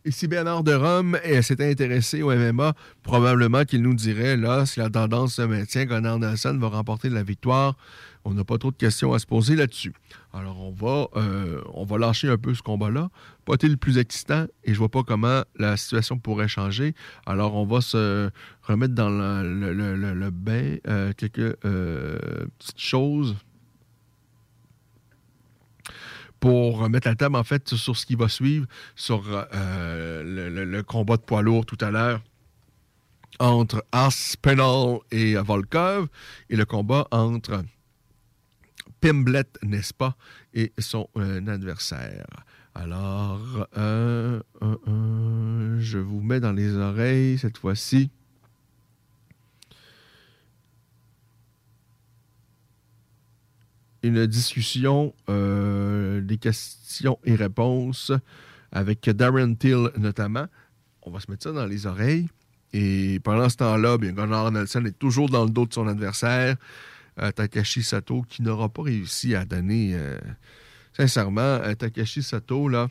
[0.09, 4.89] Si Bernard de Rome s'était intéressé au MMA, probablement qu'il nous dirait, là, si la
[4.89, 7.77] tendance se maintient, Gunnar Nelson va remporter la victoire.
[8.25, 9.93] On n'a pas trop de questions à se poser là-dessus.
[10.37, 13.09] Alors, on va, euh, on va lâcher un peu ce combat-là.
[13.47, 16.95] Pas été le plus excitant et je vois pas comment la situation pourrait changer.
[17.25, 18.29] Alors, on va se
[18.63, 22.19] remettre dans le, bain euh, quelques euh,
[22.59, 23.37] petites choses
[26.39, 29.23] pour remettre la table, en fait, sur ce qui va suivre, sur
[29.53, 32.21] le combat de poids lourd tout à l'heure
[33.39, 36.09] entre Aspinall et Volkov
[36.49, 37.63] et le combat entre
[39.01, 40.17] Pimblet, n'est-ce pas,
[40.55, 42.27] et son euh, adversaire.
[42.75, 48.11] Alors, euh, euh, je vous mets dans les oreilles cette fois-ci.
[54.03, 58.13] Une discussion, des questions et réponses
[58.71, 60.47] avec Darren Till notamment.
[61.03, 62.29] On va se mettre ça dans les oreilles.
[62.73, 66.57] Et pendant ce temps-là, bien, Gunnar Nelson est toujours dans le dos de son adversaire.
[67.19, 69.95] Euh, Takashi Sato, qui n'aura pas réussi à donner.
[69.95, 70.19] euh,
[70.97, 72.89] sincèrement, euh, Takashi Sato, là.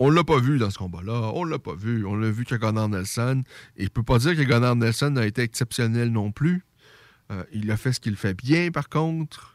[0.00, 1.30] On l'a pas vu dans ce combat-là.
[1.34, 2.04] On l'a pas vu.
[2.04, 3.44] On l'a vu que Gunnar Nelson.
[3.76, 6.64] Et je peux pas dire que Gunnar Nelson a été exceptionnel non plus.
[7.52, 9.54] Il a fait ce qu'il fait bien, par contre.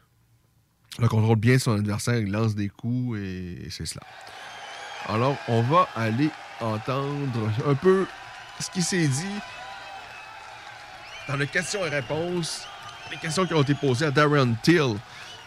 [0.98, 4.02] Il contrôle bien son adversaire, il lance des coups et, et c'est cela.
[5.06, 6.30] Alors, on va aller
[6.60, 8.06] entendre un peu
[8.58, 9.40] ce qui s'est dit
[11.28, 12.66] dans les questions et réponses,
[13.10, 14.96] les questions qui ont été posées à Darren Till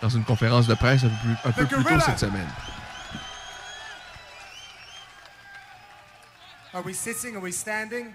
[0.01, 2.49] dans une conférence de presse un peu plus, un peu plus tôt cette semaine.
[6.73, 7.35] Are we sitting?
[7.35, 8.07] Are we standing?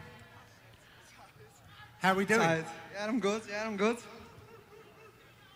[2.02, 2.40] How are we doing?
[2.40, 2.64] Tired.
[2.94, 3.42] Yeah, I'm good.
[3.48, 3.96] Yeah, I'm good.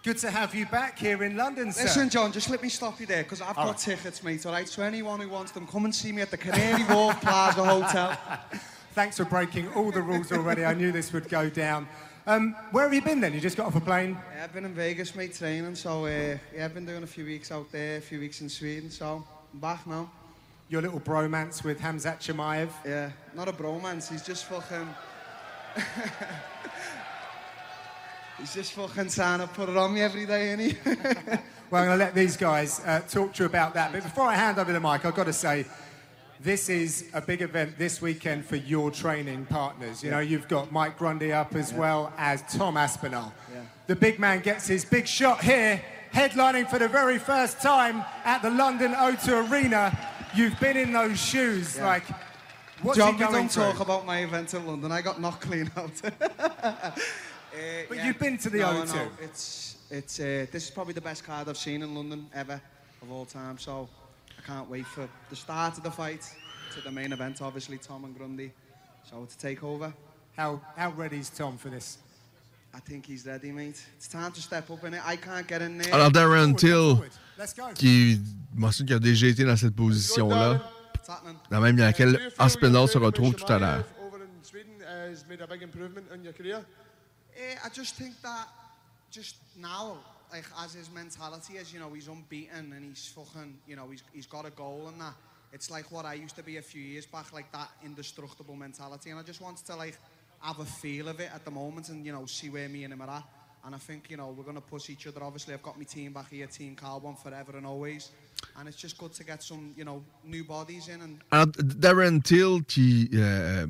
[0.05, 1.85] Good to have you back here in London, sir.
[1.85, 3.97] Listen, John, just let me stop you there because I've All got right.
[3.97, 4.44] tickets, mate.
[4.47, 7.20] All right, so anyone who wants them, come and see me at the Canary Wharf
[7.20, 8.19] Plaza Hotel.
[8.94, 10.64] Thanks for breaking all the rules already.
[10.64, 11.86] I knew this would go down.
[12.24, 13.32] Um, where have you been then?
[13.32, 14.16] You just got off a plane?
[14.36, 15.74] Yeah, I've been in Vegas, mate, training.
[15.74, 18.48] So uh, yeah, I've been doing a few weeks out there, a few weeks in
[18.48, 18.90] Sweden.
[18.90, 20.08] So I'm back now.
[20.68, 22.68] Your little bromance with Hamzat Chimaev?
[22.86, 24.08] Yeah, not a bromance.
[24.08, 24.88] He's just fucking.
[28.38, 30.76] he's just fucking trying to put it on me every day, ain't he?
[31.72, 33.92] Well, I'm going to let these guys uh, talk to you about that.
[33.92, 35.64] But before I hand over the mic, I've got to say,
[36.43, 40.02] this is a big event this weekend for your training partners.
[40.02, 41.78] You know, you've got Mike Grundy up as Yeah.
[41.78, 43.32] well as Tom Aspinall.
[43.52, 43.60] Yeah.
[43.86, 45.81] The big man gets his big shot here,
[46.12, 49.97] headlining for the very first time at the London O2 Arena.
[50.35, 51.86] You've been in those shoes, Yeah.
[51.86, 52.05] like,
[52.82, 53.62] what's John, he we going don't through?
[53.64, 54.90] talk about my event in London.
[54.90, 55.93] I got knocked clean out.
[57.55, 58.94] Uh, But you've been to the no, O2.
[58.94, 62.59] No, it's it's uh, this is probably the best card I've seen in London ever
[63.02, 63.59] of all time.
[63.59, 63.90] So
[64.43, 66.23] I can't wait for the start of the fight
[66.74, 67.40] to the main event.
[67.43, 68.52] Obviously, Tom and Grundy.
[69.09, 69.93] So to take over?
[70.36, 71.98] How how ready is Tom for this?
[72.74, 73.81] I think he's ready, mate.
[73.97, 75.02] It's time to step up in it.
[75.05, 75.93] I can't get in there.
[75.94, 76.97] Alors, Darren Till,
[77.74, 78.19] qui
[78.55, 80.62] mentionne qu'il a déjà été dans cette position-là,
[81.51, 83.85] dans même dans laquelle Aspinall se retrouve tout à l'heure.
[87.35, 88.48] Eh, I just think that
[89.10, 89.98] just now,
[90.32, 94.02] like as his mentality is, you know, he's unbeaten and he's fucking, you know, he's,
[94.12, 95.14] he's got a goal and that.
[95.52, 99.10] It's like what I used to be a few years back, like that indestructible mentality.
[99.10, 99.98] And I just wanted to like
[100.40, 102.92] have a feel of it at the moment and, you know, see where me and
[102.94, 103.24] him are at.
[103.64, 105.22] And I think, you know, we're to push each other.
[105.22, 108.10] Obviously, I've got my team back here, Team Carbon, forever and always.
[108.59, 112.20] And it's just good to get some, you know, new bodies in and Alors, Darren
[112.22, 112.60] Till,
[113.14, 113.66] euh,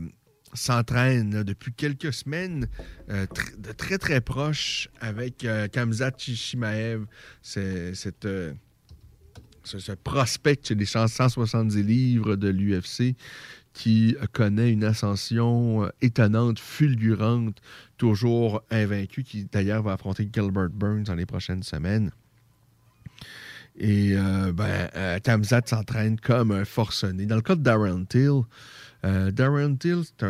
[0.52, 2.68] s'entraîne depuis quelques semaines,
[3.08, 3.26] euh,
[3.58, 7.06] de très très proche avec euh, Kamzat Chimaev,
[7.42, 8.52] cette, euh,
[9.64, 13.16] ce, prospect les 170 livres de l'UFC
[13.72, 17.60] qui connaît une ascension euh, étonnante, fulgurante,
[17.96, 22.10] toujours invaincu, qui d'ailleurs va affronter Gilbert Burns dans les prochaines semaines.
[23.78, 25.18] Et euh, ben, euh,
[25.66, 27.26] s'entraîne comme un forcené.
[27.26, 28.42] Dans le cas de Darren Till,
[29.04, 30.24] euh, Darren Till, c'est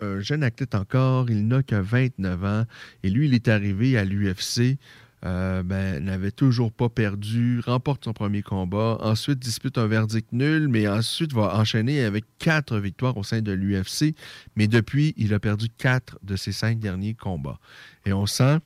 [0.00, 1.30] un jeune athlète encore.
[1.30, 2.64] Il n'a que 29 ans.
[3.02, 4.78] Et lui, il est arrivé à l'UFC.
[5.24, 10.68] euh, ben, n'avait toujours pas perdu, remporte son premier combat, ensuite dispute un verdict nul,
[10.68, 14.14] mais ensuite va enchaîner avec quatre victoires au sein de l'UFC.
[14.56, 17.58] Mais depuis, il a perdu quatre de ses cinq derniers combats.
[18.04, 18.58] Et on sent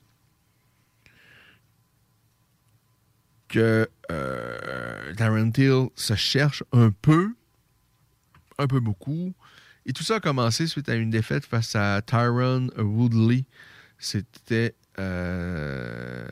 [3.49, 7.31] que euh, Darren Till se cherche un peu,
[8.59, 9.33] un peu beaucoup.
[9.87, 13.45] Et tout ça a commencé suite à une défaite face à Tyron Woodley.
[13.99, 16.27] C'était euh,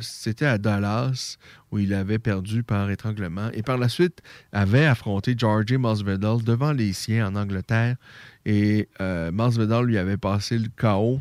[0.00, 1.36] c'était à Dallas
[1.70, 4.22] où il avait perdu par étranglement et par la suite
[4.52, 7.96] avait affronté Georgie Masvidal devant les siens en Angleterre
[8.44, 9.30] et euh,
[9.82, 11.20] lui avait passé le KO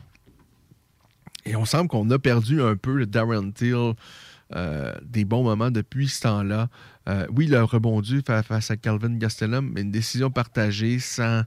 [1.46, 3.94] et on semble qu'on a perdu un peu le Darren Till
[4.56, 6.70] euh, des bons moments depuis ce temps-là.
[7.08, 11.44] Euh, oui, il a rebondi fa- face à Calvin Gastelum, mais une décision partagée sans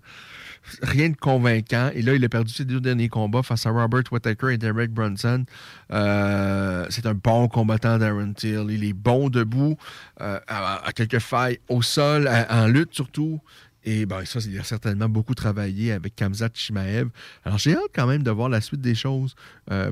[0.83, 1.91] rien de convaincant.
[1.95, 4.93] Et là, il a perdu ses deux derniers combats face à Robert Whittaker et Derek
[4.93, 5.45] Brunson.
[5.93, 8.67] Euh, c'est un bon combattant, Darren Till.
[8.71, 9.77] Il est bon debout,
[10.19, 13.41] à, quelques failles au sol, en lutte surtout.
[13.85, 17.09] Et ben, ça, il a certainement beaucoup travaillé avec Kamzat Chimaev.
[17.45, 19.35] Alors, j'ai hâte quand même de voir la suite des choses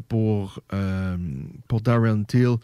[0.09, 0.61] pour,
[1.67, 2.57] pour Darren Till.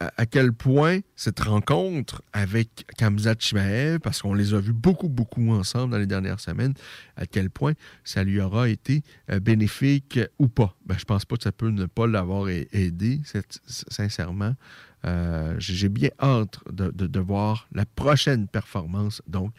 [0.00, 5.52] À, quel point cette rencontre avec Kamzat Chimaev, parce qu'on les a vus beaucoup, beaucoup
[5.52, 6.74] ensemble dans les dernières semaines,
[7.16, 7.72] à quel point
[8.04, 10.76] ça lui aura été euh, bénéfique ou pas?
[10.86, 13.20] Ben, je pense pas que ça peut ne pas l'avoir aidé,
[13.66, 14.54] sincèrement.
[15.06, 19.52] Euh, j'ai bien hâte de, voir la prochaine performance donc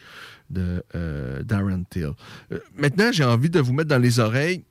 [0.50, 2.12] de euh, Darren Till.
[2.76, 4.64] Maintenant, j'ai envie de vous mettre dans les oreilles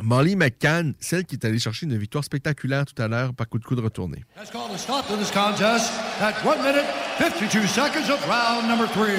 [0.00, 3.58] Molly McCann, celle qui est allée chercher une victoire spectaculaire tout à l'heure par coup
[3.58, 4.24] de coude retourné.
[4.36, 6.84] Let's call a stop to this contest at 1 minute
[7.18, 9.18] 52 seconds of round number three.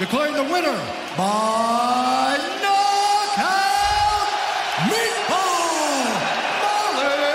[0.00, 0.76] Declaring the winner
[1.16, 4.28] by knockout,
[4.90, 5.38] Meatball
[6.62, 7.28] Molly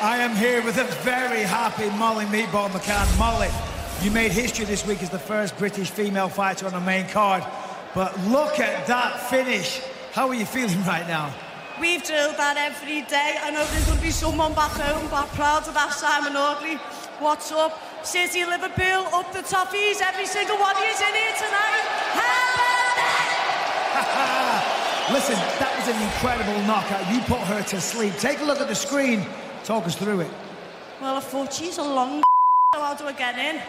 [0.00, 3.06] I am here with a very happy Molly Meatball McCann.
[3.18, 3.48] Molly,
[4.02, 7.44] you made history this week as the first British female fighter on the main card.
[7.94, 9.80] But look at that finish.
[10.12, 11.34] How are you feeling right now?
[11.80, 13.38] We've drilled that every day.
[13.42, 16.76] I know there's going to be someone back home back proud of that Simon Audley.
[17.18, 17.78] What's up?
[18.04, 20.00] City, Liverpool, up the toffees.
[20.00, 21.82] Every single one of you's in here tonight.
[25.14, 27.02] Listen, that was an incredible knockout.
[27.12, 28.14] You put her to sleep.
[28.18, 29.26] Take a look at the screen.
[29.64, 30.30] Talk us through it.
[31.00, 32.22] Well, I thought she's a long
[32.74, 33.62] so how do I get in?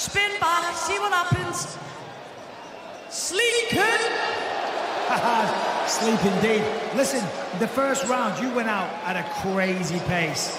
[0.00, 1.76] Spin back, see what happens.
[3.10, 3.68] Sleep,
[5.86, 6.64] Sleep indeed.
[6.96, 7.20] Listen,
[7.58, 10.58] the first round, you went out at a crazy pace.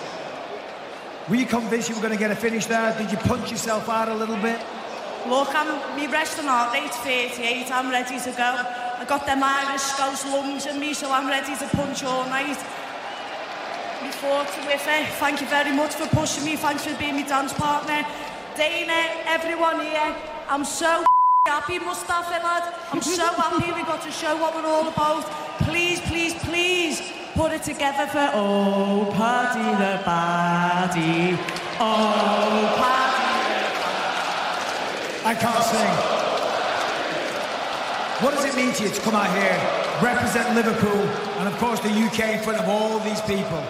[1.28, 2.96] Were you convinced you were going to get a finish there?
[3.00, 4.62] Did you punch yourself out a little bit?
[5.28, 7.72] Look, I'm, my resting heart rate's 38.
[7.72, 8.64] I'm ready to go.
[9.02, 12.60] I got them Irish Scouse lungs in me, so I'm ready to punch all night.
[14.04, 15.08] Me fought with it.
[15.18, 16.58] Thank you very much for pushing me.
[16.58, 18.06] Thanks for being my dance partner.
[18.56, 20.16] Dana, everyone here,
[20.50, 21.04] I'm so
[21.48, 22.74] happy, Mustafa lad.
[22.92, 25.24] I'm so happy we got to show what we're all about.
[25.64, 27.02] Please, please, please
[27.34, 31.38] put it together for Oh, Paddy the Paddy.
[31.80, 33.22] Oh, Paddy
[35.24, 36.22] I can't sing.
[38.26, 39.58] What does it mean to you to come out here,
[40.04, 41.02] represent Liverpool,
[41.40, 43.64] and of course the UK in front of all these people?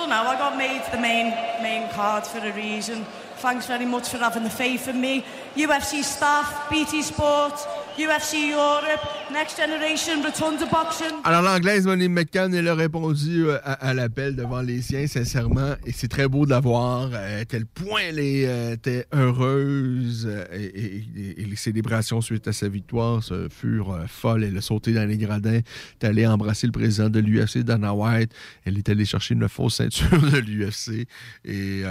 [0.00, 1.28] So now I got made the main,
[1.62, 3.04] main card for a reason.
[3.36, 5.26] Thanks very much for having the faith in me.
[5.54, 7.52] UFC staff, BT Sport,
[8.00, 9.00] UFC Europe,
[9.30, 11.18] Next Generation, Rotunda Boxing.
[11.24, 15.92] Alors, l'anglaise Molly McCann, elle a répondu euh, à, l'appel devant les siens, sincèrement, et
[15.92, 17.10] c'est très beau de la voir.
[17.12, 21.04] euh, à quel point elle euh, était heureuse et,
[21.36, 24.44] les célébrations suite à sa victoire furent folles.
[24.44, 28.32] Elle a sauté dans les gradins, est allée embrasser le président de l'UFC, Dana White.
[28.64, 31.06] Elle est allée chercher une fausse ceinture de l'UFC.
[31.44, 31.82] Et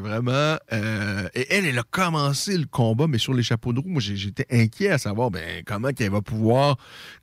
[0.00, 4.00] vraiment, et elle, elle a commencé le combat, mais sur les chapeaux de roue, moi,
[4.00, 6.76] j'étais inquiet à savoir ben, comment qu'elle va pouvoir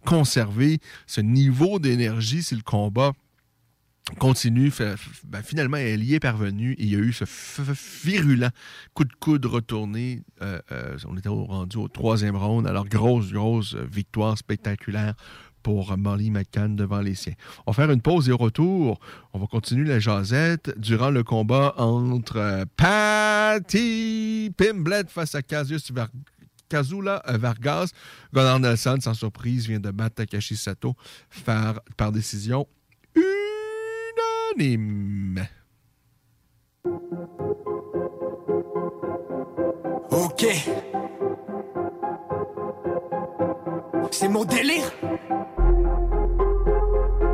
[0.06, 3.14] conserver ce niveau d'énergie si le combat
[4.20, 4.72] continue.
[5.26, 6.76] Ben, finalement, elle y est parvenue.
[6.78, 7.24] Il y a eu ce
[8.04, 8.50] virulent
[8.94, 10.22] coup de coude retourné.
[10.42, 12.68] Euh, euh, on était rendu au troisième round.
[12.68, 15.14] Alors, grosse, grosse victoire spectaculaire
[15.64, 17.36] pour Molly McCann devant les siens.
[17.68, 19.00] On va faire une pause et retour,
[19.32, 25.92] on va continuer la jasette durant le combat entre euh, Patty Pimblett face à Casius
[25.92, 26.10] Var-
[26.72, 27.92] Kazula euh, Vargas.
[28.34, 30.96] Gunnar Nelson, sans surprise, vient de battre Takashi Sato
[31.46, 32.66] par, par décision
[34.56, 35.48] unanime.
[40.12, 40.46] Ok.
[44.12, 44.92] C'est mon délire.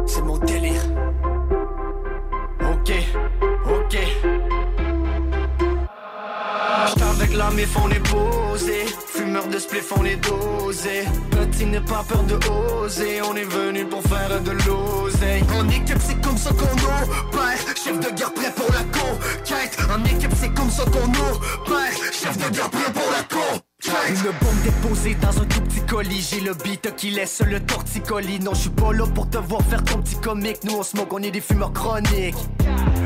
[0.07, 0.81] C'est mon délire.
[2.61, 3.26] Ok, ok.
[7.55, 8.85] La.
[9.07, 11.05] Fumeur de spliff, on est dosé.
[11.31, 12.35] Petit n'est pas peur de
[12.81, 13.21] oser.
[13.21, 15.43] On est venu pour faire de l'oseille.
[15.59, 17.57] En équipe, c'est comme ça qu'on opère.
[17.75, 19.77] Chef de guerre prêt pour la conquête.
[19.89, 21.93] En équipe, c'est comme ça qu'on opère.
[22.11, 23.63] Chef de guerre prêt pour la conquête.
[24.09, 28.39] Une bombe déposée dans un tout petit colis J'ai le beat qui laisse le torticolis
[28.39, 31.13] Non je suis pas là pour te voir faire ton petit comique Nous on smoke,
[31.13, 32.35] on est des fumeurs chroniques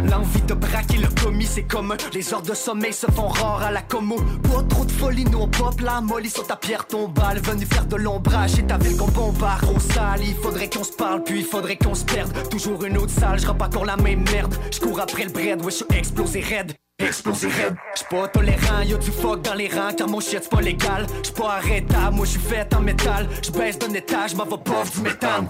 [0.09, 3.71] L'envie de braquer le commis c'est commun Les heures de sommeil se font rares à
[3.71, 4.17] la commo.
[4.43, 7.39] Pas trop de folie, nous on pop la molly sur ta pierre tombale.
[7.39, 9.61] Venu faire de l'ombrage et ta ville qu'on bombarde.
[9.61, 12.31] Gros sale, il faudrait qu'on se parle puis il faudrait qu'on se perde.
[12.49, 14.55] Toujours une autre salle, je pas encore la même merde.
[14.71, 16.73] Je cours après le bread, ouais je suis explosé raide.
[16.99, 17.75] Explosé raide.
[17.95, 21.05] J'suis pas tolérant, y'a du fuck dans les rangs Car mon shit c'est pas légal.
[21.23, 23.27] J'suis pas arrêtable, moi j'suis fait en métal.
[23.41, 25.47] J'baisse d'un étage, m'en va pas du méthane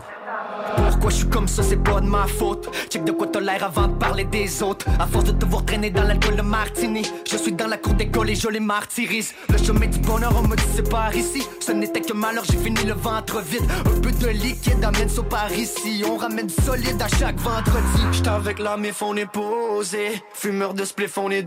[1.02, 2.70] pourquoi je suis comme ça, c'est pas de ma faute.
[2.90, 4.86] Check de quoi t'as l'air avant de parler des autres.
[5.00, 7.94] À force de te voir traîner dans l'alcool de martini, je suis dans la cour
[7.94, 9.34] d'école et je les martyrise.
[9.50, 11.44] Le chemin du bonheur, on me dit par ici.
[11.60, 13.64] Ce n'était que malheur, j'ai fini le ventre vide.
[13.86, 16.04] Un peu de liquide amène ça par ici.
[16.06, 18.02] On ramène du solide à chaque vendredi.
[18.12, 20.22] J'suis avec la mif, on est posé.
[20.34, 21.44] Fumeur de spliff, on est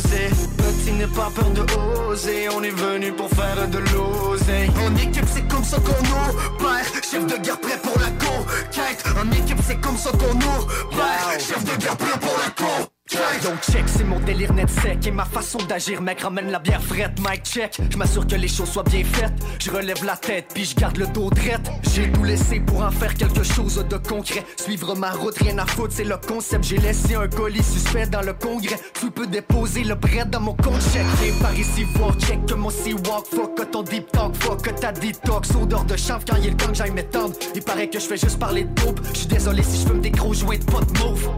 [0.00, 1.60] Petit n'est pas peur de
[2.08, 2.48] oser.
[2.48, 4.70] On est venu pour faire de l'oseille.
[4.86, 6.86] En équipe, c'est comme ça qu'on opère.
[7.02, 9.04] Chef de guerre prêt pour la conquête.
[9.20, 11.38] En équipe, c'est comme ça qu'on opère.
[11.38, 13.01] Chef de guerre prêt pour la conquête.
[13.42, 16.00] Yo check, c'est mon délire net sec Et ma façon d'agir.
[16.00, 19.32] Mec ramène la bière frette Mike check, je m'assure que les choses soient bien faites.
[19.58, 22.90] Je relève la tête puis je garde le dos drette J'ai tout laissé pour en
[22.92, 24.44] faire quelque chose de concret.
[24.56, 26.64] Suivre ma route, rien à foutre, c'est le concept.
[26.64, 28.78] J'ai laissé un colis suspect dans le congrès.
[29.00, 32.54] Tu peux déposer le bread dans mon compte check Et par ici voir check que
[32.54, 35.50] mon sea-walk Fuck que ton deep talk, fuck que ta detox.
[35.60, 37.34] Odeur de chanvre quand il est le temps que j'aille m'étendre.
[37.54, 40.00] Il paraît que je fais juste parler de dope Je suis désolé si je fume
[40.00, 41.28] des gros jouets de pot mauve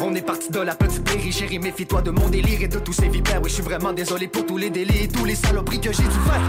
[0.00, 2.92] on est parti de la petite prairie, chérie, méfie-toi de mon délire et de tous
[2.92, 3.40] ces vipères.
[3.42, 6.02] Oui, je suis vraiment désolé pour tous les délits et tous les saloperies que j'ai
[6.02, 6.42] dû faire.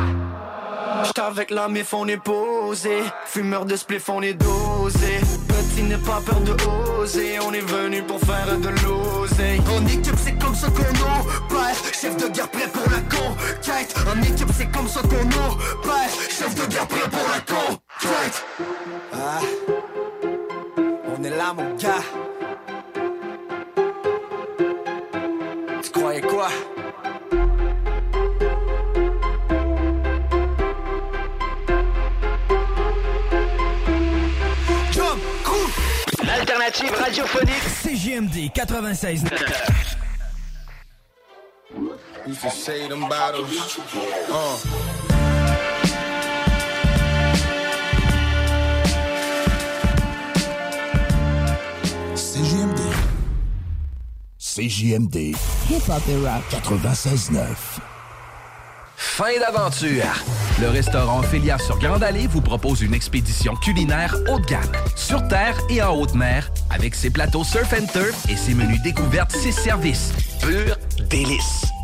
[1.06, 3.04] J'étais avec la mif, on est posé.
[3.26, 5.20] Fumeur de spliff, on est dosé.
[5.48, 6.56] Petit n'est pas peur de
[7.00, 7.40] oser.
[7.40, 9.62] On est venu pour faire de l'oseille.
[9.70, 11.76] En équipe, c'est comme ça qu'on opère.
[11.94, 13.96] Chef de guerre prêt pour la conquête.
[14.08, 16.10] En équipe, c'est comme ça qu'on opère.
[16.30, 18.46] Chef de guerre prêt pour la conquête.
[19.14, 19.40] Ah.
[21.16, 22.27] On est là, mon gars.
[26.48, 26.54] Quoi?
[34.92, 35.68] Jump, crew.
[36.26, 37.68] L'alternative radiophonique.
[37.84, 39.24] CJMD 96.
[42.26, 43.80] Used to say them bottles.
[44.30, 44.97] Uh.
[54.58, 55.36] CJMD.
[55.70, 56.42] Hip-hop et rap.
[56.52, 57.46] 96.9.
[58.96, 60.26] Fin d'aventure!
[60.60, 65.28] Le restaurant Ophélia sur Grande Allée vous propose une expédition culinaire haut de gamme, sur
[65.28, 69.32] terre et en haute mer, avec ses plateaux surf and turf et ses menus découvertes,
[69.32, 70.12] ses services.
[70.42, 70.76] Pur
[71.08, 71.77] délice!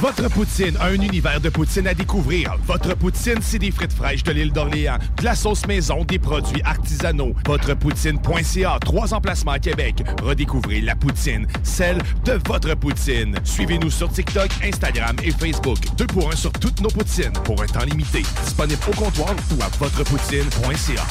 [0.00, 2.54] Votre poutine, un univers de poutine à découvrir.
[2.68, 6.62] Votre poutine, c'est des frites fraîches de l'île d'Orléans, de la sauce maison, des produits
[6.62, 7.34] artisanaux.
[7.44, 10.04] Votrepoutine.ca, trois emplacements à Québec.
[10.22, 13.34] Redécouvrez la poutine, celle de votre poutine.
[13.42, 15.78] Suivez-nous sur TikTok, Instagram et Facebook.
[15.96, 18.22] Deux pour un sur toutes nos poutines, pour un temps limité.
[18.44, 21.06] Disponible au comptoir ou à votrepoutine.ca.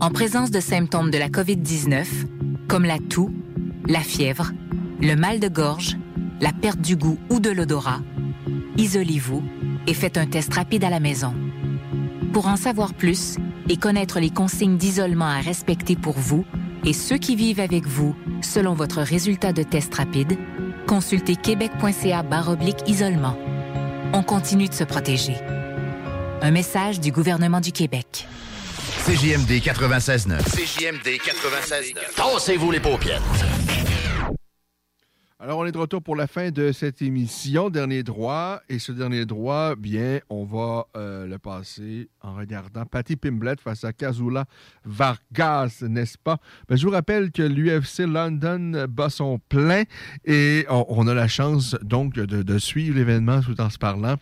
[0.00, 2.04] En présence de symptômes de la COVID-19,
[2.68, 3.32] comme la toux,
[3.86, 4.52] la fièvre,
[5.00, 5.96] le mal de gorge,
[6.40, 8.00] la perte du goût ou de l'odorat,
[8.76, 9.42] isolez-vous
[9.86, 11.34] et faites un test rapide à la maison.
[12.32, 13.36] Pour en savoir plus
[13.68, 16.44] et connaître les consignes d'isolement à respecter pour vous
[16.84, 20.38] et ceux qui vivent avec vous selon votre résultat de test rapide,
[20.86, 23.36] consultez québec.ca oblique isolement.
[24.12, 25.36] On continue de se protéger.
[26.42, 28.26] Un message du gouvernement du Québec.
[29.06, 30.42] CJMD 96.9.
[30.44, 31.94] CJMD 96.9.
[32.16, 33.22] Tassez-vous les paupières.
[35.42, 38.60] Alors, on est de retour pour la fin de cette émission, Dernier droit.
[38.68, 43.82] Et ce dernier droit, bien, on va euh, le passer en regardant Patty Pimblett face
[43.84, 44.44] à Kazula
[44.84, 46.36] Vargas, n'est-ce pas?
[46.68, 49.84] Ben, je vous rappelle que l'UFC London bat son plein
[50.26, 54.16] et on, a la chance donc de, de suivre l'événement tout en se parlant.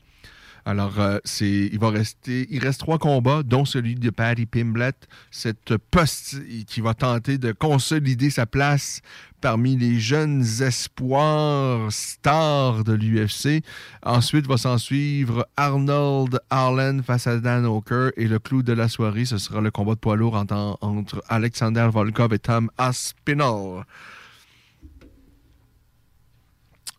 [0.69, 5.09] Alors, euh, c'est, il va rester, il reste trois combats, dont celui de Patty Pimblett,
[5.31, 6.37] cette poste
[6.67, 9.01] qui va tenter de consolider sa place
[9.41, 13.65] parmi les jeunes espoirs stars de l'UFC.
[14.03, 18.89] Ensuite, va s'en suivre Arnold Arlen face à Dan Hooker et le clou de la
[18.89, 23.87] soirée, ce sera le combat de poids lourd entre, entre Alexander Volkov et Tom Aspinall.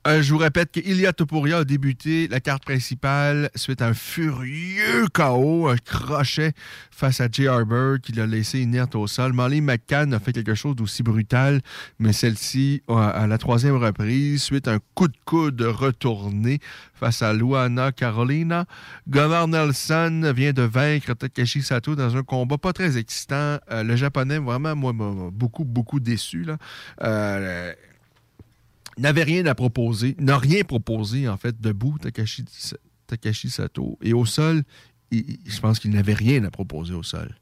[0.07, 3.93] Euh, je vous répète que Ilya Topuria a débuté la carte principale suite à un
[3.93, 6.53] furieux KO, un crochet
[6.89, 9.34] face à Jay Arbor qui l'a laissé inerte au sol.
[9.34, 11.59] Molly McCann a fait quelque chose d'aussi brutal,
[11.99, 16.59] mais celle-ci, à la troisième reprise, suite à un coup de coude retourné
[16.93, 18.65] face à Luana Carolina.
[19.07, 23.57] Gunnar Nelson vient de vaincre Takeshi Sato dans un combat pas très excitant.
[23.71, 24.93] Euh, le japonais, vraiment, moi,
[25.31, 26.43] beaucoup, beaucoup déçu.
[26.43, 26.57] Là.
[27.03, 27.73] Euh,
[28.99, 32.45] n'avait rien à proposer, n'a rien proposé en fait debout, Takashi
[33.07, 33.97] Takashi Sato.
[34.01, 34.63] Et au sol,
[35.11, 37.35] je pense qu'il n'avait rien à proposer au sol.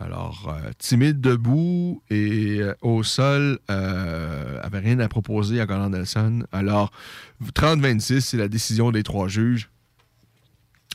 [0.00, 5.90] Alors, euh, timide debout et euh, au sol, euh, avait rien à proposer à Gunnar
[5.90, 6.44] Nelson.
[6.52, 6.92] Alors,
[7.54, 9.70] 30-26, c'est la décision des trois juges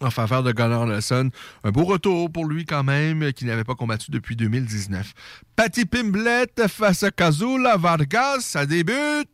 [0.01, 1.31] en faveur de Gunnar Nelson.
[1.65, 5.13] Un beau retour pour lui quand même, qui n'avait pas combattu depuis 2019.
[5.57, 9.32] Patty Pimblett face à Kazula Vargas, ça débute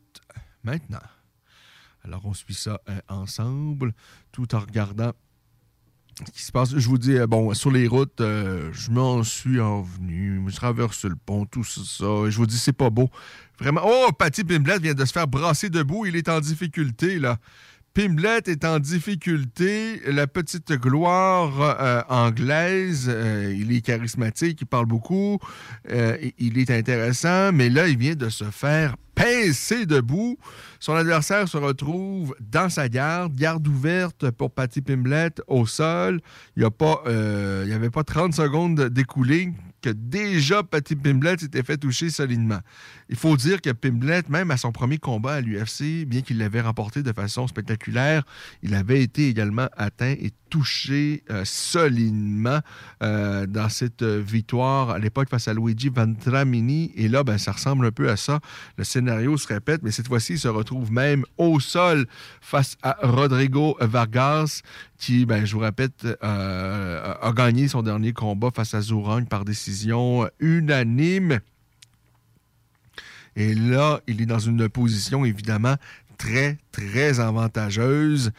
[0.64, 1.00] maintenant.
[2.04, 3.94] Alors, on suit ça euh, ensemble,
[4.32, 5.12] tout en regardant
[6.26, 6.78] ce qui se passe.
[6.78, 11.06] Je vous dis, euh, bon, sur les routes, euh, je m'en suis envenu, je traverse
[11.06, 12.06] le pont, tout ça.
[12.26, 13.10] Et je vous dis, c'est pas beau.
[13.60, 13.82] Vraiment.
[13.84, 16.06] Oh, Patty Pimblett vient de se faire brasser debout.
[16.06, 17.38] Il est en difficulté, là.
[17.94, 20.00] Pimblett est en difficulté.
[20.06, 23.12] La petite gloire anglaise,
[23.58, 25.40] il est charismatique, il parle beaucoup,
[25.90, 30.38] il est intéressant, mais là, il vient de se faire pincer debout.
[30.80, 36.22] Son adversaire se retrouve dans sa garde, garde ouverte pour Patty Pimblett au sol.
[36.56, 39.52] Il n'y avait pas 30 secondes d'écoulé
[39.82, 42.60] que déjà Patty Pimblett s'était fait toucher solidement.
[43.10, 46.62] Il faut dire que Pimblett, même à son premier combat à l'UFC, bien qu'il l'avait
[46.62, 48.24] remporté de façon spectaculaire,
[48.62, 52.60] il avait été également atteint et touché euh, solidement
[53.04, 56.92] euh, dans cette euh, victoire à l'époque face à Luigi Ventramini.
[56.96, 58.40] Et là, ben, ça ressemble un peu à ça.
[58.78, 62.08] Le scénario se répète, mais cette fois-ci, il se retrouve même au sol
[62.42, 64.62] face à Rodrigo Vargas,
[65.00, 69.46] qui, ben, je vous répète, euh, a gagné son dernier combat face à Zourang par
[69.46, 71.40] décision unanime.
[73.36, 75.76] Et là, il est dans une position évidemment
[76.18, 78.32] très, très avantageuse.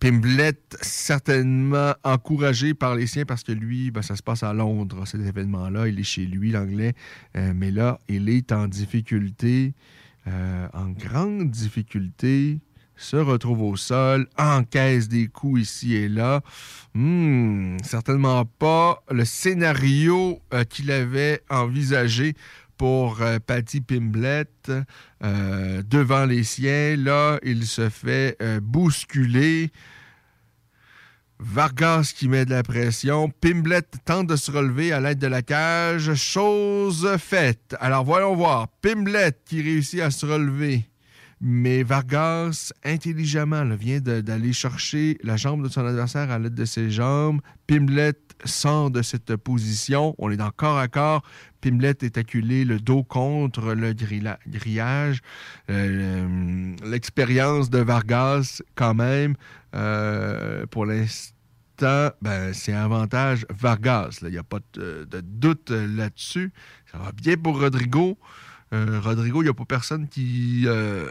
[0.00, 5.06] Pimblett, certainement encouragé par les siens parce que lui, ben, ça se passe à Londres,
[5.06, 5.86] cet événement-là.
[5.88, 6.94] Il est chez lui, l'anglais.
[7.36, 9.74] Euh, mais là, il est en difficulté,
[10.26, 12.58] euh, en grande difficulté,
[12.96, 16.42] se retrouve au sol, encaisse des coups ici et là.
[16.94, 22.34] Hmm, certainement pas le scénario euh, qu'il avait envisagé
[22.76, 24.70] pour euh, Patty Pimblett
[25.22, 26.96] euh, devant les siens.
[26.96, 29.70] Là, il se fait bousculer.
[31.40, 33.28] Vargas qui met de la pression.
[33.28, 36.14] Pimblett tente de se relever à l'aide de la cage.
[36.14, 37.74] Chose faite.
[37.80, 38.68] Alors voyons voir.
[38.80, 40.88] Pimblett qui réussit à se relever.
[41.40, 46.90] Mais Vargas, intelligemment, vient d'aller chercher la jambe de son adversaire à l'aide de ses
[46.90, 47.40] jambes.
[47.66, 50.14] Pimblett sort de cette position.
[50.18, 51.22] On est dans corps à corps.
[51.60, 55.20] Pimblett est acculé le dos contre le grilla- grillage.
[55.70, 59.34] Euh, L'expérience de Vargas, quand même,
[59.74, 61.34] euh, pour l'instant,
[62.22, 64.18] ben, c'est avantage Vargas.
[64.22, 66.52] Il n'y a pas de, doute euh, là-dessus.
[66.92, 68.18] Ça va bien pour Rodrigo.
[68.74, 71.08] Euh, Rodrigo, il n'y a pas personne qui euh,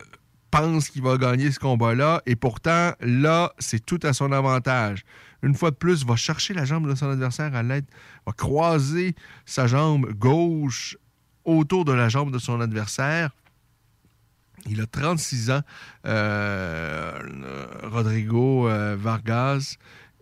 [0.52, 2.22] pense qu'il va gagner ce combat-là.
[2.26, 5.03] Et pourtant, là, c'est tout à son avantage.
[5.44, 7.85] Une fois de plus, va chercher la jambe de son adversaire à l'aide,
[8.26, 9.15] va croiser
[9.45, 10.98] sa jambe gauche
[11.45, 13.31] autour de la jambe de son adversaire.
[14.69, 15.61] Il a 36 ans,
[16.06, 17.11] euh,
[17.84, 19.76] Rodrigo Vargas.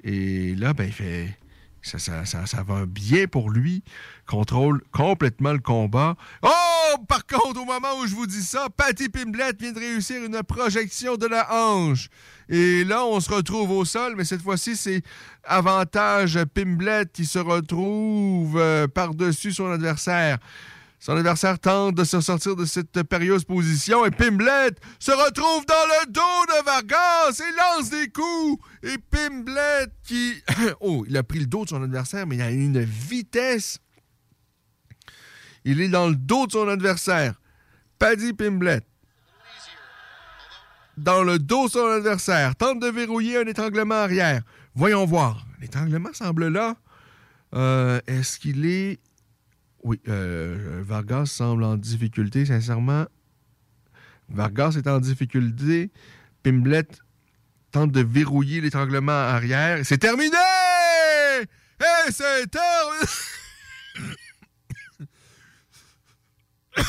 [0.04, 1.38] Et là, ben, il fait.
[1.84, 3.84] Ça- ça va bien pour lui.
[4.28, 6.16] Contrôle complètement le combat.
[6.44, 6.71] Oh!
[7.08, 10.42] Par contre, au moment où je vous dis ça, Patty Pimblett vient de réussir une
[10.44, 12.10] projection de la hanche.
[12.50, 15.02] Et là, on se retrouve au sol, mais cette fois-ci, c'est
[15.44, 20.38] avantage Pimblett qui se retrouve euh, par-dessus son adversaire.
[21.00, 25.74] Son adversaire tente de se sortir de cette périlleuse position et Pimblett se retrouve dans
[25.74, 28.64] le dos de Vargas et lance des coups.
[28.84, 30.36] Et Pimblett qui...
[30.80, 33.80] oh, il a pris le dos de son adversaire, mais il a une vitesse.
[35.66, 37.36] Il est dans le dos de son adversaire.
[38.00, 38.84] Paddy Pimblett.
[40.98, 42.56] Dans le dos de son adversaire.
[42.56, 44.42] Tente de verrouiller un étranglement arrière.
[44.76, 45.46] Voyons voir.
[45.60, 46.76] L'étranglement semble là.
[47.54, 49.00] Euh, Est-ce qu'il est...
[49.84, 53.06] Oui, euh, Vargas semble en difficulté, sincèrement.
[54.30, 55.92] Vargas est en difficulté.
[56.44, 57.00] Pimblett
[57.72, 59.80] tente de verrouiller l'étranglement arrière.
[59.84, 60.38] C'est terminé!
[62.10, 63.06] C'est terminé!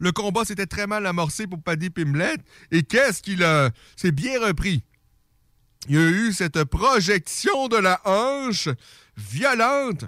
[0.00, 2.40] Le combat s'était très mal amorcé pour Paddy Pimblett.
[2.70, 3.70] Et qu'est-ce qu'il a...
[3.96, 4.84] C'est bien repris.
[5.88, 8.68] Il y a eu cette projection de la hanche
[9.16, 10.04] violente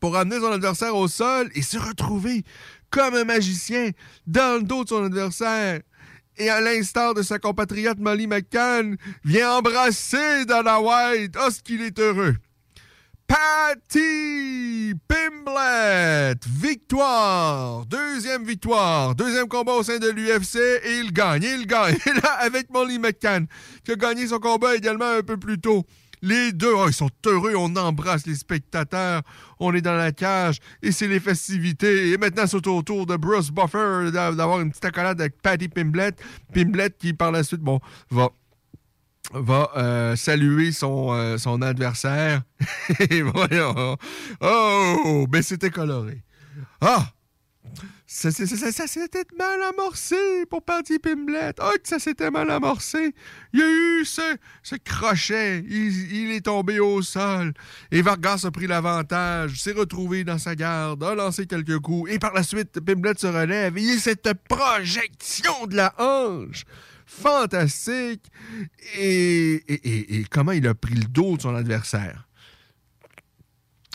[0.00, 2.44] pour amener son adversaire au sol et se retrouver
[2.90, 3.90] comme un magicien
[4.26, 5.80] dans le dos de son adversaire.
[6.38, 11.36] Et à l'instar de sa compatriote Molly McCann, vient embrasser Dana White.
[11.38, 12.36] Oh, ce qu'il est heureux.
[13.32, 21.66] Patty Pimblett, victoire, deuxième victoire, deuxième combat au sein de l'UFC et il gagne, il
[21.66, 21.94] gagne.
[21.94, 23.46] Et là, avec Molly McCann,
[23.84, 25.86] qui a gagné son combat également un peu plus tôt.
[26.20, 29.22] Les deux, oh, ils sont heureux, on embrasse les spectateurs,
[29.58, 32.10] on est dans la cage et c'est les festivités.
[32.10, 36.20] Et maintenant, c'est au tour de Bruce Buffer d'avoir une petite accolade avec Patty Pimblett.
[36.52, 37.80] Pimblett qui, par la suite, bon,
[38.10, 38.28] va
[39.32, 42.42] va euh, saluer son, euh, adversaire.
[43.10, 43.96] Et voyons.
[44.40, 46.22] Oh, mais c'était coloré.
[46.80, 47.12] Ah!
[48.06, 51.58] Ça, s'était mal amorcé pour Patty Pimblett.
[51.62, 53.14] Oh, que ça s'était mal amorcé.
[53.54, 55.64] Il y a eu ce, crochet.
[55.66, 57.54] Il, il, est tombé au sol.
[57.90, 62.12] Et Vargas a pris l'avantage, s'est retrouvé dans sa garde, a lancé quelques coups.
[62.12, 63.78] Et par la suite, Pimblett se relève.
[63.78, 66.64] Il y a cette projection de la hanche
[67.20, 68.30] fantastique.
[68.98, 72.28] Et, comment il a pris le dos de son adversaire?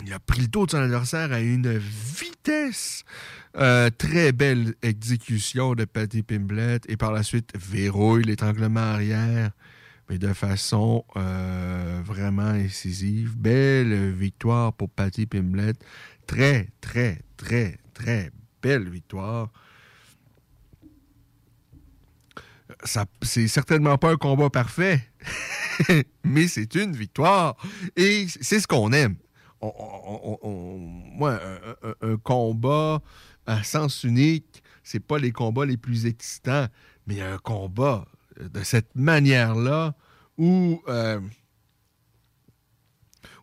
[0.05, 3.03] Il a pris le dos de son adversaire à une vitesse.
[3.57, 6.83] Euh, très belle exécution de Patty Pimblett.
[6.89, 9.51] Et par la suite, verrouille l'étranglement arrière,
[10.09, 13.35] mais de façon euh, vraiment incisive.
[13.35, 15.83] Belle victoire pour Patty Pimblett.
[16.27, 18.31] Très, très, très, très
[18.61, 19.49] belle victoire
[23.21, 25.01] c'est certainement pas un combat parfait,
[26.23, 27.55] mais c'est une victoire
[27.95, 29.15] et c'est ce qu'on aime.
[29.61, 31.39] moi,
[32.01, 33.01] un, combat
[33.45, 36.67] à sens unique, c'est pas les combats les plus excitants,
[37.07, 38.05] mais un combat
[38.39, 39.95] de cette manière-là
[40.37, 41.19] où euh,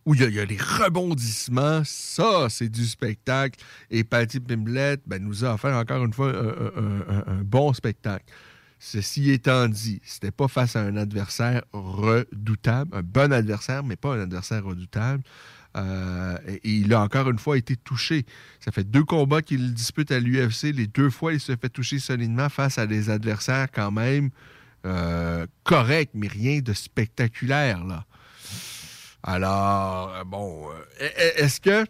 [0.05, 3.59] où il y, a les rebondissements, ça, c'est du spectacle.
[3.89, 8.31] Et Patty Pimblett ben, nous a offert encore une fois un bon spectacle.
[8.79, 14.15] Ceci étant dit, c'était pas face à un adversaire redoutable, un bon adversaire, mais pas
[14.15, 15.23] un adversaire redoutable.
[15.75, 18.25] Euh, et, il a encore une fois été touché.
[18.59, 20.73] Ça fait deux combats qu'il dispute à l'UFC.
[20.73, 24.29] Les deux fois, il se fait toucher solidement face à des adversaires quand même
[24.85, 27.83] euh, corrects, mais rien de spectaculaire.
[27.83, 28.05] Là.
[29.23, 30.67] Alors, euh, bon,
[30.99, 31.85] est-ce que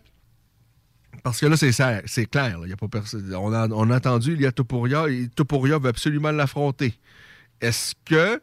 [1.25, 2.59] parce que là, c'est clair.
[2.67, 2.87] y a pas
[3.35, 6.93] On, a, entendu, il y a Topuria et Topuria veut absolument l'affronter.
[7.59, 8.39] Est-ce que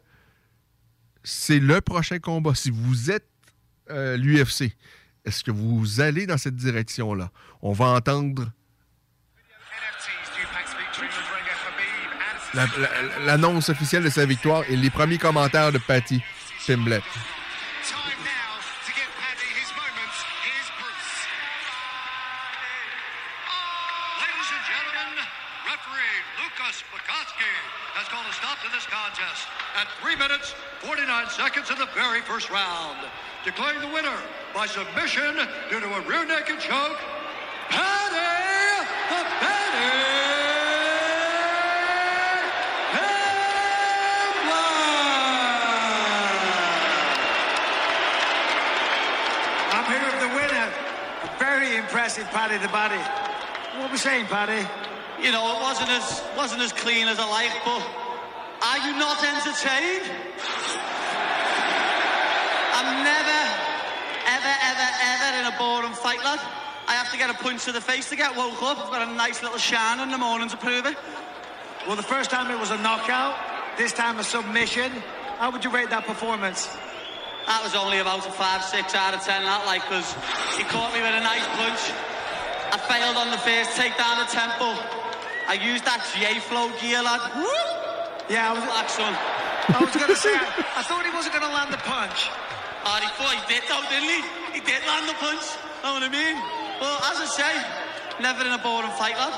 [1.23, 2.53] c'est le prochain combat?
[2.55, 3.29] Si vous êtes
[3.89, 4.75] euh, l'UFC,
[5.23, 7.31] est-ce que vous allez dans cette direction-là?
[7.61, 8.51] On va entendre
[13.25, 16.21] l'annonce officielle de sa victoire et les premiers commentaires de Patty
[16.67, 17.03] Pimblett.
[32.23, 32.97] First round.
[33.43, 34.17] Declaring the winner
[34.53, 35.35] by submission
[35.69, 36.97] due to a rear naked choke,
[37.69, 38.15] Patty
[39.09, 40.23] the Patty!
[49.73, 50.71] I'm here with the winner.
[51.23, 52.95] A very impressive Paddy the Body.
[53.75, 54.65] What were we saying, Paddy?
[55.21, 57.83] You know, it wasn't as wasn't as clean as I like, but
[58.63, 60.07] are you not entertained?
[62.73, 63.41] I'm never,
[64.27, 65.55] ever, ever, ever in a
[66.19, 66.39] lad.
[66.85, 68.77] I have to get a punch to the face to get woke up.
[68.77, 70.97] I've got a nice little shine in the morning to prove it.
[71.87, 73.35] Well, the first time it was a knockout,
[73.77, 74.91] this time a submission.
[75.39, 76.67] How would you rate that performance?
[77.47, 80.07] That was only about a 5, 6 out of 10, that, like, because
[80.55, 81.81] he caught me with a nice punch.
[82.71, 84.71] I failed on the first takedown of tempo.
[85.47, 87.19] I used that J-Flow gear, lad.
[88.31, 89.11] Yeah, I was, Black son.
[89.11, 92.31] I was going to say, I thought he wasn't going to land the punch.
[92.87, 94.19] Oh, he thought he did though, didn't he?
[94.55, 95.43] He did land the punch.
[95.83, 96.39] Know what I mean?
[96.79, 97.53] Well, as I say,
[98.23, 99.35] never in a boring fight, lad.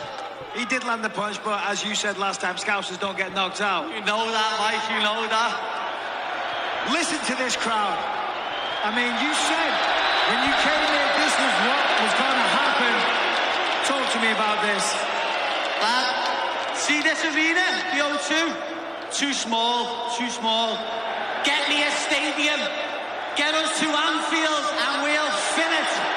[0.54, 3.66] He did land the punch, but as you said last time, Scousers don't get knocked
[3.66, 3.90] out.
[3.90, 5.58] You know that, Mike, you know that.
[6.94, 7.98] Listen to this crowd.
[8.86, 9.74] I mean, you said
[10.30, 12.94] when you came in, this was what was going to happen.
[13.90, 14.86] Talk to me about this.
[15.82, 16.14] Lad,
[16.78, 18.34] see this arena, the O2?
[19.18, 20.78] Too small, too small.
[21.42, 22.62] Get me a stadium.
[23.34, 26.15] Get us to Anfield and we'll it.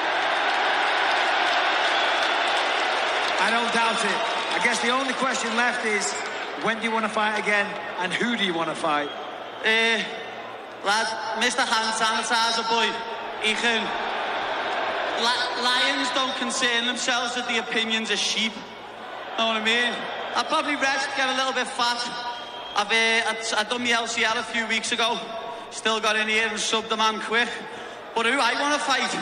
[3.41, 4.19] I don't doubt it.
[4.51, 6.11] I guess the only question left is
[6.63, 7.65] when do you want to fight again
[7.99, 9.07] and who do you want to fight?
[9.63, 10.03] Uh,
[10.83, 11.07] lad,
[11.39, 11.63] Mr.
[11.63, 12.91] Hand Sanitizer boy,
[13.41, 13.87] he can.
[15.63, 18.51] lions don't concern themselves with the opinions of sheep.
[19.37, 19.93] Know what I mean?
[20.35, 22.03] I'll probably rest, get a little bit fat.
[22.75, 25.17] I've, uh, I've done my LCL a few weeks ago.
[25.71, 27.47] Still got in here and subbed the man quick.
[28.15, 29.13] But who I want to fight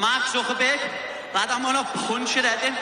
[0.00, 0.80] Mark Zuckerberg,
[1.32, 2.74] lad, I'm gonna punch it at in.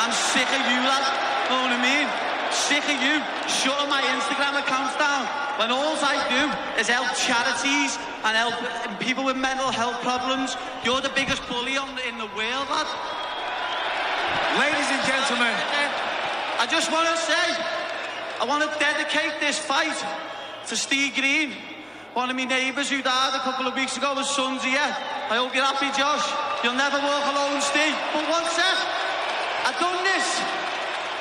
[0.00, 1.04] I'm sick of you, lad.
[1.52, 2.08] Know what I mean?
[2.48, 5.28] Sick of you shutting my Instagram accounts down
[5.60, 6.42] when all I do
[6.80, 8.56] is help charities and help
[8.98, 10.56] people with mental health problems.
[10.82, 12.88] You're the biggest bully on the, in the world, lad.
[14.56, 15.52] Ladies and gentlemen.
[16.60, 17.44] I just want to say,
[18.40, 19.96] I want to dedicate this fight
[20.68, 21.52] to Steve Green,
[22.12, 24.14] one of my neighbours who died a couple of weeks ago.
[24.16, 24.76] His son's here.
[25.28, 26.24] I hope you're happy, Josh.
[26.64, 27.96] You'll never walk alone, Steve.
[28.12, 28.76] But one sec,
[29.64, 30.26] I've done this.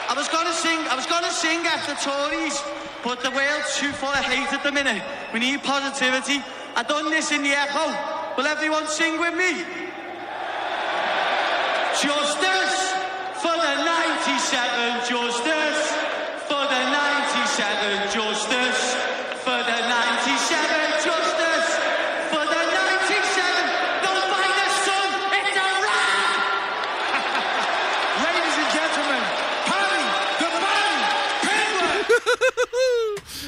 [0.10, 2.61] I was gonna sing, I was gonna sing after Tories,
[3.03, 5.03] but the world's too full of hate at the minute.
[5.34, 6.41] We need positivity.
[6.76, 7.94] I've done this in the echo.
[8.38, 9.64] Will everyone sing with me?
[11.99, 12.94] Justice
[13.44, 15.10] for the 97,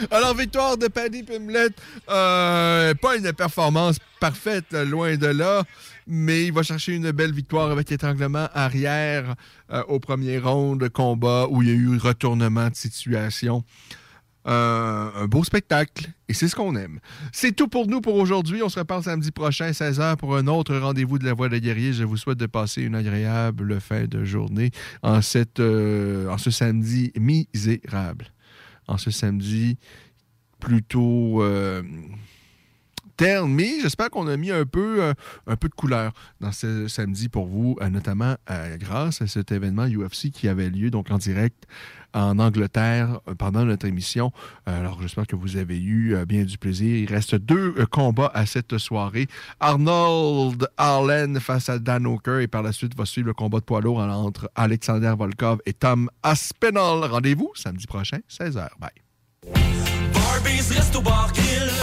[0.09, 1.73] Alors, victoire de Paddy Pimblett.
[2.09, 5.63] Euh, pas une performance parfaite, loin de là,
[6.07, 9.35] mais il va chercher une belle victoire avec étranglement arrière
[9.71, 13.63] euh, au premier round de combat où il y a eu retournement de situation.
[14.47, 16.99] Euh, un beau spectacle, et c'est ce qu'on aime.
[17.31, 18.63] C'est tout pour nous pour aujourd'hui.
[18.63, 21.93] On se reparle samedi prochain, 16h, pour un autre rendez-vous de la Voix des guerriers.
[21.93, 24.71] Je vous souhaite de passer une agréable fin de journée
[25.03, 28.31] en, cette, en ce samedi misérable.
[28.87, 29.77] En ce samedi
[30.61, 31.81] plutôt euh,
[33.17, 35.13] terne, mais j'espère qu'on a mis un peu, euh,
[35.47, 38.35] un peu de couleur dans ce samedi pour vous, euh, notamment
[38.77, 41.65] grâce à cet événement UFC qui avait lieu donc en direct
[42.13, 44.31] en Angleterre euh, pendant notre émission.
[44.67, 46.95] Euh, alors, j'espère que vous avez eu euh, bien du plaisir.
[46.95, 49.27] Il reste deux combats à cette soirée.
[49.59, 53.65] Arnold Allen face à Dan Hooker et par la suite va suivre le combat de
[53.65, 57.05] poids lourd entre Alexander Volkov et Tom Aspinall.
[57.05, 58.69] Rendez-vous samedi prochain, 16h.
[58.79, 58.89] Bye.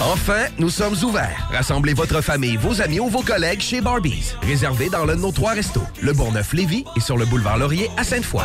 [0.00, 1.48] Enfin, nous sommes ouverts.
[1.52, 4.34] Rassemblez votre famille, vos amis ou vos collègues chez Barbies.
[4.42, 8.04] Réservé dans l'un de nos trois restos, le Bourgneuf-Lévis et sur le boulevard Laurier à
[8.04, 8.44] Sainte-Foy.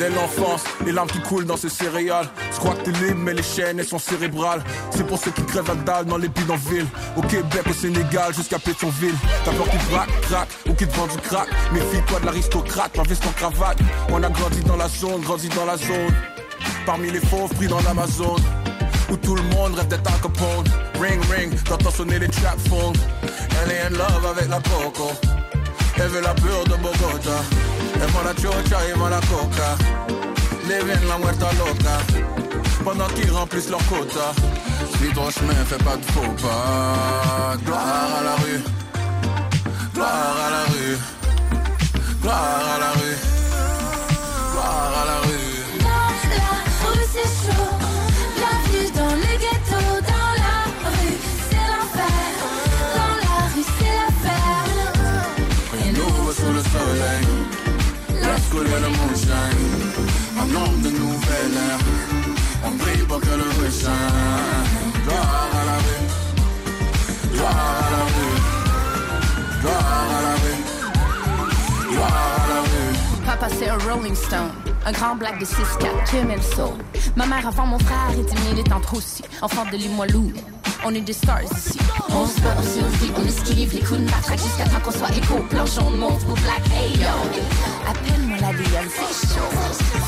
[0.00, 0.30] Un à à à à.
[0.30, 2.26] Dès l'enfance, les larmes qui coulent dans ce céréales.
[2.54, 4.62] Je crois que t'es libre, mais les chaînes, elles sont cérébrales.
[4.90, 6.86] C'est pour ceux qui crèvent la dalle dans les bidonvilles.
[7.18, 9.14] Au Québec, au Sénégal, jusqu'à Pétionville.
[9.44, 11.48] T'as peur qu'ils braquent, crack, ou qu'ils te vendent du crack.
[11.72, 13.78] Méfie-toi de l'aristocrate, en veste en cravate.
[14.08, 16.14] On a grandi dans la zone, grandi dans la zone.
[16.86, 18.36] Parmi les fauves pris dans l'Amazon.
[19.10, 20.64] Où tout le monde rêve d'être Al Capone.
[20.98, 22.96] Ring, ring, t'entends sonner les trap phones.
[23.62, 25.10] Elle est in love avec la coco.
[25.96, 27.44] Elle veut la pure de Bogota.
[28.02, 29.76] Elle prend la chocha et moi la coca.
[30.64, 31.96] Living la muerta loca.
[32.84, 34.32] Pendant qu'ils remplissent leur quota.
[34.96, 37.56] Suis ton chemin, fais pas de faux pas.
[37.64, 38.60] Gloire à la rue.
[39.94, 40.98] Gloire à la rue.
[42.22, 42.79] Gloire à la rue.
[58.80, 59.32] Le moonshine.
[60.38, 61.78] Un homme de nouvelle ère,
[62.64, 63.90] on brille pour que le shine.
[65.04, 66.04] Gloire à la rue,
[67.32, 68.38] gloire à la rue,
[69.60, 70.60] gloire à la rue,
[71.90, 73.26] gloire à la rue.
[73.26, 74.52] Papa c'est un Rolling Stone,
[74.86, 75.54] un grand black de 6-4
[76.08, 76.76] qui aimait le soul.
[77.16, 80.32] Ma mère avant mon frère était militante aussi, enfant de Limoilou.
[80.82, 81.78] On est des stars ici.
[82.08, 85.10] On se bat, on survit, on esquive les coups de matraque jusqu'à temps qu'on soit
[85.14, 85.34] écho.
[85.50, 87.06] Planchon de montre pour black, hey yo.
[87.88, 88.88] Appelle-moi la Liane.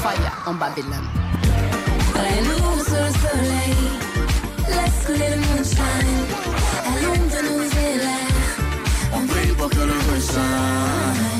[0.02, 1.08] Fire en Babylone.
[2.14, 3.76] Bailons sur le soleil?
[4.68, 6.22] Laisse couler le moonshine.
[6.86, 8.52] À l'ombre de nos élèves.
[9.14, 11.31] On brille pour que le monde shine.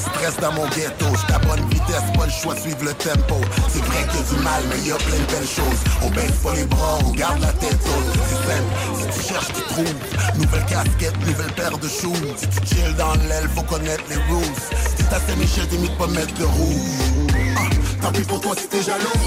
[0.00, 1.06] En stress dans mon ghetto.
[1.14, 3.36] J'suis à bonne vitesse, pas le choix de suivre le tempo.
[3.68, 5.80] C'est vrai qu'il y a du mal, mais y a plein de belles choses.
[6.02, 8.20] On baisse pas les bras, on garde la tête haute.
[8.28, 9.94] C'est si tu cherches, tu trouves.
[10.38, 12.14] Nouvelle casquette, nouvelle paire de shoes.
[12.36, 14.54] Si tu chill dans l'aile, faut connaître les rules.
[14.96, 17.34] Si t'as fait Michel, t'imites pas mettre de rouge.
[17.56, 19.20] Ah, tant pis pour toi si t'es jaloux.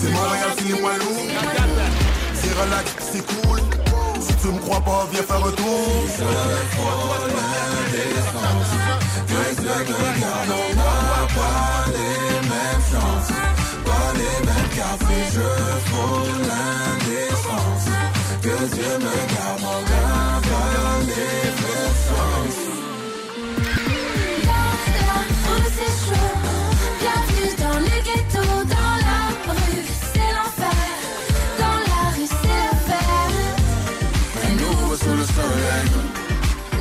[0.00, 1.22] C'est Montréal, c'est moins lourd.
[2.34, 3.60] C'est relax, c'est cool.
[4.20, 6.06] Si tu me crois pas, viens faire un tour.
[11.34, 13.32] Pas les mêmes chances.
[13.84, 14.70] Pas les mêmes
[15.32, 15.48] je.
[18.42, 22.62] Que Dieu me garde, on n'a pas les mêmes chances.
[24.48, 24.64] La
[25.76, 26.32] c'est chaud,
[27.00, 29.20] bienvenue dans le ghetto, dans la
[29.52, 30.82] rue c'est l'enfer,
[31.58, 33.34] dans la rue c'est l'affaire.
[34.44, 35.90] Un nouveau sous le soleil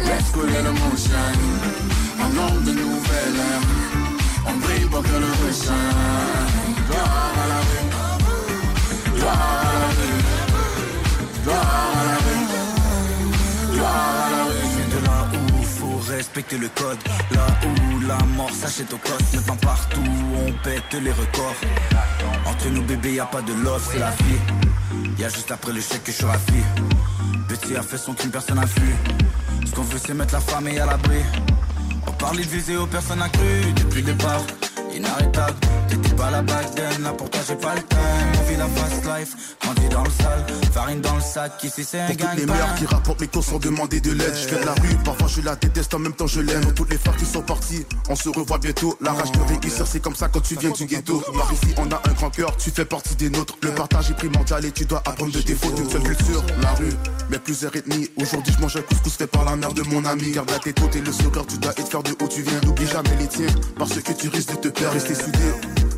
[0.05, 1.50] Laisse couler le moonshine
[2.23, 3.61] En nombre de nouvelles ère
[4.47, 5.31] On brille pour que le
[6.87, 7.85] Gloire à la rue
[9.15, 10.21] Gloire à la rue
[11.43, 16.69] Gloire à la rue Gloire à la rue viens de là où faut respecter le
[16.69, 16.99] code.
[17.31, 20.01] Là où la mort s'achète au coste Maintenant partout
[20.47, 21.55] on pète les records.
[22.45, 24.39] Entre nous bébés y a pas de love c'est la vie.
[25.17, 26.61] Y'a juste après le chèque que je suis ravi.
[27.47, 28.95] Petit a fait son crime personne n'a vu.
[29.65, 31.21] Ce qu'on veut c'est mettre la famille à l'abri
[32.07, 34.41] On parlait de viser aux personnes accrues Depuis le départ
[34.95, 35.55] inarrêtable.
[35.87, 37.97] T'étais pas la back then là pour toi j'ai pas le temps
[38.39, 40.45] On vit la fast life grandi dans le sale.
[40.71, 43.43] Farine dans le sac ici c'est un Pour toutes les mères qui rapportent les cours
[43.43, 44.33] sans demander de l'aide.
[44.33, 46.73] Je fais de la rue, parfois je la déteste, en même temps je l'aime.
[46.73, 48.97] Toutes les frères qui sont partis, on se revoit bientôt.
[49.01, 51.19] La rage de réussir c'est comme ça quand tu viens du ghetto.
[51.19, 53.57] Par ici on a un grand cœur, tu fais partie des nôtres.
[53.61, 55.77] Le partage est primordial et tu dois apprendre de tes fautes.
[55.77, 56.93] Une seule culture, la rue,
[57.29, 58.09] mais plusieurs ethnies.
[58.17, 60.31] Aujourd'hui je mange un couscous fait par la mère de mon ami.
[60.31, 62.61] Garde la tête haute et le sourire, tu dois être fier de où tu viens.
[62.63, 63.47] N'oublie jamais les tiens,
[63.77, 65.37] parce que tu risques de te Rester soudés,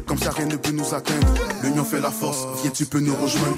[0.05, 1.33] comme ça rien ne peut nous atteindre.
[1.63, 3.57] L'union fait la force, viens tu peux nous rejoindre